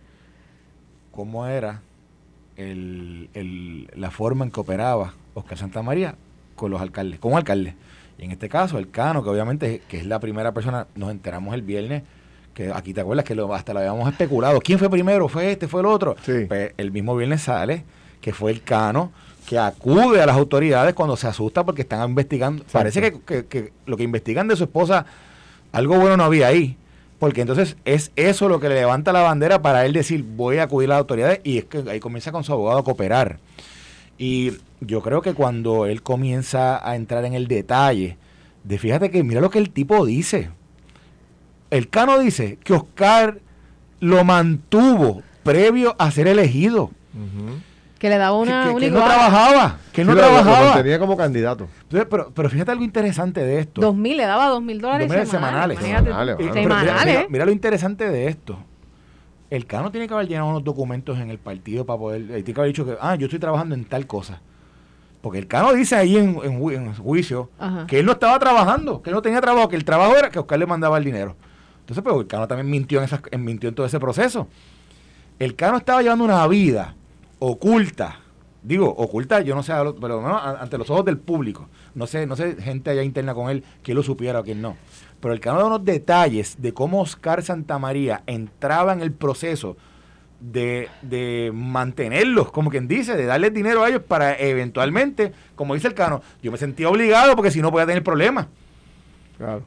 cómo 1.10 1.48
era 1.48 1.82
el, 2.54 3.30
el, 3.34 3.90
la 3.96 4.12
forma 4.12 4.44
en 4.44 4.52
que 4.52 4.60
operaba 4.60 5.14
Oscar 5.34 5.58
Santamaría 5.58 6.14
con 6.54 6.70
los 6.70 6.80
alcaldes, 6.80 7.18
con 7.18 7.32
un 7.32 7.38
alcalde. 7.38 7.74
Y 8.16 8.26
en 8.26 8.30
este 8.30 8.48
caso, 8.48 8.78
el 8.78 8.92
Cano, 8.92 9.24
que 9.24 9.30
obviamente 9.30 9.82
que 9.88 9.96
es 9.96 10.06
la 10.06 10.20
primera 10.20 10.52
persona, 10.52 10.86
nos 10.94 11.10
enteramos 11.10 11.52
el 11.54 11.62
viernes 11.62 12.04
que 12.58 12.72
aquí 12.72 12.92
te 12.92 13.02
acuerdas 13.02 13.24
que 13.24 13.36
lo, 13.36 13.54
hasta 13.54 13.72
lo 13.72 13.78
habíamos 13.78 14.10
especulado. 14.10 14.58
¿Quién 14.60 14.80
fue 14.80 14.90
primero? 14.90 15.28
¿Fue 15.28 15.52
este? 15.52 15.68
¿Fue 15.68 15.78
el 15.78 15.86
otro? 15.86 16.16
Pues, 16.24 16.72
el 16.76 16.90
mismo 16.90 17.16
viernes 17.16 17.42
sale 17.42 17.84
que 18.20 18.32
fue 18.32 18.50
el 18.50 18.64
Cano 18.64 19.12
que 19.46 19.60
acude 19.60 20.20
a 20.20 20.26
las 20.26 20.36
autoridades 20.36 20.92
cuando 20.92 21.16
se 21.16 21.28
asusta 21.28 21.64
porque 21.64 21.82
están 21.82 22.10
investigando. 22.10 22.64
Parece 22.72 23.20
que, 23.24 23.72
lo 23.86 23.96
que 23.96 24.02
investigan 24.02 24.48
de 24.48 24.56
su 24.56 24.64
esposa, 24.64 25.06
algo 25.70 26.00
bueno 26.00 26.16
no 26.16 26.24
había 26.24 26.48
ahí. 26.48 26.76
Porque 27.20 27.42
entonces 27.42 27.76
es 27.84 28.10
eso 28.16 28.48
lo 28.48 28.58
que 28.58 28.68
le 28.68 28.74
levanta 28.74 29.12
la 29.12 29.20
bandera 29.20 29.62
para 29.62 29.86
él 29.86 29.92
decir 29.92 30.24
voy 30.24 30.58
a 30.58 30.64
acudir 30.64 30.88
a 30.88 30.94
las 30.94 30.98
autoridades 30.98 31.40
y 31.44 31.58
es 31.58 31.64
que 31.64 31.84
ahí 31.88 32.00
comienza 32.00 32.32
con 32.32 32.42
su 32.42 32.52
abogado 32.52 32.80
a 32.80 32.84
cooperar. 32.84 33.38
Y 34.18 34.54
yo 34.80 35.00
creo 35.00 35.22
que 35.22 35.32
cuando 35.32 35.86
él 35.86 36.02
comienza 36.02 36.84
a 36.84 36.96
entrar 36.96 37.24
en 37.24 37.34
el 37.34 37.46
detalle, 37.46 38.16
de 38.64 38.78
fíjate 38.78 39.12
que 39.12 39.22
mira 39.22 39.40
lo 39.40 39.48
que 39.48 39.60
el 39.60 39.70
tipo 39.70 40.04
dice 40.04 40.50
el 41.70 41.88
Cano 41.88 42.18
dice 42.18 42.58
que 42.62 42.72
Oscar 42.74 43.38
lo 44.00 44.24
mantuvo 44.24 45.22
previo 45.42 45.96
a 45.98 46.10
ser 46.10 46.28
elegido. 46.28 46.90
Que 47.98 48.08
le 48.08 48.16
daba 48.16 48.36
una, 48.36 48.74
que, 48.78 48.90
no 48.90 49.04
trabajaba, 49.04 49.78
que 49.92 50.04
no 50.04 50.14
trabajaba. 50.14 50.76
Lo 50.76 50.82
tenía 50.82 51.00
como 51.00 51.16
candidato. 51.16 51.66
pero, 51.90 52.30
pero 52.32 52.48
fíjate 52.48 52.70
algo 52.70 52.84
interesante 52.84 53.42
de 53.42 53.58
esto. 53.58 53.80
Dos 53.80 53.96
mil, 53.96 54.16
le 54.16 54.24
daba 54.24 54.48
dos 54.48 54.62
mil 54.62 54.80
dólares 54.80 55.10
semanales. 55.28 55.80
Semanales. 55.80 57.26
Mira, 57.28 57.44
lo 57.44 57.50
interesante 57.50 58.08
de 58.08 58.28
esto. 58.28 58.58
El 59.50 59.66
Cano 59.66 59.90
tiene 59.90 60.06
que 60.06 60.14
haber 60.14 60.28
llenado 60.28 60.50
unos 60.50 60.62
documentos 60.62 61.18
en 61.18 61.30
el 61.30 61.38
partido 61.38 61.86
para 61.86 61.98
poder. 61.98 62.26
Tiene 62.26 62.44
que 62.44 62.60
haber 62.60 62.68
dicho 62.68 62.84
que, 62.84 62.96
ah, 63.00 63.16
yo 63.16 63.26
estoy 63.26 63.38
trabajando 63.40 63.74
en 63.74 63.84
tal 63.84 64.06
cosa. 64.06 64.42
Porque 65.22 65.38
el 65.38 65.48
Cano 65.48 65.72
dice 65.72 65.96
ahí 65.96 66.16
en, 66.16 66.38
en, 66.44 66.94
juicio 66.94 67.50
que 67.88 67.98
él 67.98 68.06
no 68.06 68.12
estaba 68.12 68.38
trabajando, 68.38 69.02
que 69.02 69.10
él 69.10 69.16
no 69.16 69.22
tenía 69.22 69.40
trabajo, 69.40 69.68
que 69.68 69.76
el 69.76 69.84
trabajo 69.84 70.14
era 70.14 70.30
que 70.30 70.38
Oscar 70.38 70.58
le 70.58 70.66
mandaba 70.66 70.98
el 70.98 71.04
dinero. 71.04 71.34
Entonces, 71.88 72.04
pues 72.04 72.16
el 72.16 72.26
Cano 72.26 72.46
también 72.46 72.68
mintió 72.68 72.98
en, 72.98 73.06
esas, 73.06 73.22
mintió 73.38 73.70
en 73.70 73.74
todo 73.74 73.86
ese 73.86 73.98
proceso. 73.98 74.46
El 75.38 75.54
Cano 75.54 75.78
estaba 75.78 76.02
llevando 76.02 76.22
una 76.22 76.46
vida 76.46 76.94
oculta. 77.38 78.20
Digo, 78.62 78.94
oculta, 78.94 79.40
yo 79.40 79.54
no 79.54 79.62
sé, 79.62 79.72
pero 79.98 80.22
ante 80.36 80.76
los 80.76 80.90
ojos 80.90 81.06
del 81.06 81.16
público. 81.16 81.66
No 81.94 82.06
sé, 82.06 82.26
no 82.26 82.36
sé, 82.36 82.56
gente 82.60 82.90
allá 82.90 83.02
interna 83.02 83.32
con 83.32 83.48
él, 83.48 83.64
que 83.82 83.94
lo 83.94 84.02
supiera 84.02 84.40
o 84.40 84.44
quién 84.44 84.60
no. 84.60 84.76
Pero 85.18 85.32
el 85.32 85.40
Cano 85.40 85.60
da 85.60 85.64
unos 85.64 85.82
detalles 85.82 86.60
de 86.60 86.74
cómo 86.74 87.00
Oscar 87.00 87.42
Santamaría 87.42 88.22
entraba 88.26 88.92
en 88.92 89.00
el 89.00 89.12
proceso 89.12 89.78
de, 90.40 90.90
de, 91.00 91.50
mantenerlos, 91.54 92.52
como 92.52 92.68
quien 92.68 92.86
dice, 92.86 93.16
de 93.16 93.24
darles 93.24 93.54
dinero 93.54 93.82
a 93.82 93.88
ellos 93.88 94.02
para 94.02 94.38
eventualmente, 94.38 95.32
como 95.56 95.72
dice 95.72 95.88
el 95.88 95.94
Cano, 95.94 96.20
yo 96.42 96.52
me 96.52 96.58
sentía 96.58 96.90
obligado 96.90 97.34
porque 97.34 97.50
si 97.50 97.62
no 97.62 97.70
podía 97.70 97.86
tener 97.86 98.04
problemas. 98.04 98.48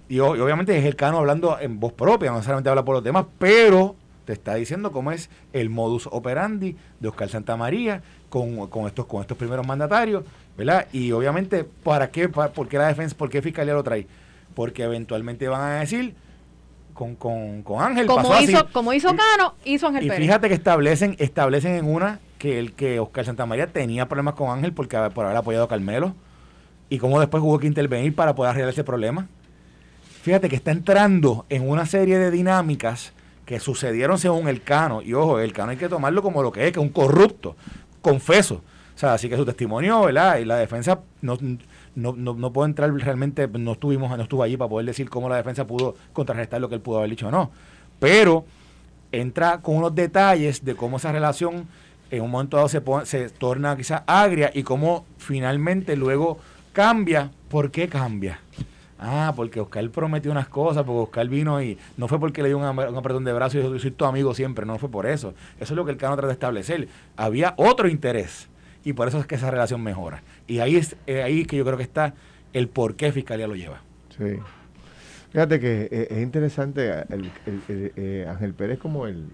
Y, 0.10 0.20
obviamente 0.20 0.78
es 0.78 0.86
el 0.86 0.96
Cano 0.96 1.20
hablando 1.20 1.58
en 1.60 1.80
voz 1.80 1.94
propia, 1.94 2.30
no 2.30 2.38
necesariamente 2.38 2.70
habla 2.70 2.84
por 2.84 2.96
los 2.96 3.04
demás, 3.04 3.26
pero 3.40 3.96
te 4.26 4.34
está 4.34 4.56
diciendo 4.56 4.92
cómo 4.92 5.12
es 5.12 5.30
el 5.54 5.70
modus 5.70 6.08
operandi 6.12 6.76
de 7.00 7.08
Oscar 7.08 7.30
Santamaría 7.30 8.02
con, 8.30 8.68
con 8.68 8.86
estos 8.88 9.06
con 9.06 9.22
estos 9.22 9.38
primeros 9.38 9.66
mandatarios, 9.66 10.24
¿verdad? 10.58 10.88
Y 10.92 11.12
obviamente, 11.12 11.64
¿para 11.64 12.12
qué? 12.12 12.30
¿Por 12.30 12.68
qué 12.68 12.78
la 12.78 12.88
defensa, 12.88 13.16
por 13.18 13.30
qué 13.30 13.42
Fiscalía 13.42 13.74
lo 13.74 13.84
trae? 13.84 14.08
Porque 14.54 14.84
eventualmente 14.84 15.48
van 15.48 15.62
a 15.62 15.80
decir 15.80 16.16
con, 16.94 17.16
con, 17.16 17.64
con 17.64 17.82
Ángel 17.82 18.06
como 18.08 18.38
hizo, 18.40 18.68
Como 18.72 18.94
hizo 18.94 19.08
Cano, 19.08 19.56
hizo 19.64 19.88
Ángel 19.88 20.06
y 20.06 20.10
fíjate 20.10 20.50
que 20.50 20.54
establecen, 20.54 21.16
establecen 21.18 21.76
en 21.76 21.86
una 21.86 22.20
que 22.38 22.60
el 22.60 22.74
que 22.74 23.00
Oscar 23.00 23.26
Santamaría 23.26 23.68
tenía 23.68 24.08
problemas 24.08 24.36
con 24.36 24.50
Ángel 24.50 24.74
porque 24.74 24.98
por 25.14 25.26
haber 25.26 25.38
apoyado 25.38 25.66
a 25.66 25.68
Carmelo 25.68 26.14
y 26.90 26.98
cómo 26.98 27.20
después 27.20 27.42
hubo 27.42 27.58
que 27.58 27.68
intervenir 27.68 28.14
para 28.14 28.36
poder 28.36 28.52
arreglar 28.52 28.74
ese 28.74 28.84
problema 28.84 29.28
fíjate 30.22 30.50
que 30.50 30.56
está 30.56 30.72
entrando 30.72 31.46
en 31.50 31.68
una 31.68 31.86
serie 31.86 32.18
de 32.20 32.32
dinámicas 32.32 33.14
que 33.46 33.60
sucedieron 33.60 34.18
según 34.20 34.48
el 34.48 34.62
Cano. 34.62 35.02
Y 35.02 35.14
ojo, 35.14 35.40
el 35.40 35.52
Cano 35.52 35.72
hay 35.72 35.78
que 35.78 35.90
tomarlo 35.90 36.22
como 36.22 36.44
lo 36.44 36.52
que 36.52 36.68
es, 36.68 36.72
que 36.72 36.80
es 36.80 36.86
un 36.86 36.92
corrupto, 36.92 37.56
confeso. 38.02 38.62
O 38.96 38.98
sea, 38.98 39.14
así 39.14 39.28
que 39.30 39.36
su 39.36 39.46
testimonio, 39.46 40.02
¿verdad? 40.02 40.38
Y 40.38 40.46
la 40.46 40.58
defensa 40.58 41.00
no, 41.22 41.38
no, 41.96 42.14
no, 42.14 42.54
puedo 42.54 42.66
entrar 42.66 42.94
realmente, 42.94 43.48
no 43.48 43.74
estuvimos, 43.74 44.16
no 44.16 44.24
estuvo 44.24 44.44
allí 44.44 44.58
para 44.58 44.70
poder 44.70 44.86
decir 44.86 45.10
cómo 45.10 45.28
la 45.28 45.38
defensa 45.38 45.66
pudo 45.66 45.96
contrarrestar 46.14 46.62
lo 46.62 46.70
que 46.70 46.76
él 46.76 46.82
pudo 46.82 47.00
haber 47.00 47.10
dicho 47.10 47.28
o 47.28 47.32
no. 47.32 47.52
Pero 48.00 48.46
entra 49.12 49.62
con 49.62 49.76
unos 49.76 49.96
detalles 49.96 50.64
de 50.64 50.76
cómo 50.76 50.98
esa 50.98 51.12
relación 51.12 51.68
en 52.12 52.22
un 52.22 52.30
momento 52.30 52.58
dado 52.58 52.70
se, 52.70 52.82
se 53.06 53.30
torna 53.30 53.76
quizás 53.76 54.04
agria 54.06 54.52
y 54.54 54.64
cómo 54.64 55.06
finalmente 55.18 55.96
luego 55.96 56.38
cambia. 56.74 57.32
¿Por 57.50 57.72
qué 57.72 57.88
cambia? 57.88 58.40
Ah, 59.04 59.34
porque 59.36 59.60
Oscar 59.60 59.90
prometió 59.90 60.32
unas 60.32 60.48
cosas, 60.48 60.84
porque 60.84 61.00
Oscar 61.00 61.28
vino 61.28 61.62
y 61.62 61.76
no 61.98 62.08
fue 62.08 62.20
porque 62.20 62.44
le 62.44 62.50
dio 62.50 62.60
un, 62.60 62.64
apretón 62.64 63.24
de 63.24 63.34
brazos 63.34 63.56
y 63.56 63.64
yo 63.64 63.80
soy 63.80 63.90
tu 63.90 64.06
amigo 64.06 64.36
siempre, 64.36 64.64
no 64.64 64.78
fue 64.78 64.90
por 64.90 65.08
eso. 65.08 65.34
Eso 65.60 65.74
es 65.74 65.78
lo 65.78 65.86
que 65.86 65.92
el 65.92 65.98
Cano 65.98 66.16
trata 66.16 66.28
de 66.28 66.34
establecer. 66.34 66.88
Había 67.18 67.56
otro 67.58 67.90
interés 67.90 68.48
y 68.84 68.94
por 68.94 69.08
eso 69.08 69.20
es 69.20 69.26
que 69.26 69.36
esa 69.36 69.50
relación 69.50 69.82
mejora. 69.82 70.22
Y 70.46 70.60
ahí 70.60 70.76
es 70.76 70.96
ahí 71.08 71.46
que 71.46 71.58
yo 71.58 71.66
creo 71.66 71.78
que 71.78 71.84
está 71.84 72.14
el 72.54 72.68
por 72.68 72.96
qué 72.96 73.12
Fiscalía 73.12 73.48
lo 73.48 73.56
lleva. 73.56 73.82
Sí. 74.18 74.38
Fíjate 75.32 75.60
que 75.60 75.88
eh, 75.92 76.08
es 76.12 76.22
interesante, 76.22 76.92
el, 77.10 77.32
eh, 77.70 78.28
Ángel 78.30 78.54
Pérez 78.54 78.78
como 78.78 79.08
el, 79.08 79.30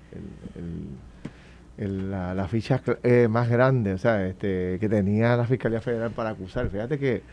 la, 1.78 2.48
ficha 2.48 2.82
eh, 3.04 3.28
más 3.28 3.50
grande, 3.50 3.94
o 3.94 3.98
sea, 3.98 4.26
este, 4.28 4.78
que 4.80 4.88
tenía 4.88 5.36
la 5.36 5.46
Fiscalía 5.46 5.82
Federal 5.82 6.12
para 6.12 6.30
acusar. 6.30 6.70
Fíjate 6.70 7.00
que 7.00 7.24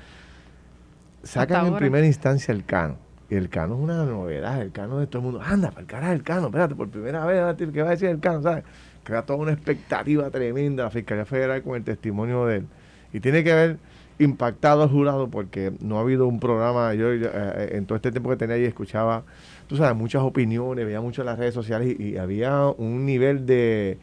sacan 1.25 1.67
en 1.67 1.77
primera 1.77 2.07
instancia 2.07 2.53
el 2.53 2.65
cano. 2.65 2.97
Y 3.31 3.37
el 3.37 3.49
cano 3.49 3.75
es 3.75 3.81
una 3.81 4.05
novedad, 4.05 4.61
el 4.61 4.71
cano 4.71 4.99
de 4.99 5.07
todo 5.07 5.21
el 5.21 5.25
mundo. 5.25 5.41
Anda, 5.43 5.71
para 5.71 5.81
el 5.81 5.87
carajo 5.87 6.13
el 6.13 6.23
cano, 6.23 6.47
espérate, 6.47 6.75
por 6.75 6.89
primera 6.91 7.25
vez, 7.25 7.57
¿qué 7.73 7.83
va 7.83 7.89
a 7.89 7.93
decir 7.93 8.09
el 8.09 8.21
cano? 8.21 8.43
¿Sabes? 8.43 8.65
Crea 9.03 9.23
toda 9.23 9.39
una 9.39 9.53
expectativa 9.53 10.31
tremenda 10.31 10.85
la 10.85 10.91
Fiscalía 10.91 11.25
Federal 11.25 11.63
con 11.63 11.77
el 11.77 11.85
testimonio 11.85 12.47
de 12.47 12.57
él. 12.57 12.67
Y 13.13 13.21
tiene 13.21 13.43
que 13.43 13.53
haber 13.53 13.79
impactado 14.19 14.83
al 14.83 14.91
jurado 14.91 15.29
porque 15.29 15.73
no 15.81 15.99
ha 15.99 16.03
habido 16.03 16.27
un 16.27 16.39
programa, 16.39 16.95
yo 16.95 17.13
eh, 17.13 17.71
en 17.73 17.87
todo 17.87 17.97
este 17.97 18.13
tiempo 18.13 18.31
que 18.31 18.37
tenía 18.37 18.57
ahí 18.57 18.65
escuchaba, 18.65 19.25
tú 19.67 19.77
sabes, 19.77 19.97
muchas 19.97 20.23
opiniones, 20.23 20.85
veía 20.85 21.01
mucho 21.01 21.23
en 21.23 21.27
las 21.27 21.39
redes 21.39 21.55
sociales 21.55 21.99
y, 21.99 22.17
había 22.17 22.67
un 22.67 23.05
nivel 23.05 23.47
de, 23.47 23.99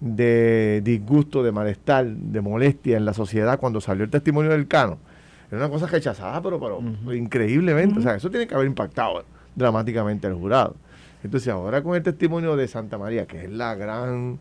de 0.00 0.80
disgusto, 0.84 1.42
de 1.42 1.52
malestar, 1.52 2.06
de 2.06 2.40
molestia 2.40 2.96
en 2.96 3.04
la 3.04 3.14
sociedad 3.14 3.58
cuando 3.58 3.80
salió 3.80 4.04
el 4.04 4.10
testimonio 4.10 4.52
del 4.52 4.68
Cano 4.68 4.98
era 5.50 5.60
una 5.60 5.70
cosa 5.70 5.86
rechazada, 5.86 6.42
pero, 6.42 6.60
pero 6.60 7.14
increíblemente. 7.14 7.98
O 7.98 8.02
sea, 8.02 8.16
eso 8.16 8.30
tiene 8.30 8.46
que 8.46 8.54
haber 8.54 8.66
impactado 8.66 9.24
dramáticamente 9.54 10.26
al 10.26 10.34
jurado. 10.34 10.76
Entonces, 11.24 11.48
ahora 11.48 11.82
con 11.82 11.96
el 11.96 12.02
testimonio 12.02 12.56
de 12.56 12.68
Santa 12.68 12.98
María, 12.98 13.26
que 13.26 13.44
es 13.44 13.50
la 13.50 13.74
gran, 13.74 14.38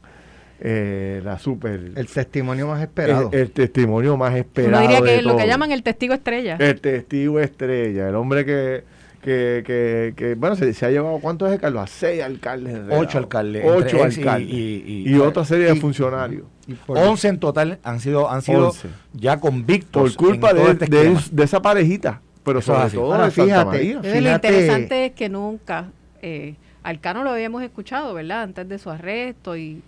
eh, 0.59 1.21
la 1.23 1.39
super... 1.39 1.91
El 1.95 2.07
testimonio 2.07 2.67
más 2.67 2.81
esperado. 2.81 3.29
El, 3.31 3.51
testimonio 3.51 4.17
más 4.17 4.35
esperado. 4.35 4.75
Yo 4.75 4.81
diría 4.81 5.01
que 5.01 5.15
es 5.17 5.23
lo 5.23 5.37
que 5.37 5.47
llaman 5.47 5.71
el 5.71 5.81
testigo 5.81 6.13
estrella. 6.13 6.57
El 6.59 6.79
testigo 6.79 7.39
estrella, 7.39 8.09
el 8.09 8.15
hombre 8.15 8.45
que, 8.45 8.83
que, 9.21 9.63
que, 9.65 10.13
que, 10.15 10.35
bueno, 10.35 10.55
se, 10.55 10.71
se, 10.73 10.85
ha 10.85 10.91
llevado, 10.91 11.17
¿cuántos 11.19 11.51
alcaldes? 11.51 11.81
A 11.81 11.87
seis 11.87 12.21
alcaldes. 12.21 12.79
Ocho 12.91 13.17
alcaldes. 13.17 13.63
Ocho 13.65 14.03
alcaldes. 14.03 14.49
Y, 14.49 15.03
y, 15.07 15.17
otra 15.17 15.45
serie 15.45 15.67
de 15.67 15.75
funcionarios. 15.75 16.43
Once 16.87 17.27
en 17.27 17.39
total 17.39 17.79
han 17.83 17.99
sido, 17.99 18.29
han 18.29 18.41
sido 18.41 18.73
ya 19.13 19.39
convictos. 19.39 20.15
Por 20.15 20.27
culpa 20.27 20.53
de, 20.53 20.71
este 20.71 20.85
de, 21.31 21.43
esa 21.43 21.61
parejita. 21.61 22.21
Pero 22.43 22.61
sobre 22.61 22.89
todo 22.89 23.13
Ahora, 23.13 23.29
fíjate, 23.29 23.93
Lo 24.21 24.31
interesante 24.31 25.07
es 25.07 25.11
que 25.13 25.29
nunca, 25.29 25.89
eh, 26.21 26.55
Alcano 26.83 27.23
lo 27.23 27.31
habíamos 27.31 27.61
escuchado, 27.63 28.13
¿verdad? 28.13 28.43
Antes 28.43 28.69
de 28.69 28.79
su 28.79 28.89
arresto, 28.89 29.57
y 29.57 29.81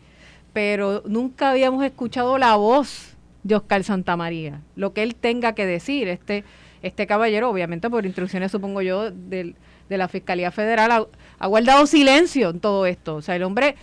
pero 0.51 1.03
nunca 1.05 1.51
habíamos 1.51 1.85
escuchado 1.85 2.37
la 2.37 2.55
voz 2.55 3.15
de 3.43 3.55
Oscar 3.55 3.83
Santamaría, 3.83 4.61
lo 4.75 4.93
que 4.93 5.03
él 5.03 5.15
tenga 5.15 5.53
que 5.53 5.65
decir. 5.65 6.07
Este 6.07 6.43
este 6.81 7.07
caballero, 7.07 7.49
obviamente 7.49 7.89
por 7.89 8.05
instrucciones, 8.05 8.51
supongo 8.51 8.81
yo, 8.81 9.11
de 9.11 9.55
la 9.89 10.07
Fiscalía 10.07 10.51
Federal, 10.51 11.07
ha, 11.39 11.47
guardado 11.47 11.85
silencio 11.87 12.49
en 12.49 12.59
todo 12.59 12.85
esto. 12.85 13.15
O 13.15 13.21
sea, 13.21 13.35
el 13.35 13.43
hombre, 13.43 13.75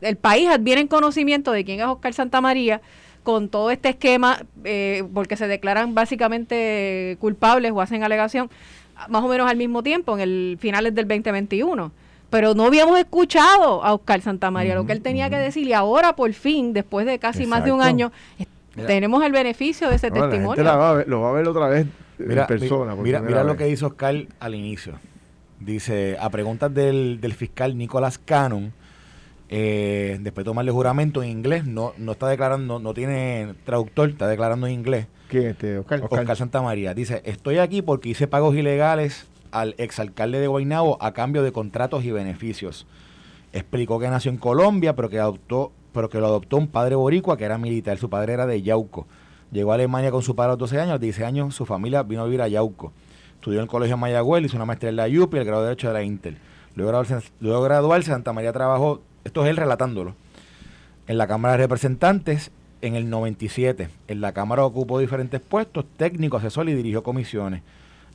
el 0.00 0.16
país 0.16 0.48
adviene 0.48 0.82
en 0.82 0.88
conocimiento 0.88 1.52
de 1.52 1.64
quién 1.64 1.80
es 1.80 1.86
Oscar 1.86 2.14
Santamaría 2.14 2.80
con 3.22 3.48
todo 3.48 3.70
este 3.70 3.90
esquema, 3.90 4.42
eh, 4.64 5.04
porque 5.12 5.36
se 5.36 5.46
declaran 5.46 5.94
básicamente 5.94 7.16
culpables 7.20 7.72
o 7.72 7.80
hacen 7.80 8.02
alegación 8.02 8.50
más 9.08 9.22
o 9.22 9.28
menos 9.28 9.50
al 9.50 9.56
mismo 9.56 9.82
tiempo, 9.82 10.14
en 10.14 10.20
el 10.20 10.58
finales 10.60 10.94
del 10.94 11.08
2021 11.08 11.92
pero 12.30 12.54
no 12.54 12.64
habíamos 12.64 12.98
escuchado 12.98 13.84
a 13.84 13.92
Oscar 13.92 14.22
Santamaría, 14.22 14.76
lo 14.76 14.86
que 14.86 14.92
él 14.92 15.02
tenía 15.02 15.28
que 15.28 15.36
decir, 15.36 15.66
y 15.66 15.72
ahora 15.72 16.14
por 16.14 16.32
fin, 16.32 16.72
después 16.72 17.04
de 17.04 17.18
casi 17.18 17.44
más 17.44 17.64
de 17.64 17.72
un 17.72 17.82
año, 17.82 18.12
tenemos 18.86 19.22
el 19.24 19.32
beneficio 19.32 19.90
de 19.90 19.96
ese 19.96 20.10
testimonio. 20.10 20.62
lo 21.06 21.20
va 21.20 21.30
a 21.30 21.32
ver 21.32 21.48
otra 21.48 21.68
vez 21.68 21.86
en 22.18 22.46
persona. 22.46 22.94
Mira, 22.94 23.20
mira 23.20 23.44
lo 23.44 23.56
que 23.56 23.68
hizo 23.68 23.88
Oscar 23.88 24.14
al 24.38 24.54
inicio. 24.54 24.94
Dice, 25.58 26.16
a 26.18 26.30
preguntas 26.30 26.72
del, 26.72 27.20
del 27.20 27.34
fiscal 27.34 27.76
Nicolás 27.76 28.16
Cannon, 28.16 28.72
eh, 29.50 30.18
después 30.20 30.44
de 30.44 30.48
tomarle 30.48 30.70
juramento 30.70 31.22
en 31.22 31.28
inglés, 31.28 31.66
no, 31.66 31.92
no 31.98 32.12
está 32.12 32.28
declarando, 32.28 32.78
no 32.78 32.94
tiene 32.94 33.54
traductor, 33.64 34.08
está 34.08 34.28
declarando 34.28 34.66
en 34.66 34.72
inglés. 34.72 35.06
¿Quién 35.28 35.48
este? 35.48 35.78
Oscar. 35.78 36.02
Oscar 36.08 36.36
Santa 36.36 36.62
María. 36.62 36.94
Dice, 36.94 37.20
estoy 37.24 37.58
aquí 37.58 37.82
porque 37.82 38.08
hice 38.08 38.26
pagos 38.26 38.54
ilegales 38.56 39.26
al 39.50 39.74
exalcalde 39.76 40.40
de 40.40 40.46
Guaynabo 40.46 40.96
a 41.02 41.12
cambio 41.12 41.42
de 41.42 41.52
contratos 41.52 42.04
y 42.04 42.12
beneficios. 42.12 42.86
Explicó 43.52 43.98
que 43.98 44.08
nació 44.08 44.30
en 44.30 44.38
Colombia, 44.38 44.94
pero 44.94 45.10
que 45.10 45.18
adoptó 45.18 45.72
pero 45.92 46.08
que 46.08 46.18
lo 46.18 46.26
adoptó 46.26 46.56
un 46.56 46.68
padre 46.68 46.94
boricua 46.94 47.36
que 47.36 47.44
era 47.44 47.58
militar. 47.58 47.98
Su 47.98 48.08
padre 48.08 48.34
era 48.34 48.46
de 48.46 48.62
Yauco. 48.62 49.06
Llegó 49.50 49.72
a 49.72 49.74
Alemania 49.74 50.10
con 50.10 50.22
su 50.22 50.36
padre 50.36 50.50
a 50.50 50.52
los 50.52 50.58
12 50.58 50.78
años. 50.78 50.90
A 50.90 50.94
los 50.94 51.00
16 51.00 51.26
años 51.26 51.54
su 51.54 51.66
familia 51.66 52.02
vino 52.02 52.22
a 52.22 52.24
vivir 52.24 52.42
a 52.42 52.48
Yauco. 52.48 52.92
Estudió 53.34 53.58
en 53.58 53.64
el 53.64 53.68
colegio 53.68 53.96
Mayagüel, 53.96 54.44
hizo 54.44 54.56
una 54.56 54.66
maestría 54.66 54.90
en 54.90 54.96
la 54.96 55.06
UPI 55.06 55.36
y 55.36 55.40
el 55.40 55.46
grado 55.46 55.62
de 55.62 55.68
Derecho 55.68 55.88
de 55.88 55.94
la 55.94 56.02
Intel. 56.02 56.38
Luego, 56.74 57.02
luego 57.40 57.62
de 57.62 57.68
graduarse, 57.68 58.10
Santa 58.10 58.32
María 58.32 58.52
trabajó, 58.52 59.00
esto 59.30 59.44
es 59.44 59.50
él 59.50 59.56
relatándolo, 59.56 60.14
en 61.06 61.18
la 61.18 61.26
Cámara 61.26 61.52
de 61.52 61.58
Representantes 61.58 62.50
en 62.82 62.94
el 62.94 63.08
97. 63.08 63.88
En 64.08 64.20
la 64.20 64.32
Cámara 64.32 64.64
ocupó 64.64 64.98
diferentes 64.98 65.40
puestos, 65.40 65.84
técnico, 65.96 66.36
asesor 66.36 66.68
y 66.68 66.74
dirigió 66.74 67.02
comisiones. 67.02 67.62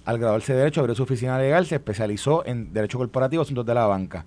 Al 0.06 0.20
graduarse 0.20 0.54
de 0.54 0.60
Derecho, 0.60 0.82
abrió 0.82 0.96
su 0.96 1.04
oficina 1.04 1.40
legal, 1.40 1.66
se 1.66 1.76
especializó 1.76 2.46
en 2.46 2.74
Derecho 2.74 2.98
Corporativo, 2.98 3.42
Asuntos 3.42 3.66
de 3.66 3.74
la 3.74 3.88
Banca 3.88 4.26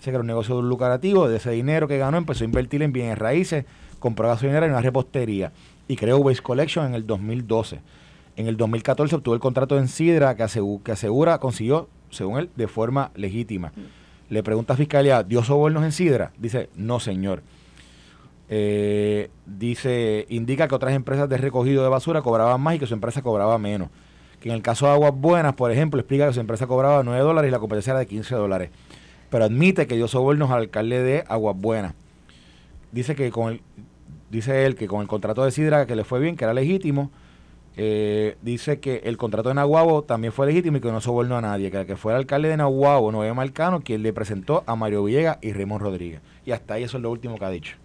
se 0.00 0.10
creó 0.10 0.20
un 0.20 0.26
negocio 0.26 0.60
lucrativo, 0.62 1.28
de 1.28 1.36
ese 1.36 1.50
dinero 1.50 1.86
que 1.86 1.98
ganó 1.98 2.16
empezó 2.16 2.44
a 2.44 2.46
invertir 2.46 2.82
en 2.82 2.92
bienes 2.92 3.18
raíces, 3.18 3.66
compró 3.98 4.28
gasolinera 4.28 4.66
y 4.66 4.70
una 4.70 4.80
repostería 4.80 5.52
y 5.88 5.96
creó 5.96 6.18
Waste 6.18 6.42
Collection 6.42 6.86
en 6.86 6.94
el 6.94 7.06
2012. 7.06 7.80
En 8.36 8.46
el 8.46 8.56
2014 8.56 9.16
obtuvo 9.16 9.34
el 9.34 9.40
contrato 9.40 9.76
en 9.76 9.88
Sidra 9.88 10.34
que 10.36 10.42
asegura, 10.42 10.82
que 10.84 10.92
asegura 10.92 11.38
consiguió, 11.38 11.88
según 12.10 12.38
él, 12.38 12.50
de 12.56 12.68
forma 12.68 13.10
legítima. 13.14 13.72
Le 14.30 14.42
pregunta 14.42 14.72
a 14.72 14.76
Fiscalía, 14.76 15.22
¿dio 15.22 15.44
sobornos 15.44 15.84
en 15.84 15.92
Sidra? 15.92 16.32
Dice, 16.38 16.70
no 16.76 16.98
señor. 17.00 17.42
Eh, 18.48 19.30
dice, 19.44 20.24
indica 20.30 20.66
que 20.66 20.74
otras 20.74 20.94
empresas 20.94 21.28
de 21.28 21.36
recogido 21.36 21.82
de 21.82 21.90
basura 21.90 22.22
cobraban 22.22 22.60
más 22.60 22.76
y 22.76 22.78
que 22.78 22.86
su 22.86 22.94
empresa 22.94 23.20
cobraba 23.20 23.58
menos. 23.58 23.90
Que 24.40 24.48
en 24.48 24.54
el 24.54 24.62
caso 24.62 24.86
de 24.86 24.92
Aguas 24.92 25.12
Buenas, 25.14 25.52
por 25.52 25.70
ejemplo, 25.70 26.00
explica 26.00 26.26
que 26.26 26.32
su 26.32 26.40
empresa 26.40 26.66
cobraba 26.66 27.02
9 27.02 27.20
dólares 27.20 27.48
y 27.50 27.52
la 27.52 27.58
competencia 27.58 27.90
era 27.90 28.00
de 28.00 28.06
15 28.06 28.34
dólares 28.34 28.70
pero 29.30 29.44
admite 29.44 29.86
que 29.86 29.96
dio 29.96 30.08
sobornos 30.08 30.50
al 30.50 30.58
alcalde 30.58 31.02
de 31.02 31.24
Aguas 31.28 31.56
Buenas. 31.56 31.94
Dice 32.92 33.14
que 33.14 33.30
con 33.30 33.52
el, 33.52 33.60
dice 34.28 34.66
él 34.66 34.74
que 34.74 34.88
con 34.88 35.00
el 35.00 35.06
contrato 35.06 35.44
de 35.44 35.52
Sidra 35.52 35.86
que 35.86 35.94
le 35.94 36.04
fue 36.04 36.18
bien, 36.18 36.36
que 36.36 36.44
era 36.44 36.52
legítimo. 36.52 37.10
Eh, 37.76 38.36
dice 38.42 38.80
que 38.80 39.02
el 39.04 39.16
contrato 39.16 39.48
de 39.48 39.54
Nahuabo 39.54 40.02
también 40.02 40.32
fue 40.32 40.46
legítimo 40.46 40.78
y 40.78 40.80
que 40.80 40.90
no 40.90 41.00
sobornó 41.00 41.36
a 41.36 41.40
nadie, 41.40 41.70
que, 41.70 41.86
que 41.86 41.96
fue 41.96 42.12
el 42.12 42.18
alcalde 42.18 42.48
de 42.48 42.56
Nahuabo, 42.56 43.12
Noé 43.12 43.32
Marcano, 43.32 43.80
quien 43.80 44.02
le 44.02 44.12
presentó 44.12 44.64
a 44.66 44.76
Mario 44.76 45.04
Villegas 45.04 45.38
y 45.40 45.52
Raymond 45.52 45.82
Rodríguez. 45.82 46.20
Y 46.44 46.52
hasta 46.52 46.74
ahí 46.74 46.82
eso 46.82 46.96
es 46.96 47.02
lo 47.02 47.10
último 47.10 47.38
que 47.38 47.44
ha 47.44 47.50
dicho. 47.50 47.76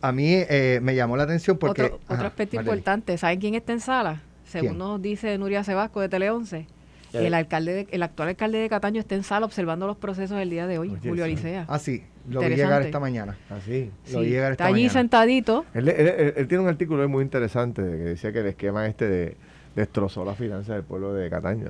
A 0.00 0.12
mí 0.12 0.32
eh, 0.32 0.80
me 0.82 0.94
llamó 0.94 1.16
la 1.16 1.24
atención 1.24 1.58
porque... 1.58 1.82
Otro, 1.82 2.26
aspecto 2.26 2.56
importante, 2.56 3.18
¿saben 3.18 3.38
quién 3.38 3.54
está 3.54 3.72
en 3.72 3.80
sala? 3.80 4.22
Según 4.46 4.78
nos 4.78 5.00
dice 5.00 5.36
Nuria 5.38 5.62
Sebasco 5.62 6.00
de 6.00 6.08
Tele 6.08 6.30
11 6.30 6.66
el 7.12 7.34
alcalde, 7.34 7.86
el 7.90 8.02
actual 8.02 8.28
alcalde 8.28 8.58
de 8.58 8.68
Cataño 8.68 9.00
está 9.00 9.14
en 9.14 9.22
sala 9.22 9.46
observando 9.46 9.86
los 9.86 9.96
procesos 9.96 10.38
del 10.38 10.50
día 10.50 10.66
de 10.66 10.78
hoy, 10.78 10.96
Julio 11.02 11.24
Alicea. 11.24 11.66
Ah, 11.68 11.78
sí, 11.78 12.04
lo 12.28 12.40
vi 12.40 12.56
llegar 12.56 12.82
esta 12.82 13.00
mañana. 13.00 13.36
Ah, 13.48 13.58
sí. 13.64 13.90
Lo 14.12 14.20
vi 14.20 14.30
llegar 14.30 14.52
esta 14.52 14.64
está 14.64 14.74
allí 14.74 14.88
sentadito. 14.88 15.64
Él, 15.74 16.46
tiene 16.48 16.64
un 16.64 16.68
artículo 16.68 17.08
muy 17.08 17.22
interesante 17.22 17.82
que 17.82 17.88
decía 17.88 18.32
que 18.32 18.40
el 18.40 18.46
esquema 18.46 18.86
este 18.86 19.08
de 19.08 19.36
destrozó 19.74 20.24
las 20.24 20.36
finanzas 20.36 20.74
del 20.74 20.82
pueblo 20.82 21.14
de 21.14 21.30
Cataño. 21.30 21.66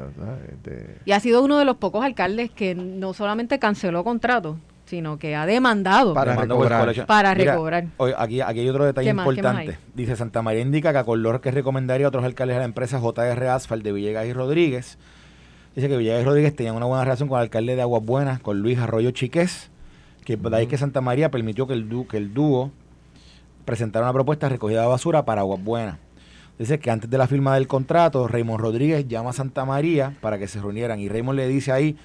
Este 0.51 0.97
y 1.05 1.13
ha 1.13 1.21
sido 1.21 1.43
uno 1.43 1.59
de 1.59 1.65
los 1.65 1.77
pocos 1.77 2.05
alcaldes 2.05 2.51
que 2.51 2.75
no 2.75 3.13
solamente 3.13 3.59
canceló 3.59 4.05
contratos, 4.05 4.57
sino 4.87 5.19
que 5.19 5.37
ha 5.37 5.45
demandado 5.47 6.15
para 6.15 6.35
recobrar. 6.35 7.07
Para 7.07 7.35
recobrar. 7.35 7.87
aquí, 8.17 8.41
aquí 8.41 8.61
hay 8.61 8.69
otro 8.69 8.85
detalle 8.85 9.11
importante. 9.11 9.79
Dice 9.95 10.17
Santa 10.17 10.43
María 10.43 10.63
indica 10.63 10.93
que 10.93 10.99
acordó 10.99 11.41
que 11.41 11.51
recomendaría 11.51 12.07
a 12.07 12.09
otros 12.09 12.25
alcaldes 12.25 12.57
de 12.57 12.61
la 12.61 12.65
empresa 12.65 12.99
JR 12.99 13.49
Asfalt 13.49 13.85
de 13.85 13.93
Villegas 13.93 14.27
y 14.27 14.33
Rodríguez 14.33 14.99
Dice 15.75 15.89
que 15.89 15.97
Villegas 15.97 16.25
Rodríguez 16.25 16.55
tenía 16.57 16.73
una 16.73 16.87
buena 16.87 17.05
relación 17.05 17.29
con 17.29 17.39
el 17.39 17.43
alcalde 17.43 17.77
de 17.77 17.83
Aguas 17.83 18.05
Buenas, 18.05 18.41
con 18.41 18.61
Luis 18.61 18.79
Arroyo 18.79 19.13
Chiqués, 19.13 19.71
que 20.25 20.37
de 20.37 20.57
ahí 20.57 20.67
que 20.67 20.79
Santa 20.79 21.01
María 21.01 21.31
permitió 21.31 21.67
que 21.67 21.75
el, 21.75 21.89
que 22.09 22.17
el 22.17 22.35
dúo 22.35 22.71
presentara 23.65 24.07
una 24.07 24.13
propuesta 24.13 24.47
de 24.47 24.55
recogida 24.55 24.83
de 24.83 24.89
basura 24.89 25.25
para 25.25 25.43
Aguas 25.43 25.63
Buenas. 25.63 25.99
Dice 26.59 26.79
que 26.79 26.91
antes 26.91 27.09
de 27.09 27.17
la 27.17 27.27
firma 27.27 27.55
del 27.55 27.67
contrato, 27.67 28.29
Raymond 28.29 28.61
Rodríguez 28.61 29.09
llama 29.09 29.31
a 29.31 29.33
Santa 29.33 29.65
María 29.65 30.17
para 30.21 30.39
que 30.39 30.47
se 30.47 30.61
reunieran 30.61 31.01
y 31.01 31.09
Raymond 31.09 31.39
le 31.39 31.49
dice 31.49 31.73
ahí, 31.73 31.97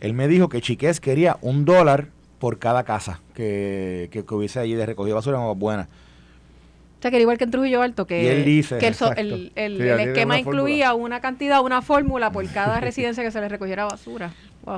él 0.00 0.12
me 0.12 0.28
dijo 0.28 0.48
que 0.48 0.60
Chiqués 0.60 1.00
quería 1.00 1.38
un 1.40 1.64
dólar 1.64 2.08
por 2.38 2.58
cada 2.58 2.84
casa 2.84 3.20
que, 3.34 4.08
que, 4.12 4.24
hubiese 4.34 4.60
allí 4.60 4.74
de 4.74 4.86
recogida 4.86 5.10
de 5.10 5.14
basura 5.14 5.38
en 5.38 5.42
Aguas 5.42 5.58
Buenas. 5.58 5.88
O 5.88 7.02
sea, 7.02 7.10
que 7.10 7.16
era 7.16 7.22
igual 7.22 7.36
que 7.36 7.44
en 7.44 7.50
Trujillo 7.50 7.82
Alto, 7.82 8.06
que, 8.06 8.30
el, 8.30 9.52
el, 9.54 9.80
esquema 9.80 10.38
incluía 10.38 10.94
una 10.94 11.20
cantidad, 11.20 11.60
una 11.60 11.82
fórmula 11.82 12.30
por 12.30 12.46
cada 12.50 12.80
residencia 12.80 13.22
que 13.22 13.30
se 13.30 13.40
le 13.40 13.48
recogiera 13.48 13.84
basura. 13.84 14.32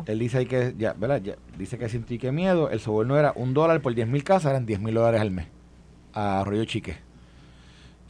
Él 0.07 0.19
dice 0.19 0.39
ahí 0.39 0.47
que, 0.47 0.75
ya, 0.77 0.93
¿verdad? 0.93 1.23
dice 1.57 1.79
que 1.79 1.89
sin 1.89 2.05
que 2.05 2.33
miedo, 2.33 2.71
el 2.71 2.81
soborno 2.81 3.19
era 3.19 3.33
un 3.35 3.55
dólar 3.55 3.81
por 3.81 3.95
10 3.95 4.09
mil 4.09 4.23
casas, 4.23 4.51
eran 4.51 4.67
10 4.67 4.81
mil 4.81 4.95
dólares 4.95 5.21
al 5.21 5.31
mes 5.31 5.47
a 6.13 6.41
Arroyo 6.41 6.65
Chique. 6.65 6.97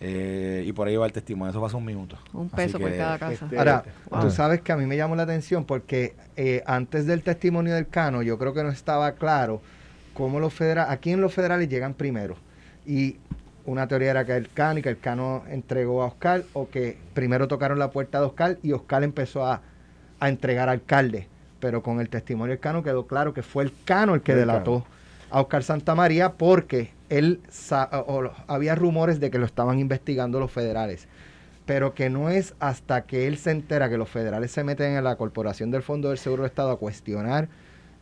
Eh, 0.00 0.64
y 0.64 0.72
por 0.72 0.86
ahí 0.86 0.96
va 0.96 1.06
el 1.06 1.12
testimonio, 1.12 1.50
eso 1.50 1.60
pasa 1.60 1.76
un 1.76 1.84
minuto. 1.84 2.16
Un 2.32 2.48
peso 2.48 2.78
por 2.78 2.96
cada 2.96 3.18
casa. 3.18 3.44
Este, 3.44 3.58
Ahora, 3.58 3.84
tú 4.20 4.30
sabes 4.30 4.60
que 4.60 4.72
a 4.72 4.76
mí 4.76 4.86
me 4.86 4.96
llamó 4.96 5.16
la 5.16 5.24
atención 5.24 5.64
porque 5.64 6.14
eh, 6.36 6.62
antes 6.66 7.06
del 7.06 7.22
testimonio 7.22 7.74
del 7.74 7.88
Cano, 7.88 8.22
yo 8.22 8.38
creo 8.38 8.54
que 8.54 8.62
no 8.62 8.70
estaba 8.70 9.12
claro 9.12 9.60
cómo 10.14 10.40
los 10.40 10.54
federales, 10.54 10.92
a 10.92 10.96
quién 10.98 11.20
los 11.20 11.34
federales 11.34 11.68
llegan 11.68 11.94
primero. 11.94 12.36
Y 12.86 13.16
una 13.68 13.86
teoría 13.86 14.10
era 14.10 14.24
que 14.24 14.36
el 14.36 14.48
Cano 14.50 14.78
y 14.78 14.82
que 14.82 14.88
el 14.88 14.98
Cano 14.98 15.44
entregó 15.48 16.02
a 16.02 16.06
Oscar 16.06 16.44
o 16.54 16.68
que 16.70 16.96
primero 17.12 17.48
tocaron 17.48 17.78
la 17.78 17.90
puerta 17.90 18.18
de 18.18 18.26
Oscar 18.26 18.58
y 18.62 18.72
Oscar 18.72 19.04
empezó 19.04 19.44
a, 19.44 19.62
entregar 20.20 20.68
al 20.68 20.80
alcalde. 20.80 21.28
Pero 21.60 21.82
con 21.82 22.00
el 22.00 22.08
testimonio 22.08 22.52
del 22.52 22.60
Cano 22.60 22.82
quedó 22.82 23.06
claro 23.06 23.34
que 23.34 23.42
fue 23.42 23.64
el 23.64 23.72
Cano 23.84 24.14
el 24.14 24.22
que 24.22 24.34
delató 24.34 24.84
a 25.30 25.40
Oscar 25.40 25.62
Santamaría 25.62 26.32
porque 26.32 26.92
él 27.08 27.40
había 28.46 28.74
rumores 28.74 29.20
de 29.20 29.30
que 29.30 29.38
lo 29.38 29.46
estaban 29.46 29.78
investigando 29.78 30.40
los 30.40 30.52
federales. 30.52 31.08
Pero 31.66 31.94
que 31.94 32.08
no 32.08 32.30
es 32.30 32.54
hasta 32.60 33.02
que 33.02 33.26
él 33.26 33.36
se 33.36 33.50
entera 33.50 33.90
que 33.90 33.98
los 33.98 34.08
federales 34.08 34.52
se 34.52 34.64
meten 34.64 34.96
en 34.96 35.04
la 35.04 35.16
Corporación 35.16 35.70
del 35.70 35.82
Fondo 35.82 36.08
del 36.08 36.18
Seguro 36.18 36.42
del 36.42 36.50
Estado 36.50 36.70
a 36.70 36.78
cuestionar 36.78 37.48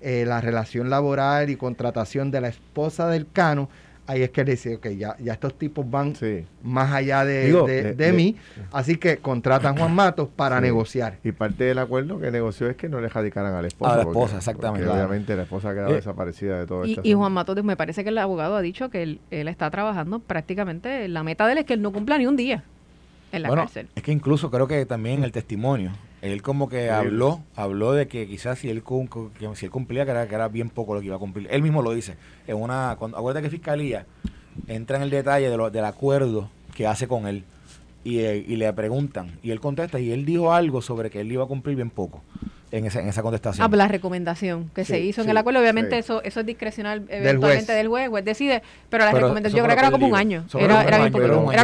eh, 0.01 0.25
la 0.27 0.41
relación 0.41 0.91
laboral 0.91 1.51
y 1.51 1.57
contratación 1.57 2.31
de 2.31 2.43
la 2.43 2.49
esposa 2.49 3.09
del 3.09 3.27
Cano 3.31 3.69
ahí 4.07 4.23
es 4.23 4.31
que 4.31 4.45
le 4.45 4.53
dice, 4.53 4.77
ok, 4.77 4.89
ya, 4.89 5.17
ya 5.19 5.33
estos 5.33 5.59
tipos 5.59 5.89
van 5.89 6.15
más 6.63 6.93
allá 6.93 7.25
de, 7.25 7.95
de, 7.95 8.13
mí, 8.13 8.37
así 8.73 8.97
que 8.97 9.19
contratan 9.19 9.77
a 9.77 9.81
Juan 9.81 9.95
Matos 9.95 10.29
para 10.35 10.61
negociar. 10.61 11.19
Y 11.25 11.33
parte 11.33 11.65
del 11.65 11.79
acuerdo 11.79 12.19
que 12.19 12.31
negoció 12.31 12.69
es 12.69 12.77
que 12.77 12.89
no 12.89 13.01
le 13.01 13.09
radicaran 13.09 13.55
a 13.55 13.63
la 13.63 13.69
esposa. 13.69 13.95
A 13.95 13.97
la 13.97 14.03
esposa, 14.03 14.37
exactamente. 14.39 14.89
obviamente 14.89 15.37
la 15.37 15.43
esposa 15.43 15.75
quedó 15.75 15.89
eh, 15.89 15.95
desaparecida 15.95 16.59
de 16.59 16.67
todo 16.67 16.85
esto. 16.85 17.01
Y, 17.05 17.15
Juan 17.15 17.33
Matos, 17.33 17.63
me 17.65 17.77
parece 17.77 18.03
que 18.03 18.11
el 18.11 18.19
abogado 18.19 18.57
ha 18.57 18.63
dicho 18.63 18.91
que 18.91 19.03
él, 19.03 19.21
está 19.31 19.71
trabajando 19.71 20.21
prácticamente, 20.21 21.09
la 21.09 21.23
meta 21.23 21.47
de 21.47 21.53
él 21.53 21.59
es 21.59 21.65
que 21.65 21.75
él 21.75 21.83
no 21.83 21.93
cumpla 21.93 22.19
ni 22.19 22.27
un 22.27 22.37
día 22.37 22.65
en 23.33 23.43
la 23.43 23.49
bueno, 23.49 23.63
cárcel. 23.63 23.89
Es 23.95 24.03
que 24.03 24.13
incluso 24.13 24.51
creo 24.51 24.67
que 24.67 24.87
también 24.87 25.25
el 25.25 25.33
testimonio 25.33 25.91
Él 26.23 26.43
como 26.43 26.69
que 26.69 26.91
habló, 26.91 27.43
habló 27.55 27.93
de 27.93 28.09
que 28.09 28.27
quizás 28.27 28.59
si 28.59 28.71
él, 28.71 28.83
si 29.55 29.67
él 29.67 29.71
cumplía, 29.71 30.05
que 30.05 30.11
era, 30.11 30.27
que 30.27 30.35
era 30.35 30.49
bien 30.49 30.71
poco 30.71 30.95
lo 30.95 31.01
que 31.01 31.07
iba 31.07 31.17
a 31.17 31.21
cumplir. 31.21 31.47
Él 31.51 31.63
mismo 31.63 31.83
lo 31.83 31.93
dice. 31.93 32.17
En 32.47 32.57
una, 32.57 32.97
cuando, 32.99 33.19
acuérdate 33.19 33.45
que 33.45 33.51
Fiscalía 33.51 34.07
entra 34.67 34.97
en 34.97 35.03
el 35.03 35.11
detalle 35.11 35.51
de 35.51 35.57
lo, 35.57 35.71
del 35.71 35.85
acuerdo 35.85 36.51
que 36.75 36.87
hace 36.87 37.07
con 37.07 37.27
él 37.27 37.45
y, 38.05 38.21
eh, 38.21 38.45
y 38.47 38.57
le 38.57 38.73
preguntan 38.73 39.39
y 39.43 39.51
él 39.51 39.61
contesta 39.61 39.99
y 40.01 40.13
él 40.13 40.25
dijo 40.25 40.53
algo 40.53 40.81
sobre 40.81 41.11
que 41.11 41.21
él 41.21 41.31
iba 41.33 41.45
a 41.45 41.47
cumplir 41.47 41.77
bien 41.77 41.91
poco 41.91 42.23
en 42.71 42.87
esa, 42.87 43.01
en 43.01 43.09
esa 43.09 43.23
contestación. 43.23 43.65
Ah, 43.65 43.69
pues 43.69 43.79
la 43.79 43.89
recomendación 43.89 44.71
que 44.75 44.85
se 44.85 45.01
hizo 45.01 45.23
en 45.23 45.31
el 45.31 45.37
acuerdo, 45.37 45.61
obviamente 45.61 45.99
eso 45.99 46.23
eso 46.23 46.41
es 46.41 46.47
discrecional 46.47 47.05
eventualmente 47.09 47.73
del 47.73 47.89
juez, 47.89 48.05
el 48.05 48.11
juez 48.11 48.25
decide, 48.25 48.63
pero 48.91 49.05
la 49.05 49.13
recomendación 49.13 49.59
yo 49.59 49.65
creo 49.65 49.77
que 49.77 49.81
era 49.81 49.91
como 49.91 50.07
un 50.07 50.17
año, 50.17 50.45
era, 50.59 50.83
era, 50.83 50.97
era, 51.07 51.11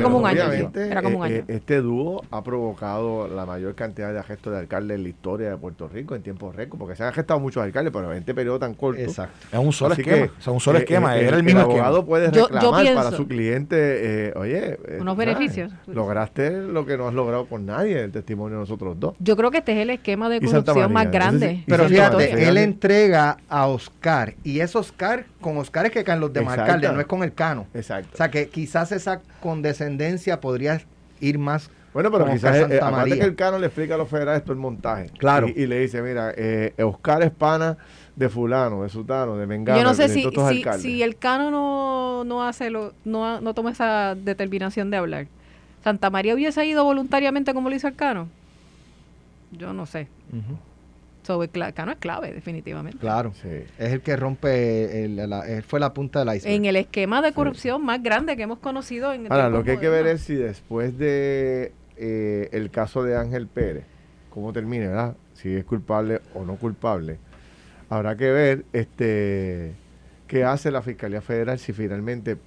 como 0.00 0.18
un 0.18 0.26
año, 0.26 0.52
era 0.74 1.02
como 1.02 1.18
un 1.18 1.24
año. 1.24 1.44
Este 1.48 1.80
dúo 1.80 2.24
ha 2.30 2.42
provocado 2.42 3.28
la 3.28 3.46
mayor 3.46 3.74
cantidad 3.74 4.12
de 4.12 4.18
arrestos 4.18 4.52
de 4.52 4.60
alcaldes 4.60 4.96
en 4.96 5.02
la 5.02 5.08
historia 5.08 5.50
de 5.50 5.56
Puerto 5.56 5.88
Rico 5.88 6.14
en 6.14 6.22
tiempos 6.22 6.54
récord, 6.54 6.78
porque 6.78 6.96
se 6.96 7.02
han 7.02 7.08
arrestado 7.08 7.40
muchos 7.40 7.62
alcaldes, 7.62 7.92
pero 7.92 8.12
en 8.12 8.18
este 8.18 8.34
periodo 8.34 8.58
tan 8.58 8.74
corto. 8.74 9.00
Exacto. 9.00 9.46
Es 9.50 9.58
un 9.58 9.72
solo 9.72 9.94
esquema, 9.94 10.28
que, 10.28 10.50
un 10.50 10.60
solo 10.60 10.78
eh, 10.78 10.82
esquema, 10.82 11.16
eh, 11.16 11.26
era 11.26 11.36
el 11.36 11.42
mismo 11.42 11.60
el 11.60 11.66
abogado 11.66 12.04
puede 12.04 12.30
reclamar 12.30 12.94
para 12.94 13.10
su 13.12 13.26
cliente, 13.26 14.28
eh, 14.28 14.32
oye, 14.36 14.78
unos 15.00 15.16
beneficios. 15.16 15.72
Lograste 15.86 16.50
lo 16.50 16.86
que 16.86 16.96
no 16.96 17.08
has 17.08 17.14
logrado 17.14 17.46
con 17.46 17.66
nadie, 17.66 18.00
el 18.00 18.12
testimonio 18.12 18.56
de 18.56 18.60
nosotros 18.60 18.98
dos. 18.98 19.14
Yo 19.18 19.36
creo 19.36 19.50
que 19.50 19.58
este 19.58 19.72
es 19.72 19.78
el 19.78 19.90
esquema 19.90 20.28
de 20.28 20.40
corrupción 20.40 20.92
más 21.04 21.12
grande. 21.12 21.64
Pero 21.66 21.88
fíjate, 21.88 22.48
él 22.48 22.58
entrega 22.58 23.38
a 23.48 23.66
Oscar 23.66 24.34
y 24.44 24.60
es 24.60 24.74
Oscar 24.76 25.24
con 25.40 25.56
Oscar 25.58 25.86
es 25.86 25.92
que 25.92 26.04
caen 26.04 26.20
los 26.20 26.32
demás 26.32 26.58
alcaldes, 26.58 26.92
no 26.92 27.00
es 27.00 27.06
con 27.06 27.22
el 27.22 27.32
cano. 27.32 27.66
Exacto. 27.74 28.10
O 28.14 28.16
sea 28.16 28.30
que 28.30 28.48
quizás 28.48 28.92
esa 28.92 29.20
condescendencia 29.40 30.40
podría 30.40 30.80
ir 31.20 31.38
más 31.38 31.70
bueno, 31.92 32.10
pero 32.10 32.26
quizás 32.26 32.70
eh, 32.70 32.80
aparte 32.80 33.18
que 33.18 33.24
el 33.24 33.34
Cano 33.34 33.58
le 33.58 33.66
explica 33.66 33.96
a 33.96 33.98
los 33.98 34.08
federales 34.08 34.40
esto 34.40 34.52
el 34.52 34.58
montaje. 34.58 35.10
Claro. 35.18 35.46
Y, 35.48 35.66
le 35.66 35.80
dice, 35.80 36.00
mira, 36.00 36.32
eh, 36.34 36.72
Oscar 36.82 37.22
es 37.22 37.30
pana 37.30 37.76
de 38.16 38.28
fulano, 38.28 38.82
de 38.82 38.88
sutano, 38.88 39.36
de 39.36 39.46
mengano. 39.46 39.78
Yo 39.78 39.84
no 39.84 39.94
sé 39.94 40.08
si, 40.08 40.22
si, 40.22 40.64
si, 40.78 41.02
el 41.02 41.16
Cano 41.16 41.50
no, 41.50 42.24
no 42.24 42.42
hace 42.42 42.70
lo, 42.70 42.94
no, 43.04 43.40
no 43.40 43.54
toma 43.54 43.72
esa 43.72 44.14
determinación 44.14 44.90
de 44.90 44.96
hablar. 44.96 45.26
¿Santa 45.84 46.10
María 46.10 46.34
hubiese 46.34 46.64
ido 46.64 46.84
voluntariamente 46.84 47.52
como 47.52 47.68
lo 47.68 47.76
hizo 47.76 47.88
el 47.88 47.94
Cano? 47.94 48.28
Yo 49.50 49.72
no 49.74 49.84
sé. 49.84 50.08
So, 51.22 51.40
Cano 51.74 51.92
es 51.92 51.98
clave, 51.98 52.32
definitivamente. 52.32 52.98
Claro, 52.98 53.32
sí. 53.40 53.48
es 53.78 53.92
el 53.92 54.00
que 54.00 54.16
rompe, 54.16 55.04
el, 55.04 55.62
fue 55.62 55.78
la 55.78 55.94
punta 55.94 56.24
del 56.24 56.36
iceberg. 56.36 56.54
En 56.56 56.64
el 56.64 56.76
esquema 56.76 57.22
de 57.22 57.32
corrupción 57.32 57.84
más 57.84 58.02
grande 58.02 58.36
que 58.36 58.42
hemos 58.42 58.58
conocido 58.58 59.12
en 59.12 59.30
Ahora, 59.30 59.48
lo 59.48 59.62
que 59.62 59.72
hay 59.72 59.78
que 59.78 59.88
ver 59.88 60.06
es 60.08 60.22
si 60.22 60.34
después 60.34 60.98
de 60.98 61.72
eh, 61.96 62.48
el 62.50 62.70
caso 62.70 63.04
de 63.04 63.16
Ángel 63.16 63.46
Pérez, 63.46 63.84
cómo 64.30 64.52
termine, 64.52 64.88
¿verdad? 64.88 65.14
Si 65.34 65.54
es 65.54 65.64
culpable 65.64 66.20
o 66.34 66.44
no 66.44 66.56
culpable. 66.56 67.18
Habrá 67.88 68.16
que 68.16 68.30
ver 68.30 68.64
este 68.72 69.74
qué 70.26 70.44
hace 70.44 70.70
la 70.70 70.82
Fiscalía 70.82 71.20
Federal 71.20 71.58
si 71.58 71.72
finalmente 71.72 72.38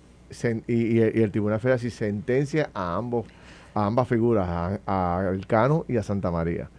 y, 0.68 1.00
el 1.00 1.32
Tribunal 1.32 1.60
Federal 1.60 1.80
si 1.80 1.92
sentencia 1.92 2.72
a 2.74 2.96
ambos 2.96 3.28
a 3.76 3.86
ambas 3.86 4.08
figuras, 4.08 4.48
a, 4.48 4.80
a 4.88 5.38
Cano 5.48 5.86
y 5.88 5.98
a 5.98 6.04
Santa 6.04 6.32
María. 6.32 6.70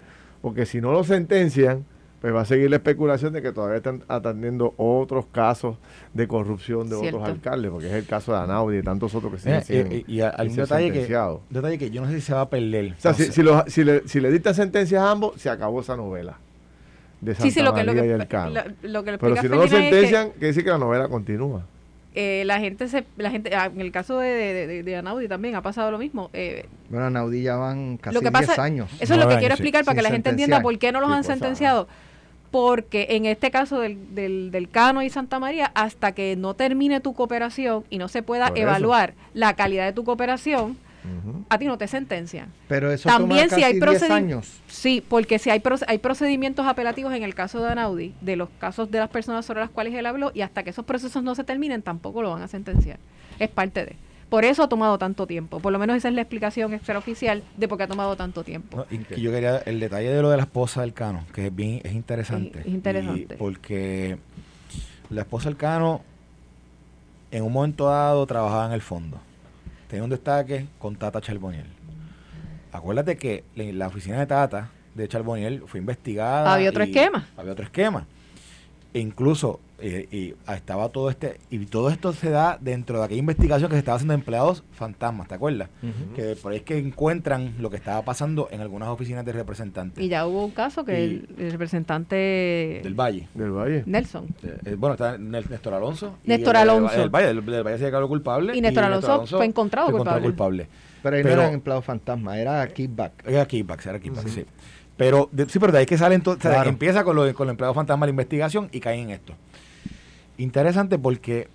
Porque 0.46 0.64
si 0.64 0.80
no 0.80 0.92
lo 0.92 1.02
sentencian, 1.02 1.84
pues 2.20 2.32
va 2.32 2.42
a 2.42 2.44
seguir 2.44 2.70
la 2.70 2.76
especulación 2.76 3.32
de 3.32 3.42
que 3.42 3.50
todavía 3.50 3.78
están 3.78 4.04
atendiendo 4.06 4.74
otros 4.76 5.26
casos 5.26 5.76
de 6.14 6.28
corrupción 6.28 6.88
de 6.88 6.94
otros 6.94 7.24
alcaldes, 7.24 7.72
porque 7.72 7.88
es 7.88 7.94
el 7.94 8.06
caso 8.06 8.30
de 8.30 8.38
Anaudi 8.38 8.74
y 8.74 8.76
de 8.76 8.82
tantos 8.84 9.12
otros 9.16 9.32
que 9.32 9.38
siguen 9.40 9.90
eh, 9.90 10.04
y, 10.06 10.18
y, 10.18 10.20
hay 10.20 10.46
un 10.46 10.54
detalle 10.54 10.92
que, 10.92 11.18
detalle 11.50 11.78
que 11.78 11.90
yo 11.90 12.00
no 12.00 12.06
sé 12.06 12.14
si 12.14 12.20
se 12.20 12.32
va 12.32 12.42
a 12.42 12.48
perder. 12.48 12.94
O 12.96 13.00
sea, 13.00 13.12
si, 13.12 13.24
si, 13.24 13.42
si, 13.66 13.82
le, 13.82 14.06
si 14.06 14.20
le 14.20 14.30
dictan 14.30 14.54
sentencias 14.54 15.02
a 15.02 15.10
ambos, 15.10 15.40
se 15.40 15.50
acabó 15.50 15.80
esa 15.80 15.96
novela. 15.96 16.38
De 17.20 17.34
Santa 17.34 17.42
sí, 17.42 17.50
sí, 17.50 17.60
lo 17.60 17.74
que, 17.74 17.82
lo 17.82 17.92
que, 17.92 18.06
lo, 18.82 19.02
que 19.02 19.18
Pero 19.18 19.36
si 19.38 19.48
no 19.48 19.56
lo 19.56 19.66
sentencian, 19.66 20.30
quiere 20.30 20.46
decir 20.46 20.62
que 20.62 20.70
la 20.70 20.78
novela 20.78 21.08
continúa. 21.08 21.66
Eh, 22.18 22.44
la 22.46 22.58
gente 22.60 22.88
se, 22.88 23.04
la 23.18 23.30
gente 23.30 23.54
ah, 23.54 23.66
en 23.66 23.78
el 23.78 23.92
caso 23.92 24.18
de, 24.18 24.82
de, 24.82 24.96
Anaudi 24.96 25.28
también 25.28 25.54
ha 25.54 25.60
pasado 25.60 25.90
lo 25.90 25.98
mismo 25.98 26.30
eh, 26.32 26.64
bueno 26.88 27.04
Anaudi 27.04 27.42
ya 27.42 27.56
van 27.56 27.98
casi 27.98 28.18
10 28.18 28.58
años. 28.58 28.90
eso 29.00 29.12
es 29.12 29.20
lo 29.20 29.28
que 29.28 29.36
quiero 29.36 29.52
explicar 29.52 29.84
para 29.84 29.96
que 29.96 30.00
la 30.00 30.08
gente 30.08 30.30
entienda 30.30 30.62
por 30.62 30.78
qué 30.78 30.92
no 30.92 31.00
los 31.02 31.10
han 31.10 31.24
sentenciado. 31.24 31.88
Porque 32.50 33.08
en 33.10 33.26
este 33.26 33.50
caso 33.50 33.80
del, 33.80 34.14
del, 34.14 34.50
del, 34.50 34.70
Cano 34.70 35.02
y 35.02 35.10
Santa 35.10 35.38
María 35.38 35.72
hasta 35.74 36.12
que 36.12 36.36
no 36.36 36.54
termine 36.54 37.00
tu 37.00 37.12
cooperación 37.12 37.84
y 37.90 37.98
no 37.98 38.08
se 38.08 38.22
pueda 38.22 38.50
evaluar 38.54 39.12
la 39.34 39.54
calidad 39.54 39.84
de 39.84 39.92
tu 39.92 40.04
cooperación 40.04 40.78
a 41.48 41.58
ti 41.58 41.66
no 41.66 41.78
te 41.78 41.86
sentencian. 41.88 42.52
Pero 42.68 42.90
eso 42.90 43.08
también 43.08 43.50
si 43.50 43.62
hay 43.62 43.78
años. 44.10 44.60
Sí, 44.66 45.04
porque 45.06 45.38
si 45.38 45.50
hay, 45.50 45.62
hay 45.86 45.98
procedimientos 45.98 46.66
apelativos 46.66 47.12
en 47.14 47.22
el 47.22 47.34
caso 47.34 47.62
de 47.62 47.70
Anaudi, 47.70 48.14
de 48.20 48.36
los 48.36 48.48
casos 48.58 48.90
de 48.90 48.98
las 48.98 49.08
personas 49.10 49.46
sobre 49.46 49.60
las 49.60 49.70
cuales 49.70 49.94
él 49.94 50.06
habló, 50.06 50.32
y 50.34 50.42
hasta 50.42 50.62
que 50.62 50.70
esos 50.70 50.84
procesos 50.84 51.22
no 51.22 51.34
se 51.34 51.44
terminen, 51.44 51.82
tampoco 51.82 52.22
lo 52.22 52.30
van 52.30 52.42
a 52.42 52.48
sentenciar. 52.48 52.98
Es 53.38 53.48
parte 53.48 53.84
de. 53.84 53.96
Por 54.28 54.44
eso 54.44 54.64
ha 54.64 54.68
tomado 54.68 54.98
tanto 54.98 55.26
tiempo. 55.26 55.60
Por 55.60 55.72
lo 55.72 55.78
menos 55.78 55.96
esa 55.96 56.08
es 56.08 56.14
la 56.14 56.22
explicación 56.22 56.74
extraoficial 56.74 57.44
de 57.56 57.68
por 57.68 57.78
qué 57.78 57.84
ha 57.84 57.88
tomado 57.88 58.16
tanto 58.16 58.42
tiempo. 58.42 58.84
y 58.90 59.20
yo 59.20 59.30
quería 59.30 59.58
el 59.58 59.78
detalle 59.78 60.10
de 60.10 60.20
lo 60.20 60.30
de 60.30 60.36
la 60.36 60.42
esposa 60.42 60.80
del 60.80 60.92
Cano, 60.92 61.24
que 61.32 61.46
es 61.46 61.54
bien 61.54 61.80
es 61.84 61.92
interesante. 61.92 62.60
Es, 62.60 62.66
interesante. 62.66 63.36
porque 63.36 64.18
la 65.10 65.22
esposa 65.22 65.48
del 65.48 65.56
Cano 65.56 66.02
en 67.30 67.44
un 67.44 67.52
momento 67.52 67.86
dado 67.86 68.26
trabajaba 68.26 68.66
en 68.66 68.72
el 68.72 68.82
fondo 68.82 69.20
tenía 69.88 70.04
un 70.04 70.10
destaque 70.10 70.66
con 70.78 70.96
Tata 70.96 71.20
Charboniel. 71.20 71.66
Acuérdate 72.72 73.16
que 73.16 73.44
la 73.54 73.86
oficina 73.86 74.18
de 74.18 74.26
Tata 74.26 74.70
de 74.94 75.08
Charboniel 75.08 75.62
fue 75.66 75.80
investigada. 75.80 76.52
Había 76.52 76.70
otro 76.70 76.84
esquema. 76.84 77.26
Había 77.36 77.52
otro 77.52 77.64
esquema. 77.64 78.06
E 78.92 79.00
incluso 79.00 79.60
eh, 79.78 80.08
y 80.10 80.34
estaba 80.50 80.88
todo 80.88 81.10
este 81.10 81.38
y 81.50 81.58
todo 81.66 81.90
esto 81.90 82.14
se 82.14 82.30
da 82.30 82.58
dentro 82.60 82.98
de 82.98 83.04
aquella 83.04 83.20
investigación 83.20 83.68
que 83.68 83.74
se 83.74 83.80
estaba 83.80 83.96
haciendo 83.96 84.12
de 84.12 84.20
empleados 84.20 84.64
fantasmas, 84.72 85.28
¿te 85.28 85.34
acuerdas? 85.34 85.68
Que 86.14 86.34
por 86.36 86.52
ahí 86.52 86.58
es 86.58 86.64
que 86.64 86.78
encuentran 86.78 87.54
lo 87.58 87.68
que 87.68 87.76
estaba 87.76 88.02
pasando 88.02 88.48
en 88.50 88.62
algunas 88.62 88.88
oficinas 88.88 89.24
de 89.26 89.32
representantes. 89.32 90.02
Y 90.02 90.08
ya 90.08 90.26
hubo 90.26 90.44
un 90.44 90.52
caso 90.52 90.84
que 90.84 91.04
el, 91.04 91.28
representante 91.50 92.80
del 92.82 92.94
Valle, 92.94 93.28
del 93.34 93.50
Valle, 93.50 93.82
Nelson. 93.84 94.26
Eh, 94.42 94.58
eh, 94.64 94.74
bueno, 94.78 94.94
está 94.94 95.18
Néstor 95.18 95.74
Alonso. 95.74 96.16
Néstor 96.24 96.56
Alonso. 96.56 96.98
Del, 96.98 97.10
Valle, 97.10 97.26
del, 97.26 97.42
Valle 97.42 97.78
se 97.78 97.84
declaró 97.84 98.08
culpable. 98.08 98.56
Y 98.56 98.60
Néstor, 98.62 98.84
Alonso, 98.84 99.26
fue 99.26 99.44
encontrado 99.44 99.90
culpable. 99.90 100.22
culpable. 100.22 100.68
Pero 101.02 101.16
ahí 101.16 101.22
no 101.22 101.30
eran 101.30 101.52
empleados 101.52 101.84
fantasmas, 101.84 102.38
era 102.38 102.66
kickback. 102.66 103.26
Era 103.26 103.46
kickback, 103.46 103.86
era 103.86 104.00
kickback, 104.00 104.28
sí. 104.28 104.46
Pero 104.96 105.28
sí, 105.48 105.58
pero 105.58 105.72
de 105.72 105.78
ahí 105.78 105.86
que 105.86 105.98
sale 105.98 106.14
entonces, 106.14 106.50
empieza 106.64 107.04
con, 107.04 107.16
lo, 107.16 107.34
con 107.34 107.48
el 107.48 107.50
empleado 107.50 107.74
fantasma 107.74 108.06
la 108.06 108.10
investigación 108.10 108.68
y 108.72 108.80
cae 108.80 108.98
en 108.98 109.10
esto. 109.10 109.34
Interesante 110.38 110.98
porque 110.98 111.48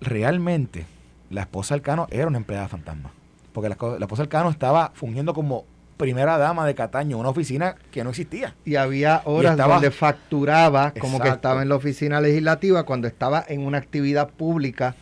realmente 0.00 0.86
la 1.30 1.42
esposa 1.42 1.74
del 1.74 1.82
Cano 1.82 2.06
era 2.10 2.26
una 2.26 2.38
empleada 2.38 2.68
fantasma. 2.68 3.10
Porque 3.52 3.68
la, 3.68 3.74
esposa 3.74 4.22
del 4.22 4.28
Cano 4.28 4.50
estaba 4.50 4.92
fungiendo 4.94 5.34
como 5.34 5.64
primera 5.96 6.38
dama 6.38 6.66
de 6.66 6.74
Cataño, 6.74 7.18
una 7.18 7.28
oficina 7.28 7.76
que 7.90 8.02
no 8.02 8.10
existía. 8.10 8.54
Y 8.64 8.76
había 8.76 9.22
horas 9.24 9.56
donde 9.56 9.90
facturaba 9.90 10.92
como 10.92 11.20
que 11.20 11.28
estaba 11.28 11.62
en 11.62 11.68
la 11.68 11.76
oficina 11.76 12.20
legislativa 12.20 12.84
cuando 12.84 13.06
estaba 13.06 13.44
en 13.46 13.64
una 13.64 13.78
actividad 13.78 14.30
pública 14.30 14.94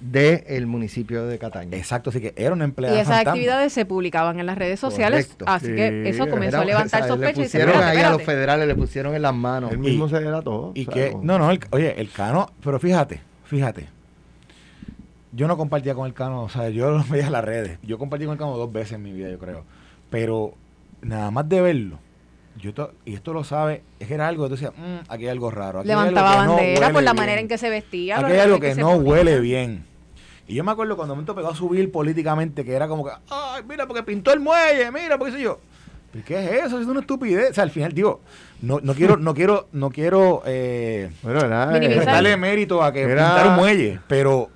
del 0.00 0.66
municipio 0.66 1.26
de 1.26 1.38
Cataño. 1.38 1.76
Exacto, 1.76 2.10
así 2.10 2.20
que 2.20 2.32
era 2.36 2.52
una 2.52 2.64
empleada. 2.64 2.96
Y 2.96 3.00
esas 3.00 3.26
actividades 3.26 3.72
se 3.72 3.84
publicaban 3.84 4.40
en 4.40 4.46
las 4.46 4.56
redes 4.56 4.80
sociales, 4.80 5.36
así 5.46 5.74
que 5.74 6.08
eso 6.08 6.28
comenzó 6.28 6.60
a 6.60 6.64
levantar 6.64 7.06
sospechas. 7.06 7.36
Le 7.36 7.44
pusieron 7.44 7.82
ahí 7.82 7.98
a 7.98 8.10
los 8.10 8.22
federales, 8.22 8.66
le 8.66 8.74
pusieron 8.74 9.14
en 9.14 9.22
las 9.22 9.34
manos. 9.34 9.70
El 9.72 9.78
mismo 9.78 10.08
se 10.08 10.16
era 10.16 10.42
todo. 10.42 10.72
Y 10.74 10.86
que, 10.86 11.16
no, 11.22 11.38
no, 11.38 11.50
oye, 11.70 12.00
el 12.00 12.10
Cano, 12.10 12.50
pero 12.62 12.78
fíjate, 12.78 13.20
fíjate. 13.44 13.88
Yo 15.32 15.46
no 15.46 15.56
compartía 15.56 15.94
con 15.94 16.06
el 16.06 16.14
Cano, 16.14 16.42
o 16.42 16.48
sea, 16.48 16.70
yo 16.70 16.90
lo 16.98 17.04
veía 17.04 17.26
en 17.26 17.32
las 17.32 17.44
redes. 17.44 17.78
Yo 17.82 17.98
compartí 17.98 18.24
con 18.24 18.32
el 18.32 18.38
Cano 18.38 18.56
dos 18.56 18.72
veces 18.72 18.94
en 18.94 19.02
mi 19.02 19.12
vida, 19.12 19.30
yo 19.30 19.38
creo. 19.38 19.64
Pero 20.08 20.54
nada 21.02 21.30
más 21.30 21.48
de 21.48 21.60
verlo, 21.60 21.98
yo 22.58 22.72
y 23.04 23.14
esto 23.14 23.32
lo 23.32 23.44
sabe, 23.44 23.82
es 23.98 24.08
que 24.08 24.14
era 24.14 24.28
algo 24.28 24.44
que 24.44 24.48
tú 24.48 24.54
decías, 24.54 24.72
mm, 24.76 25.04
aquí 25.08 25.24
hay 25.24 25.30
algo 25.30 25.50
raro. 25.50 25.84
Levantaba 25.84 26.46
bandera 26.46 26.90
por 26.90 27.02
la 27.02 27.14
manera 27.14 27.40
en 27.40 27.48
que 27.48 27.58
se 27.58 27.70
vestía. 27.70 28.18
Aquí 28.18 28.32
hay 28.32 28.38
algo 28.38 28.58
que, 28.58 28.74
no 28.74 28.96
huele 28.96 29.40
bien. 29.40 29.89
Y 30.46 30.54
yo 30.54 30.64
me 30.64 30.72
acuerdo 30.72 30.96
cuando 30.96 31.14
momento 31.14 31.34
pegó 31.34 31.48
a 31.48 31.54
subir 31.54 31.92
políticamente, 31.92 32.64
que 32.64 32.72
era 32.72 32.88
como 32.88 33.04
que, 33.04 33.12
ay, 33.30 33.62
mira, 33.68 33.86
porque 33.86 34.02
pintó 34.02 34.32
el 34.32 34.40
muelle, 34.40 34.90
mira, 34.90 35.18
porque 35.18 35.34
sé 35.34 35.42
yo. 35.42 35.60
¿Y 36.12 36.22
qué 36.22 36.44
es 36.44 36.64
eso? 36.64 36.80
Es 36.80 36.86
una 36.86 37.00
estupidez. 37.00 37.52
O 37.52 37.54
sea, 37.54 37.64
al 37.64 37.70
final, 37.70 37.92
digo, 37.92 38.20
no, 38.62 38.80
no 38.80 38.94
quiero, 38.94 39.16
no 39.16 39.32
quiero, 39.32 39.68
no 39.72 39.90
quiero 39.90 40.42
eh, 40.44 41.10
bueno, 41.22 41.48
darle 41.48 42.36
mérito 42.36 42.82
a 42.82 42.92
que 42.92 43.06
pintar 43.06 43.48
un 43.48 43.54
muelle, 43.54 44.00
pero 44.08 44.50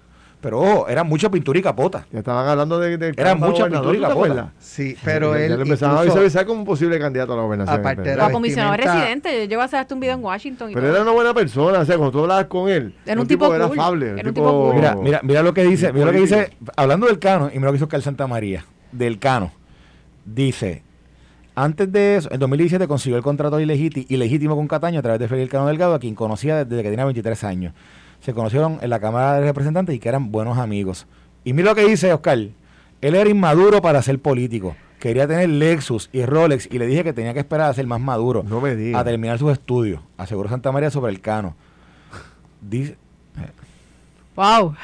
pero 0.44 0.86
era 0.90 1.04
mucha 1.04 1.30
pintura 1.30 1.58
y 1.58 1.62
capota. 1.62 2.06
Ya 2.12 2.18
estaban 2.18 2.46
hablando 2.46 2.78
de, 2.78 2.98
de 2.98 3.14
era 3.16 3.34
mucha 3.34 3.64
pintura 3.66 3.96
y 3.96 4.00
capota. 4.02 4.52
Sí, 4.58 4.94
pero 5.02 5.34
él. 5.34 5.56
Ya 5.56 5.62
empezaba 5.62 6.00
a 6.02 6.04
visualizar 6.04 6.44
como 6.44 6.60
un 6.60 6.66
posible 6.66 6.98
candidato 6.98 7.32
a 7.32 7.36
la 7.36 7.42
gobernación. 7.44 7.80
Aparte 7.80 8.10
de 8.10 8.16
la 8.16 8.30
comisionado 8.30 8.76
residente. 8.76 9.48
Yo 9.48 9.54
iba 9.54 9.62
a 9.62 9.64
hacer 9.64 9.80
hasta 9.80 9.94
un 9.94 10.00
video 10.00 10.16
en 10.16 10.22
Washington. 10.22 10.70
pero 10.74 10.86
era 10.86 11.00
una 11.00 11.12
buena 11.12 11.32
persona. 11.32 11.78
O 11.78 11.84
sea, 11.86 11.96
cuando 11.96 12.12
tú 12.12 12.20
hablabas 12.20 12.44
con 12.44 12.68
él. 12.68 12.94
Era 13.06 13.18
un, 13.18 13.26
tipo, 13.26 13.54
era 13.54 13.64
afable. 13.64 14.10
Era 14.18 14.28
un 14.28 14.34
tipo, 14.34 14.74
Mira, 14.74 14.94
mira, 14.96 15.20
mira 15.22 15.42
lo 15.42 15.54
que 15.54 15.64
dice. 15.64 15.94
Mira 15.94 16.04
lo 16.04 16.12
que 16.12 16.20
dice. 16.20 16.50
Hablando 16.76 17.06
del 17.06 17.18
Cano, 17.18 17.48
y 17.50 17.56
mira 17.56 17.68
lo 17.68 17.72
que 17.72 17.76
hizo 17.78 17.88
Carl 17.88 18.02
Santa 18.02 18.26
María. 18.26 18.66
Del 18.92 19.18
Cano. 19.18 19.50
Dice. 20.26 20.82
Antes 21.54 21.90
de 21.90 22.16
eso, 22.16 22.28
en 22.30 22.38
2017 22.38 22.86
consiguió 22.86 23.16
el 23.16 23.22
contrato 23.22 23.58
ilegítimo 23.60 24.56
con 24.56 24.68
Cataño 24.68 24.98
a 24.98 25.02
través 25.02 25.20
de 25.20 25.26
Félix 25.28 25.50
Cano 25.50 25.68
Delgado, 25.68 25.94
a 25.94 25.98
quien 25.98 26.14
conocía 26.14 26.66
desde 26.66 26.82
que 26.82 26.90
tenía 26.90 27.06
23 27.06 27.44
años. 27.44 27.72
Se 28.24 28.32
conocieron 28.32 28.78
en 28.80 28.88
la 28.88 29.00
Cámara 29.00 29.34
de 29.34 29.42
Representantes 29.42 29.94
y 29.94 29.98
que 29.98 30.08
eran 30.08 30.32
buenos 30.32 30.56
amigos. 30.56 31.06
Y 31.44 31.52
mira 31.52 31.70
lo 31.70 31.74
que 31.74 31.84
dice 31.84 32.10
Oscar. 32.10 32.38
Él 32.38 33.14
era 33.14 33.28
inmaduro 33.28 33.82
para 33.82 34.00
ser 34.00 34.18
político. 34.18 34.74
Quería 34.98 35.28
tener 35.28 35.50
Lexus 35.50 36.08
y 36.10 36.24
Rolex 36.24 36.66
y 36.72 36.78
le 36.78 36.86
dije 36.86 37.04
que 37.04 37.12
tenía 37.12 37.34
que 37.34 37.40
esperar 37.40 37.68
a 37.68 37.74
ser 37.74 37.86
más 37.86 38.00
maduro. 38.00 38.42
No 38.42 38.62
me 38.62 38.74
digas. 38.76 38.98
A 38.98 39.04
terminar 39.04 39.38
sus 39.38 39.52
estudios. 39.52 40.00
Aseguró 40.16 40.48
Santa 40.48 40.72
María 40.72 40.90
sobre 40.90 41.12
el 41.12 41.20
Cano. 41.20 41.54
Dice, 42.62 42.96
wow. 44.34 44.74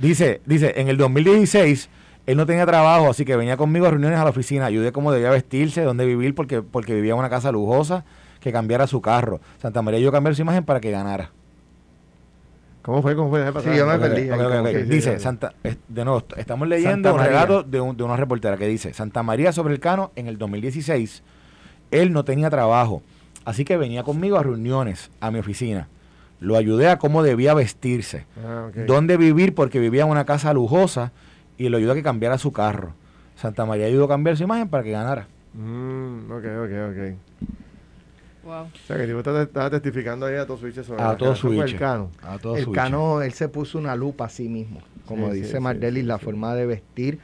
Dice, 0.00 0.40
dice, 0.44 0.74
en 0.76 0.88
el 0.88 0.96
2016 0.96 1.88
él 2.26 2.36
no 2.36 2.46
tenía 2.46 2.66
trabajo, 2.66 3.10
así 3.10 3.24
que 3.24 3.36
venía 3.36 3.56
conmigo 3.56 3.86
a 3.86 3.90
reuniones 3.90 4.18
a 4.18 4.24
la 4.24 4.30
oficina, 4.30 4.66
ayudé 4.66 4.90
cómo 4.90 5.12
debía 5.12 5.30
vestirse, 5.30 5.82
dónde 5.82 6.04
vivir, 6.04 6.34
porque, 6.34 6.62
porque 6.62 6.94
vivía 6.94 7.12
en 7.12 7.18
una 7.20 7.30
casa 7.30 7.52
lujosa, 7.52 8.04
que 8.40 8.50
cambiara 8.50 8.88
su 8.88 9.00
carro. 9.00 9.40
Santa 9.62 9.82
María 9.82 10.00
yo 10.00 10.10
cambiar 10.10 10.34
su 10.34 10.42
imagen 10.42 10.64
para 10.64 10.80
que 10.80 10.90
ganara. 10.90 11.30
¿Cómo 12.90 13.02
fue? 13.02 13.14
¿Cómo 13.14 13.30
fue? 13.30 13.46
Sí, 13.62 13.76
yo 13.76 13.86
me 13.86 14.00
perdí. 14.00 14.82
dice, 14.82 15.20
Santa, 15.20 15.54
de 15.86 16.04
nuevo, 16.04 16.24
estamos 16.36 16.66
leyendo 16.66 17.14
un 17.14 17.20
relato 17.20 17.62
de, 17.62 17.78
de 17.78 18.02
una 18.02 18.16
reportera 18.16 18.56
que 18.56 18.66
dice, 18.66 18.92
Santa 18.94 19.22
María 19.22 19.52
sobre 19.52 19.74
el 19.74 19.78
Cano, 19.78 20.10
en 20.16 20.26
el 20.26 20.38
2016, 20.38 21.22
él 21.92 22.12
no 22.12 22.24
tenía 22.24 22.50
trabajo, 22.50 23.00
así 23.44 23.64
que 23.64 23.76
venía 23.76 24.02
conmigo 24.02 24.38
a 24.38 24.42
reuniones 24.42 25.12
a 25.20 25.30
mi 25.30 25.38
oficina. 25.38 25.86
Lo 26.40 26.56
ayudé 26.56 26.88
a 26.88 26.98
cómo 26.98 27.22
debía 27.22 27.54
vestirse, 27.54 28.26
ah, 28.44 28.70
dónde 28.88 29.16
vivir, 29.16 29.54
porque 29.54 29.78
vivía 29.78 30.02
en 30.02 30.08
una 30.08 30.24
casa 30.24 30.52
lujosa, 30.52 31.12
y 31.58 31.68
lo 31.68 31.76
ayudó 31.76 31.92
a 31.92 31.94
que 31.94 32.02
cambiara 32.02 32.38
su 32.38 32.50
carro. 32.50 32.94
Santa 33.36 33.66
María 33.66 33.86
ayudó 33.86 34.06
a 34.06 34.08
cambiar 34.08 34.36
su 34.36 34.42
imagen 34.42 34.68
para 34.68 34.82
que 34.82 34.90
ganara. 34.90 35.28
Mm, 35.54 36.28
ok, 36.28 36.44
ok, 36.64 36.72
ok. 36.90 37.29
Wow. 38.50 38.64
O 38.64 38.86
sea, 38.86 38.96
que 38.96 39.06
tipo 39.06 39.20
estaba 39.20 39.70
testificando 39.70 40.26
ahí 40.26 40.34
a 40.34 40.44
todos 40.44 40.58
switches 40.58 40.84
sobre 40.84 41.02
a 41.02 41.16
todo 41.16 41.36
switch. 41.36 41.72
el 41.72 41.78
Cano. 41.78 42.10
A 42.20 42.36
todo 42.36 42.56
el 42.56 42.68
Cano, 42.72 43.22
él 43.22 43.32
se 43.32 43.48
puso 43.48 43.78
una 43.78 43.94
lupa 43.94 44.24
a 44.24 44.28
sí 44.28 44.48
mismo. 44.48 44.80
Como 45.06 45.32
dice 45.32 45.58
sí, 45.58 46.02
la 46.02 46.18
forma 46.18 46.54
de 46.56 46.66
vestir, 46.66 47.20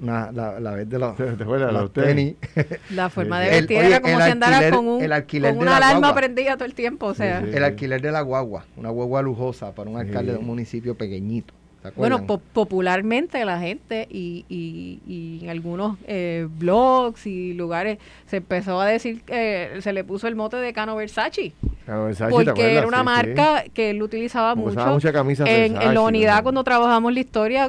la, 0.00 0.32
la, 0.32 0.72
vez 0.72 0.88
de 0.88 0.98
los, 0.98 1.14
tenis. 1.92 2.36
La 2.90 3.10
forma 3.10 3.40
de 3.40 3.50
vestir 3.50 3.78
era 3.78 4.00
como 4.00 4.16
si 4.16 4.30
andara 4.30 4.70
con, 4.70 4.88
un, 4.88 5.00
con 5.06 5.58
una 5.58 5.76
alarma 5.76 6.14
prendida 6.14 6.56
todo 6.56 6.64
el 6.64 6.74
tiempo. 6.74 7.06
O 7.06 7.14
sea. 7.14 7.40
el 7.40 7.62
alquiler 7.62 8.00
de 8.00 8.10
la 8.10 8.22
guagua, 8.22 8.64
una 8.76 8.88
guagua 8.88 9.20
lujosa 9.20 9.74
para 9.74 9.90
un 9.90 9.98
alcalde 9.98 10.32
de 10.32 10.38
un 10.38 10.46
municipio 10.46 10.94
pequeñito. 10.94 11.54
Bueno, 11.96 12.26
popularmente 12.26 13.44
la 13.44 13.58
gente 13.58 14.06
y, 14.08 14.44
y, 14.48 15.40
en 15.42 15.50
algunos 15.50 15.98
eh, 16.06 16.46
blogs 16.58 17.26
y 17.26 17.54
lugares 17.54 17.98
se 18.26 18.36
empezó 18.36 18.80
a 18.80 18.86
decir 18.86 19.22
que 19.22 19.70
se 19.80 19.92
le 19.92 20.04
puso 20.04 20.28
el 20.28 20.36
mote 20.36 20.58
de 20.58 20.72
Cano 20.72 20.94
Versace. 20.94 21.52
Cano 21.84 22.04
Versace 22.04 22.30
porque 22.30 22.76
era 22.76 22.86
una 22.86 23.02
marca 23.02 23.64
que 23.74 23.90
él 23.90 24.02
utilizaba 24.02 24.54
mucho. 24.54 24.98
en, 25.44 25.80
en, 25.80 25.94
la 25.94 26.00
unidad 26.00 26.42
cuando 26.42 26.62
trabajamos 26.62 27.12
la 27.12 27.20
historia. 27.20 27.68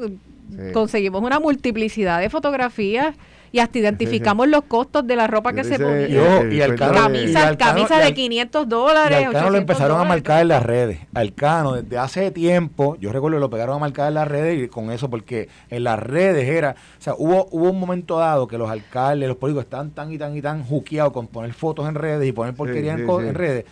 Conseguimos 0.72 1.24
una 1.24 1.40
multiplicidad 1.40 2.20
de 2.20 2.30
fotografías 2.30 3.16
y 3.54 3.60
hasta 3.60 3.78
identificamos 3.78 4.48
los 4.48 4.64
costos 4.64 5.06
de 5.06 5.16
la 5.16 5.28
ropa 5.28 5.54
que 5.54 5.64
se 5.64 5.78
ponía. 5.78 6.08
y 6.52 6.60
al 6.60 6.76
camisa 6.76 8.00
de 8.00 8.12
500 8.12 8.68
dólares. 8.68 9.20
Y 9.22 9.24
al 9.26 9.32
Cano 9.32 9.52
lo 9.52 9.58
empezaron 9.60 10.02
a 10.02 10.04
marcar 10.06 10.42
en 10.42 10.48
las 10.48 10.64
redes. 10.64 11.02
Al 11.14 11.36
Cano, 11.36 11.74
desde 11.74 12.00
hace 12.00 12.32
tiempo, 12.32 12.98
yo 13.00 13.14
recuerdo 13.14 13.38
que 13.38 13.42
lo 13.42 13.52
pegaron 13.52 13.76
a 13.76 13.80
marcar 13.80 14.08
en 14.08 14.16
las 14.16 14.28
redes 14.28 14.64
y 14.64 14.68
con 14.70 14.90
eso, 14.90 15.08
porque 15.08 15.50
en 15.70 15.84
las 15.84 16.00
redes 16.00 16.50
era, 16.50 16.72
o 16.72 17.02
sea, 17.02 17.14
hubo, 17.16 17.48
hubo 17.52 17.70
un 17.70 17.80
momento 17.80 18.18
dado 18.18 18.48
que 18.48 18.58
los 18.58 18.72
alcaldes, 18.72 19.30
los 19.30 19.38
políticos 19.38 19.66
estaban 19.66 19.92
tan 19.92 20.12
y 20.12 20.18
tan 20.18 20.36
y 20.36 20.42
tan 20.42 20.64
juqueados 20.64 21.14
con 21.14 21.28
poner 21.28 21.54
fotos 21.54 21.88
en 21.88 21.94
redes 21.94 22.28
y 22.28 22.32
poner 22.32 22.56
porquería 22.56 22.94
en, 22.94 23.36
redes, 23.36 23.66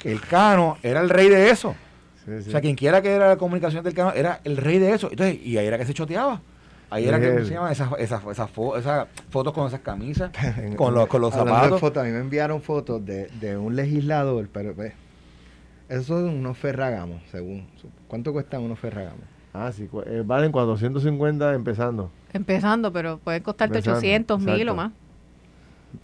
que 0.00 0.10
el 0.10 0.20
Cano 0.20 0.78
era 0.82 1.00
el 1.00 1.08
rey 1.08 1.28
de 1.28 1.50
eso. 1.50 1.76
o 2.26 2.50
sea, 2.50 2.60
quien 2.60 2.74
quiera 2.74 3.00
que 3.02 3.12
era 3.12 3.28
la 3.28 3.36
comunicación 3.36 3.84
del 3.84 3.94
Cano 3.94 4.12
era 4.16 4.40
el 4.42 4.56
rey 4.56 4.80
de 4.80 4.94
eso. 4.94 5.08
Entonces, 5.12 5.38
y 5.44 5.58
ahí 5.58 5.66
era 5.68 5.78
que 5.78 5.86
se 5.86 5.94
choteaba. 5.94 6.40
Ahí 6.90 7.06
era 7.06 7.20
que 7.20 7.44
se 7.44 7.52
llaman 7.52 7.72
esas, 7.72 7.90
esas, 7.98 8.24
esas, 8.24 8.50
fotos 9.28 9.52
con 9.52 9.66
esas 9.66 9.80
camisas, 9.80 10.30
con 10.76 10.94
los, 10.94 11.06
con 11.06 11.20
los 11.20 11.34
zapatos. 11.34 11.96
a 11.96 12.02
mí 12.02 12.10
me 12.10 12.20
enviaron 12.20 12.62
fotos 12.62 13.04
de, 13.04 13.26
de 13.40 13.58
un 13.58 13.76
legislador, 13.76 14.48
pero 14.50 14.74
pues, 14.74 14.94
esos 15.88 16.06
son 16.06 16.28
unos 16.28 16.56
ferragamos, 16.56 17.20
según. 17.30 17.68
¿Cuánto 18.06 18.32
cuestan 18.32 18.62
unos 18.62 18.78
ferragamos? 18.78 19.24
Ah, 19.52 19.70
sí, 19.72 19.88
eh, 20.06 20.22
valen 20.24 20.50
450 20.50 21.54
empezando. 21.54 22.10
Empezando, 22.32 22.92
pero 22.92 23.18
pueden 23.18 23.42
costarte 23.42 23.78
800, 23.78 24.40
1000 24.40 24.68
o 24.68 24.74
más. 24.74 24.92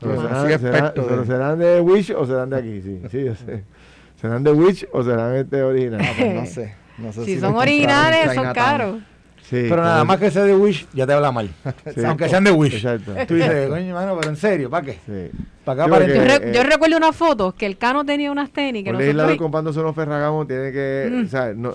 Pero, 0.00 1.24
serán, 1.24 1.58
de 1.58 1.80
Wish 1.80 2.12
o 2.12 2.26
serán 2.26 2.50
de 2.50 2.56
aquí, 2.56 2.80
sí, 2.82 3.02
sí, 3.10 3.24
yo 3.24 3.34
sé. 3.34 3.64
¿Serán 4.16 4.42
de 4.42 4.52
Wish 4.52 4.86
o 4.92 5.02
serán 5.02 5.34
este 5.36 5.62
original? 5.62 6.00
Ah, 6.02 6.12
pues 6.18 6.34
no 6.34 6.46
sé. 6.46 6.74
No 6.96 7.12
sé 7.12 7.24
si, 7.24 7.40
son 7.40 7.54
originales, 7.54 8.34
son 8.34 8.52
caros 8.52 9.02
pero 9.50 9.76
nada 9.76 10.04
más 10.04 10.18
que 10.18 10.30
sea 10.30 10.44
de 10.44 10.54
Wish, 10.54 10.86
ya 10.92 11.06
te 11.06 11.12
habla 11.12 11.32
mal. 11.32 11.50
Aunque 12.06 12.28
sean 12.28 12.44
de 12.44 12.50
Wish. 12.50 12.82
Tú 13.28 13.34
dices, 13.34 13.68
coño, 13.68 13.88
hermano, 13.88 14.16
pero 14.18 14.30
en 14.30 14.36
serio, 14.36 14.70
¿para 14.70 14.86
qué? 14.86 15.30
¿Para 15.64 15.84
acá, 15.84 16.06
yo, 16.06 16.52
yo, 16.52 16.62
recuerdo 16.62 16.96
una 16.96 17.12
foto 17.12 17.52
que 17.52 17.66
el 17.66 17.78
Cano 17.78 18.04
tenía 18.04 18.30
unas 18.30 18.50
tenis 18.50 18.84
que 18.84 18.90
Un 18.90 18.98
legislador 18.98 19.36
comprándose 19.38 19.80
unos 19.80 19.94
Ferragamo 19.94 20.46
tiene 20.46 20.72
que. 20.72 21.08
Mm. 21.10 21.24
O 21.24 21.28
sea, 21.28 21.54
no, 21.54 21.72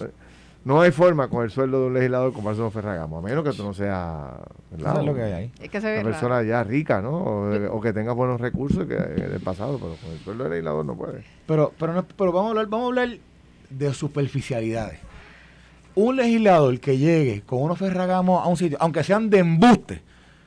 no 0.63 0.81
hay 0.81 0.91
forma 0.91 1.27
con 1.27 1.43
el 1.43 1.49
sueldo 1.49 1.81
de 1.81 1.87
un 1.87 1.93
legislador 1.95 2.31
comprarse 2.33 2.61
unos 2.61 2.73
Ferragamo, 2.73 3.17
a 3.17 3.21
menos 3.21 3.43
que 3.43 3.51
tú 3.51 3.63
no 3.63 3.73
seas. 3.73 4.31
¿verdad? 4.71 4.99
es 4.99 5.05
lo 5.05 5.15
que 5.15 5.23
hay 5.23 5.31
ahí. 5.31 5.51
Es 5.59 5.69
que 5.69 5.81
se 5.81 5.87
ve 5.87 6.01
una 6.01 6.11
persona 6.11 6.43
ya 6.43 6.63
rica, 6.63 7.01
¿no? 7.01 7.49
O, 7.71 7.81
que 7.81 7.93
tenga 7.93 8.13
buenos 8.13 8.39
recursos 8.39 8.85
que 8.85 8.95
del 8.95 9.41
pasado, 9.41 9.79
pero 9.79 9.95
con 9.95 10.11
el 10.11 10.19
sueldo 10.19 10.43
del 10.43 10.51
legislador 10.51 10.85
no 10.85 10.95
puede. 10.95 11.23
Pero, 11.47 11.73
pero, 11.79 11.93
no, 11.93 12.05
pero 12.05 12.31
vamos, 12.31 12.47
a 12.47 12.49
hablar, 12.51 12.67
vamos 12.67 12.85
a 12.85 13.01
hablar 13.01 13.17
de 13.69 13.93
superficialidades 13.93 15.08
un 15.95 16.15
legislador 16.15 16.79
que 16.79 16.97
llegue 16.97 17.41
con 17.45 17.61
unos 17.61 17.77
ferragamos 17.77 18.43
a 18.43 18.47
un 18.47 18.57
sitio, 18.57 18.77
aunque 18.79 19.03
sean 19.03 19.29
de 19.29 19.39
embuste, 19.39 20.01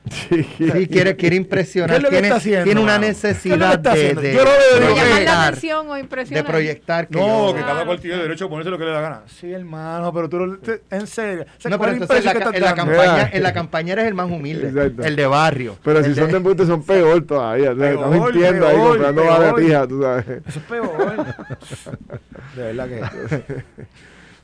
Sí, 0.09 0.43
quiere, 0.87 1.15
quiere 1.15 1.35
impresionar. 1.37 2.03
tiene, 2.09 2.29
tiene 2.63 2.81
una 2.81 2.97
necesidad 2.97 3.79
de, 3.79 4.13
de, 4.13 4.33
Yo 4.33 4.43
lo 4.43 4.51
proyectar, 4.95 5.55
de 5.55 6.43
proyectar 6.43 7.07
que 7.07 7.17
No, 7.17 7.53
que 7.55 7.61
cada 7.61 7.85
cual 7.85 8.01
tiene 8.01 8.17
derecho 8.17 8.45
a 8.45 8.49
ponerse 8.49 8.69
lo 8.69 8.77
que 8.77 8.83
le 8.83 8.91
da 8.91 8.99
gana. 8.99 9.21
Sí, 9.27 9.51
hermano, 9.51 10.13
pero 10.13 10.27
tú 10.27 10.59
en 10.91 11.07
serio. 11.07 11.45
no, 11.69 11.79
pero 11.79 11.93
entonces 11.93 12.25
en 12.25 12.39
la, 12.39 12.49
en 12.53 12.61
la 12.61 12.75
campaña, 12.75 13.29
en 13.31 13.43
la 13.43 13.53
campaña 13.53 13.93
eres 13.93 14.07
el 14.07 14.13
más 14.13 14.29
humilde, 14.29 14.91
el 15.03 15.15
de 15.15 15.25
barrio. 15.25 15.77
Pero 15.83 16.03
si 16.03 16.13
son 16.15 16.29
de 16.31 16.37
embuste 16.37 16.65
son 16.65 16.83
peor 16.83 17.25
todavía. 17.25 17.71
Estamos 17.71 18.09
mintiendo 18.09 18.67
ahí 18.67 18.77
comprando 18.77 19.23
bagatijas, 19.23 19.87
tú 19.87 20.01
sabes. 20.01 20.25
Eso 20.45 20.59
es 20.59 20.65
peor. 20.65 21.25
de 22.55 22.61
verdad 22.61 22.87
que... 22.89 23.73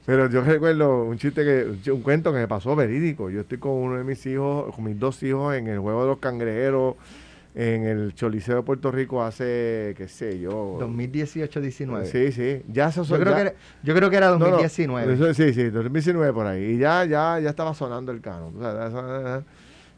Pero 0.09 0.27
yo 0.27 0.41
recuerdo 0.41 1.03
un 1.03 1.19
chiste 1.19 1.45
que, 1.45 1.91
un 1.91 2.01
cuento 2.01 2.33
que 2.33 2.39
me 2.39 2.47
pasó 2.47 2.75
verídico. 2.75 3.29
Yo 3.29 3.41
estoy 3.41 3.59
con 3.59 3.73
uno 3.73 3.95
de 3.95 4.03
mis 4.03 4.25
hijos, 4.25 4.73
con 4.73 4.85
mis 4.85 4.97
dos 4.97 5.21
hijos 5.21 5.53
en 5.53 5.67
el 5.67 5.77
juego 5.77 6.01
de 6.01 6.07
los 6.07 6.17
cangrejeros 6.17 6.95
en 7.53 7.83
el 7.83 8.15
Choliseo 8.15 8.55
de 8.55 8.61
Puerto 8.63 8.91
Rico 8.91 9.21
hace, 9.21 9.93
qué 9.95 10.07
sé 10.07 10.39
yo. 10.39 10.79
2018-19. 10.79 12.05
Sí, 12.05 12.31
sí. 12.31 12.63
Ya 12.73 12.91
se 12.91 13.03
yo, 13.03 13.19
creo 13.19 13.35
que 13.35 13.41
era, 13.41 13.53
yo 13.83 13.93
creo 13.93 14.09
que 14.09 14.17
era 14.17 14.27
2019. 14.29 15.35
sí, 15.35 15.53
sí, 15.53 15.69
2019 15.69 16.33
por 16.33 16.47
ahí. 16.47 16.63
Y 16.63 16.77
ya, 16.79 17.05
ya, 17.05 17.39
ya 17.39 17.51
estaba 17.51 17.75
sonando 17.75 18.11
el 18.11 18.19
cano. 18.19 18.51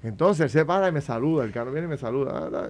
Entonces 0.04 0.44
él 0.44 0.50
se 0.50 0.66
para 0.66 0.90
y 0.90 0.92
me 0.92 1.00
saluda. 1.00 1.46
El 1.46 1.54
cano 1.54 1.72
viene 1.72 1.88
y 1.88 1.90
me 1.90 1.98
saluda. 1.98 2.70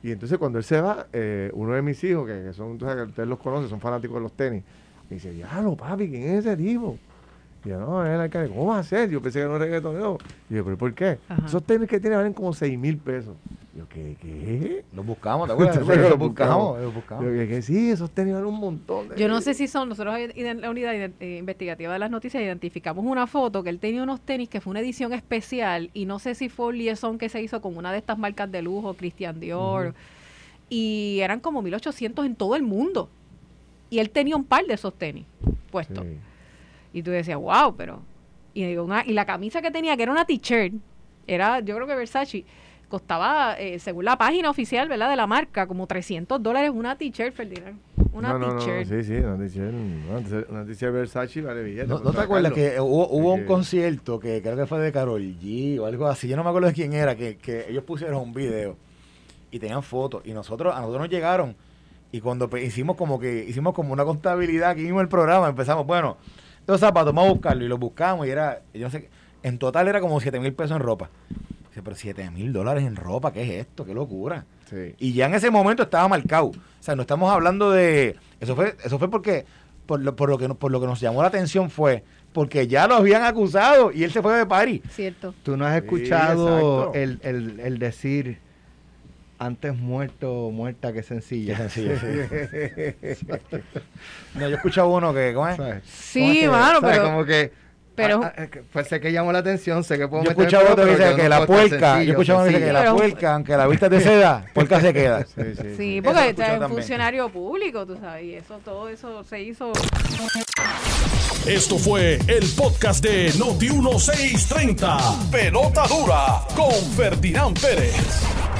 Y 0.00 0.12
entonces 0.12 0.38
cuando 0.38 0.58
él 0.58 0.64
se 0.64 0.80
va, 0.80 1.08
eh, 1.12 1.50
uno 1.54 1.72
de 1.72 1.82
mis 1.82 2.04
hijos, 2.04 2.24
que, 2.28 2.52
son, 2.52 2.80
ustedes 2.80 3.28
los 3.28 3.40
conocen, 3.40 3.68
son 3.68 3.80
fanáticos 3.80 4.18
de 4.18 4.22
los 4.22 4.32
tenis 4.34 4.62
y 5.10 5.14
dice, 5.14 5.32
diablo, 5.32 5.76
papi, 5.76 6.08
¿quién 6.08 6.22
es 6.24 6.46
ese 6.46 6.56
tipo? 6.56 6.98
Y 7.64 7.70
yo, 7.70 7.80
no, 7.80 8.06
es 8.06 8.12
el 8.12 8.20
alcalde. 8.20 8.48
¿Cómo 8.50 8.66
va 8.66 8.78
a 8.78 8.82
ser? 8.82 9.10
Yo 9.10 9.20
pensé 9.20 9.40
que 9.40 9.46
no 9.46 9.56
era 9.56 9.64
reggaetonero. 9.64 10.18
Y 10.48 10.54
yo, 10.54 10.64
¿pero 10.64 10.78
por 10.78 10.94
qué? 10.94 11.18
Esos 11.44 11.62
tenis 11.64 11.88
que 11.88 11.98
tiene 11.98 12.16
valen 12.16 12.32
como 12.32 12.52
6 12.52 12.78
mil 12.78 12.98
pesos. 12.98 13.34
Y 13.74 13.78
yo, 13.78 13.88
¿qué? 13.88 14.16
¿Qué? 14.20 14.84
Los 14.94 15.04
buscamos, 15.04 15.48
¿te 15.48 15.54
acuerdas? 15.54 15.76
los 16.10 16.18
buscamos, 16.18 16.80
los 16.80 16.94
buscamos. 16.94 17.24
Yo, 17.24 17.30
¿qué? 17.32 17.60
Sí, 17.62 17.90
esos 17.90 18.10
tenis 18.10 18.34
valen 18.34 18.48
un 18.48 18.60
montón. 18.60 19.08
yo 19.16 19.28
no 19.28 19.40
sé 19.40 19.54
si 19.54 19.66
son, 19.66 19.88
nosotros 19.88 20.14
en 20.18 20.60
la 20.60 20.70
unidad 20.70 20.94
eh, 20.94 21.38
investigativa 21.38 21.92
de 21.92 21.98
las 21.98 22.10
noticias 22.10 22.42
identificamos 22.42 23.04
una 23.04 23.26
foto 23.26 23.64
que 23.64 23.70
él 23.70 23.80
tenía 23.80 24.02
unos 24.02 24.20
tenis 24.20 24.48
que 24.48 24.60
fue 24.60 24.70
una 24.70 24.80
edición 24.80 25.12
especial 25.12 25.90
y 25.94 26.04
no 26.04 26.20
sé 26.20 26.34
si 26.34 26.48
fue 26.48 26.66
un 26.66 26.78
liaison 26.78 27.18
que 27.18 27.28
se 27.28 27.42
hizo 27.42 27.60
con 27.60 27.76
una 27.76 27.90
de 27.90 27.98
estas 27.98 28.18
marcas 28.18 28.50
de 28.52 28.62
lujo, 28.62 28.94
Christian 28.94 29.40
Dior, 29.40 29.94
y 30.68 31.18
eran 31.22 31.40
como 31.40 31.60
1800 31.60 32.24
en 32.24 32.36
todo 32.36 32.54
el 32.54 32.62
mundo. 32.62 33.10
Y 33.90 33.98
él 33.98 34.10
tenía 34.10 34.36
un 34.36 34.44
par 34.44 34.64
de 34.66 34.74
esos 34.74 34.94
tenis 34.94 35.24
puestos. 35.70 36.04
Y 36.92 37.02
tú 37.02 37.10
decías, 37.10 37.38
wow, 37.38 37.74
pero... 37.76 38.02
Y, 38.54 38.64
y 38.64 39.12
la 39.12 39.24
camisa 39.24 39.62
que 39.62 39.70
tenía, 39.70 39.96
que 39.96 40.02
era 40.02 40.12
una 40.12 40.24
t-shirt, 40.24 40.74
era, 41.26 41.60
yo 41.60 41.76
creo 41.76 41.86
que 41.86 41.94
Versace, 41.94 42.44
costaba, 42.88 43.54
eh, 43.58 43.78
según 43.78 44.04
la 44.04 44.16
página 44.16 44.50
oficial, 44.50 44.88
¿verdad? 44.88 45.10
De 45.10 45.16
la 45.16 45.26
marca, 45.26 45.66
como 45.66 45.86
300 45.86 46.42
dólares 46.42 46.70
una 46.74 46.96
t-shirt, 46.96 47.34
Ferdinand. 47.34 47.78
Una 48.12 48.38
t-shirt. 48.38 48.88
sí, 48.88 49.04
sí, 49.04 49.14
una 49.16 49.38
t-shirt. 49.38 49.74
Una 50.48 50.64
t-shirt 50.64 50.92
Versace 50.92 51.42
vale 51.42 51.62
billete. 51.62 51.86
¿No, 51.86 52.00
¿no 52.00 52.12
te 52.12 52.20
acuerdas 52.20 52.52
que 52.52 52.80
hubo, 52.80 53.08
hubo 53.10 53.34
un 53.34 53.44
concierto 53.44 54.18
que 54.18 54.42
creo 54.42 54.56
que 54.56 54.66
fue 54.66 54.80
de 54.80 54.90
Carol 54.90 55.22
G 55.22 55.78
o 55.78 55.86
algo 55.86 56.06
así? 56.06 56.26
Yo 56.26 56.36
no 56.36 56.42
me 56.42 56.48
acuerdo 56.48 56.68
de 56.68 56.74
quién 56.74 56.94
era, 56.94 57.14
que, 57.14 57.36
que 57.36 57.66
ellos 57.68 57.84
pusieron 57.84 58.22
un 58.22 58.32
video 58.32 58.76
y 59.50 59.58
tenían 59.58 59.82
fotos. 59.82 60.22
Y 60.24 60.32
nosotros, 60.32 60.74
a 60.74 60.80
nosotros 60.80 61.02
nos 61.02 61.10
llegaron. 61.10 61.54
Y 62.10 62.20
cuando 62.20 62.48
hicimos 62.56 62.96
como 62.96 63.18
que, 63.18 63.44
hicimos 63.44 63.74
como 63.74 63.92
una 63.92 64.04
contabilidad 64.04 64.70
aquí 64.70 64.82
mismo 64.82 65.00
el 65.00 65.08
programa, 65.08 65.48
empezamos, 65.48 65.86
bueno, 65.86 66.16
los 66.66 66.80
zapatos, 66.80 67.14
vamos 67.14 67.30
a 67.30 67.32
buscarlo. 67.34 67.64
Y 67.64 67.68
los 67.68 67.78
buscamos 67.78 68.26
y 68.26 68.30
era, 68.30 68.62
yo 68.72 68.86
no 68.86 68.90
sé, 68.90 69.08
en 69.42 69.58
total 69.58 69.88
era 69.88 70.00
como 70.00 70.20
7 70.20 70.40
mil 70.40 70.52
pesos 70.52 70.76
en 70.76 70.82
ropa. 70.82 71.10
Dice, 71.68 71.82
pero 71.82 71.96
7 71.96 72.30
mil 72.30 72.52
dólares 72.52 72.84
en 72.84 72.96
ropa, 72.96 73.32
¿qué 73.32 73.42
es 73.42 73.66
esto? 73.66 73.84
¡Qué 73.84 73.94
locura! 73.94 74.46
Y 74.98 75.14
ya 75.14 75.26
en 75.26 75.34
ese 75.34 75.50
momento 75.50 75.82
estaba 75.82 76.08
marcado. 76.08 76.48
O 76.48 76.54
sea, 76.80 76.94
no 76.94 77.02
estamos 77.02 77.30
hablando 77.30 77.70
de... 77.70 78.16
Eso 78.40 78.54
fue, 78.54 78.76
eso 78.84 78.98
fue 78.98 79.10
porque, 79.10 79.46
por 79.86 80.00
lo, 80.00 80.14
por 80.14 80.28
lo, 80.28 80.36
que, 80.36 80.48
por 80.50 80.70
lo 80.70 80.80
que 80.80 80.86
nos 80.86 81.00
llamó 81.00 81.22
la 81.22 81.28
atención 81.28 81.70
fue 81.70 82.04
porque 82.32 82.68
ya 82.68 82.86
lo 82.86 82.96
habían 82.96 83.24
acusado 83.24 83.90
y 83.92 84.04
él 84.04 84.12
se 84.12 84.22
fue 84.22 84.36
de 84.36 84.46
París. 84.46 84.82
Cierto. 84.90 85.34
Tú 85.42 85.56
no 85.56 85.66
has 85.66 85.76
escuchado 85.76 86.92
el, 86.94 87.18
el, 87.22 87.60
el, 87.60 87.78
decir 87.78 88.38
antes 89.38 89.76
muerto 89.76 90.50
muerta 90.50 90.92
que 90.92 91.02
sencilla. 91.02 91.68
sencilla, 91.68 91.94
no, 94.34 94.40
yo 94.40 94.48
he 94.48 94.54
escuchado 94.54 94.88
uno 94.88 95.14
que, 95.14 95.32
¿cómo 95.34 95.48
es? 95.48 95.82
Sí, 95.84 96.46
mano, 96.48 96.80
pero... 96.80 97.04
Como 97.04 97.24
que 97.24 97.52
pero, 97.98 98.22
ah, 98.22 98.32
ah, 98.38 98.46
pues 98.72 98.86
sé 98.86 99.00
que 99.00 99.10
llamó 99.10 99.32
la 99.32 99.40
atención, 99.40 99.82
sé 99.82 99.98
que 99.98 100.06
puedo 100.06 100.22
yo 100.22 100.30
he 100.30 100.32
escuchado 100.32 100.72
otro 100.72 100.84
que 100.84 100.90
dice 100.92 101.16
que 101.16 101.28
la 101.28 101.44
puerca, 101.44 101.94
yo 102.04 102.10
he 102.10 102.10
escuchado 102.10 102.44
dice 102.44 102.60
que 102.60 102.72
la 102.72 102.94
puerca, 102.94 103.34
aunque 103.34 103.56
la 103.56 103.66
vista 103.66 103.90
te 103.90 104.00
seda, 104.00 104.46
puerca 104.54 104.80
se 104.80 104.94
queda. 104.94 105.24
Sí, 105.24 105.42
sí, 105.60 105.74
sí 105.76 106.00
porque 106.00 106.28
es 106.28 106.60
un 106.60 106.68
funcionario 106.68 107.28
público, 107.28 107.84
tú 107.84 107.98
sabes, 108.00 108.24
y 108.24 108.34
eso, 108.34 108.60
todo 108.64 108.88
eso 108.88 109.24
se 109.24 109.40
hizo. 109.40 109.72
Esto 111.44 111.76
fue 111.76 112.20
el 112.28 112.48
podcast 112.56 113.02
de 113.02 113.32
Noti 113.36 113.68
1630. 113.68 114.98
Pelota 115.32 115.84
dura 115.88 116.42
con 116.54 116.72
Ferdinand 116.96 117.58
Pérez. 117.60 117.96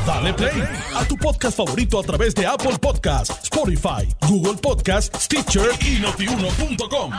Dale 0.04 0.34
play 0.34 0.64
a 0.96 1.04
tu 1.04 1.16
podcast 1.16 1.56
favorito 1.58 2.00
a 2.00 2.02
través 2.02 2.34
de 2.34 2.44
Apple 2.44 2.76
Podcasts, 2.80 3.44
Spotify, 3.44 4.08
Google 4.28 4.58
Podcasts, 4.60 5.26
Stitcher 5.26 5.70
y 5.80 6.00
notiuno.com. 6.00 7.12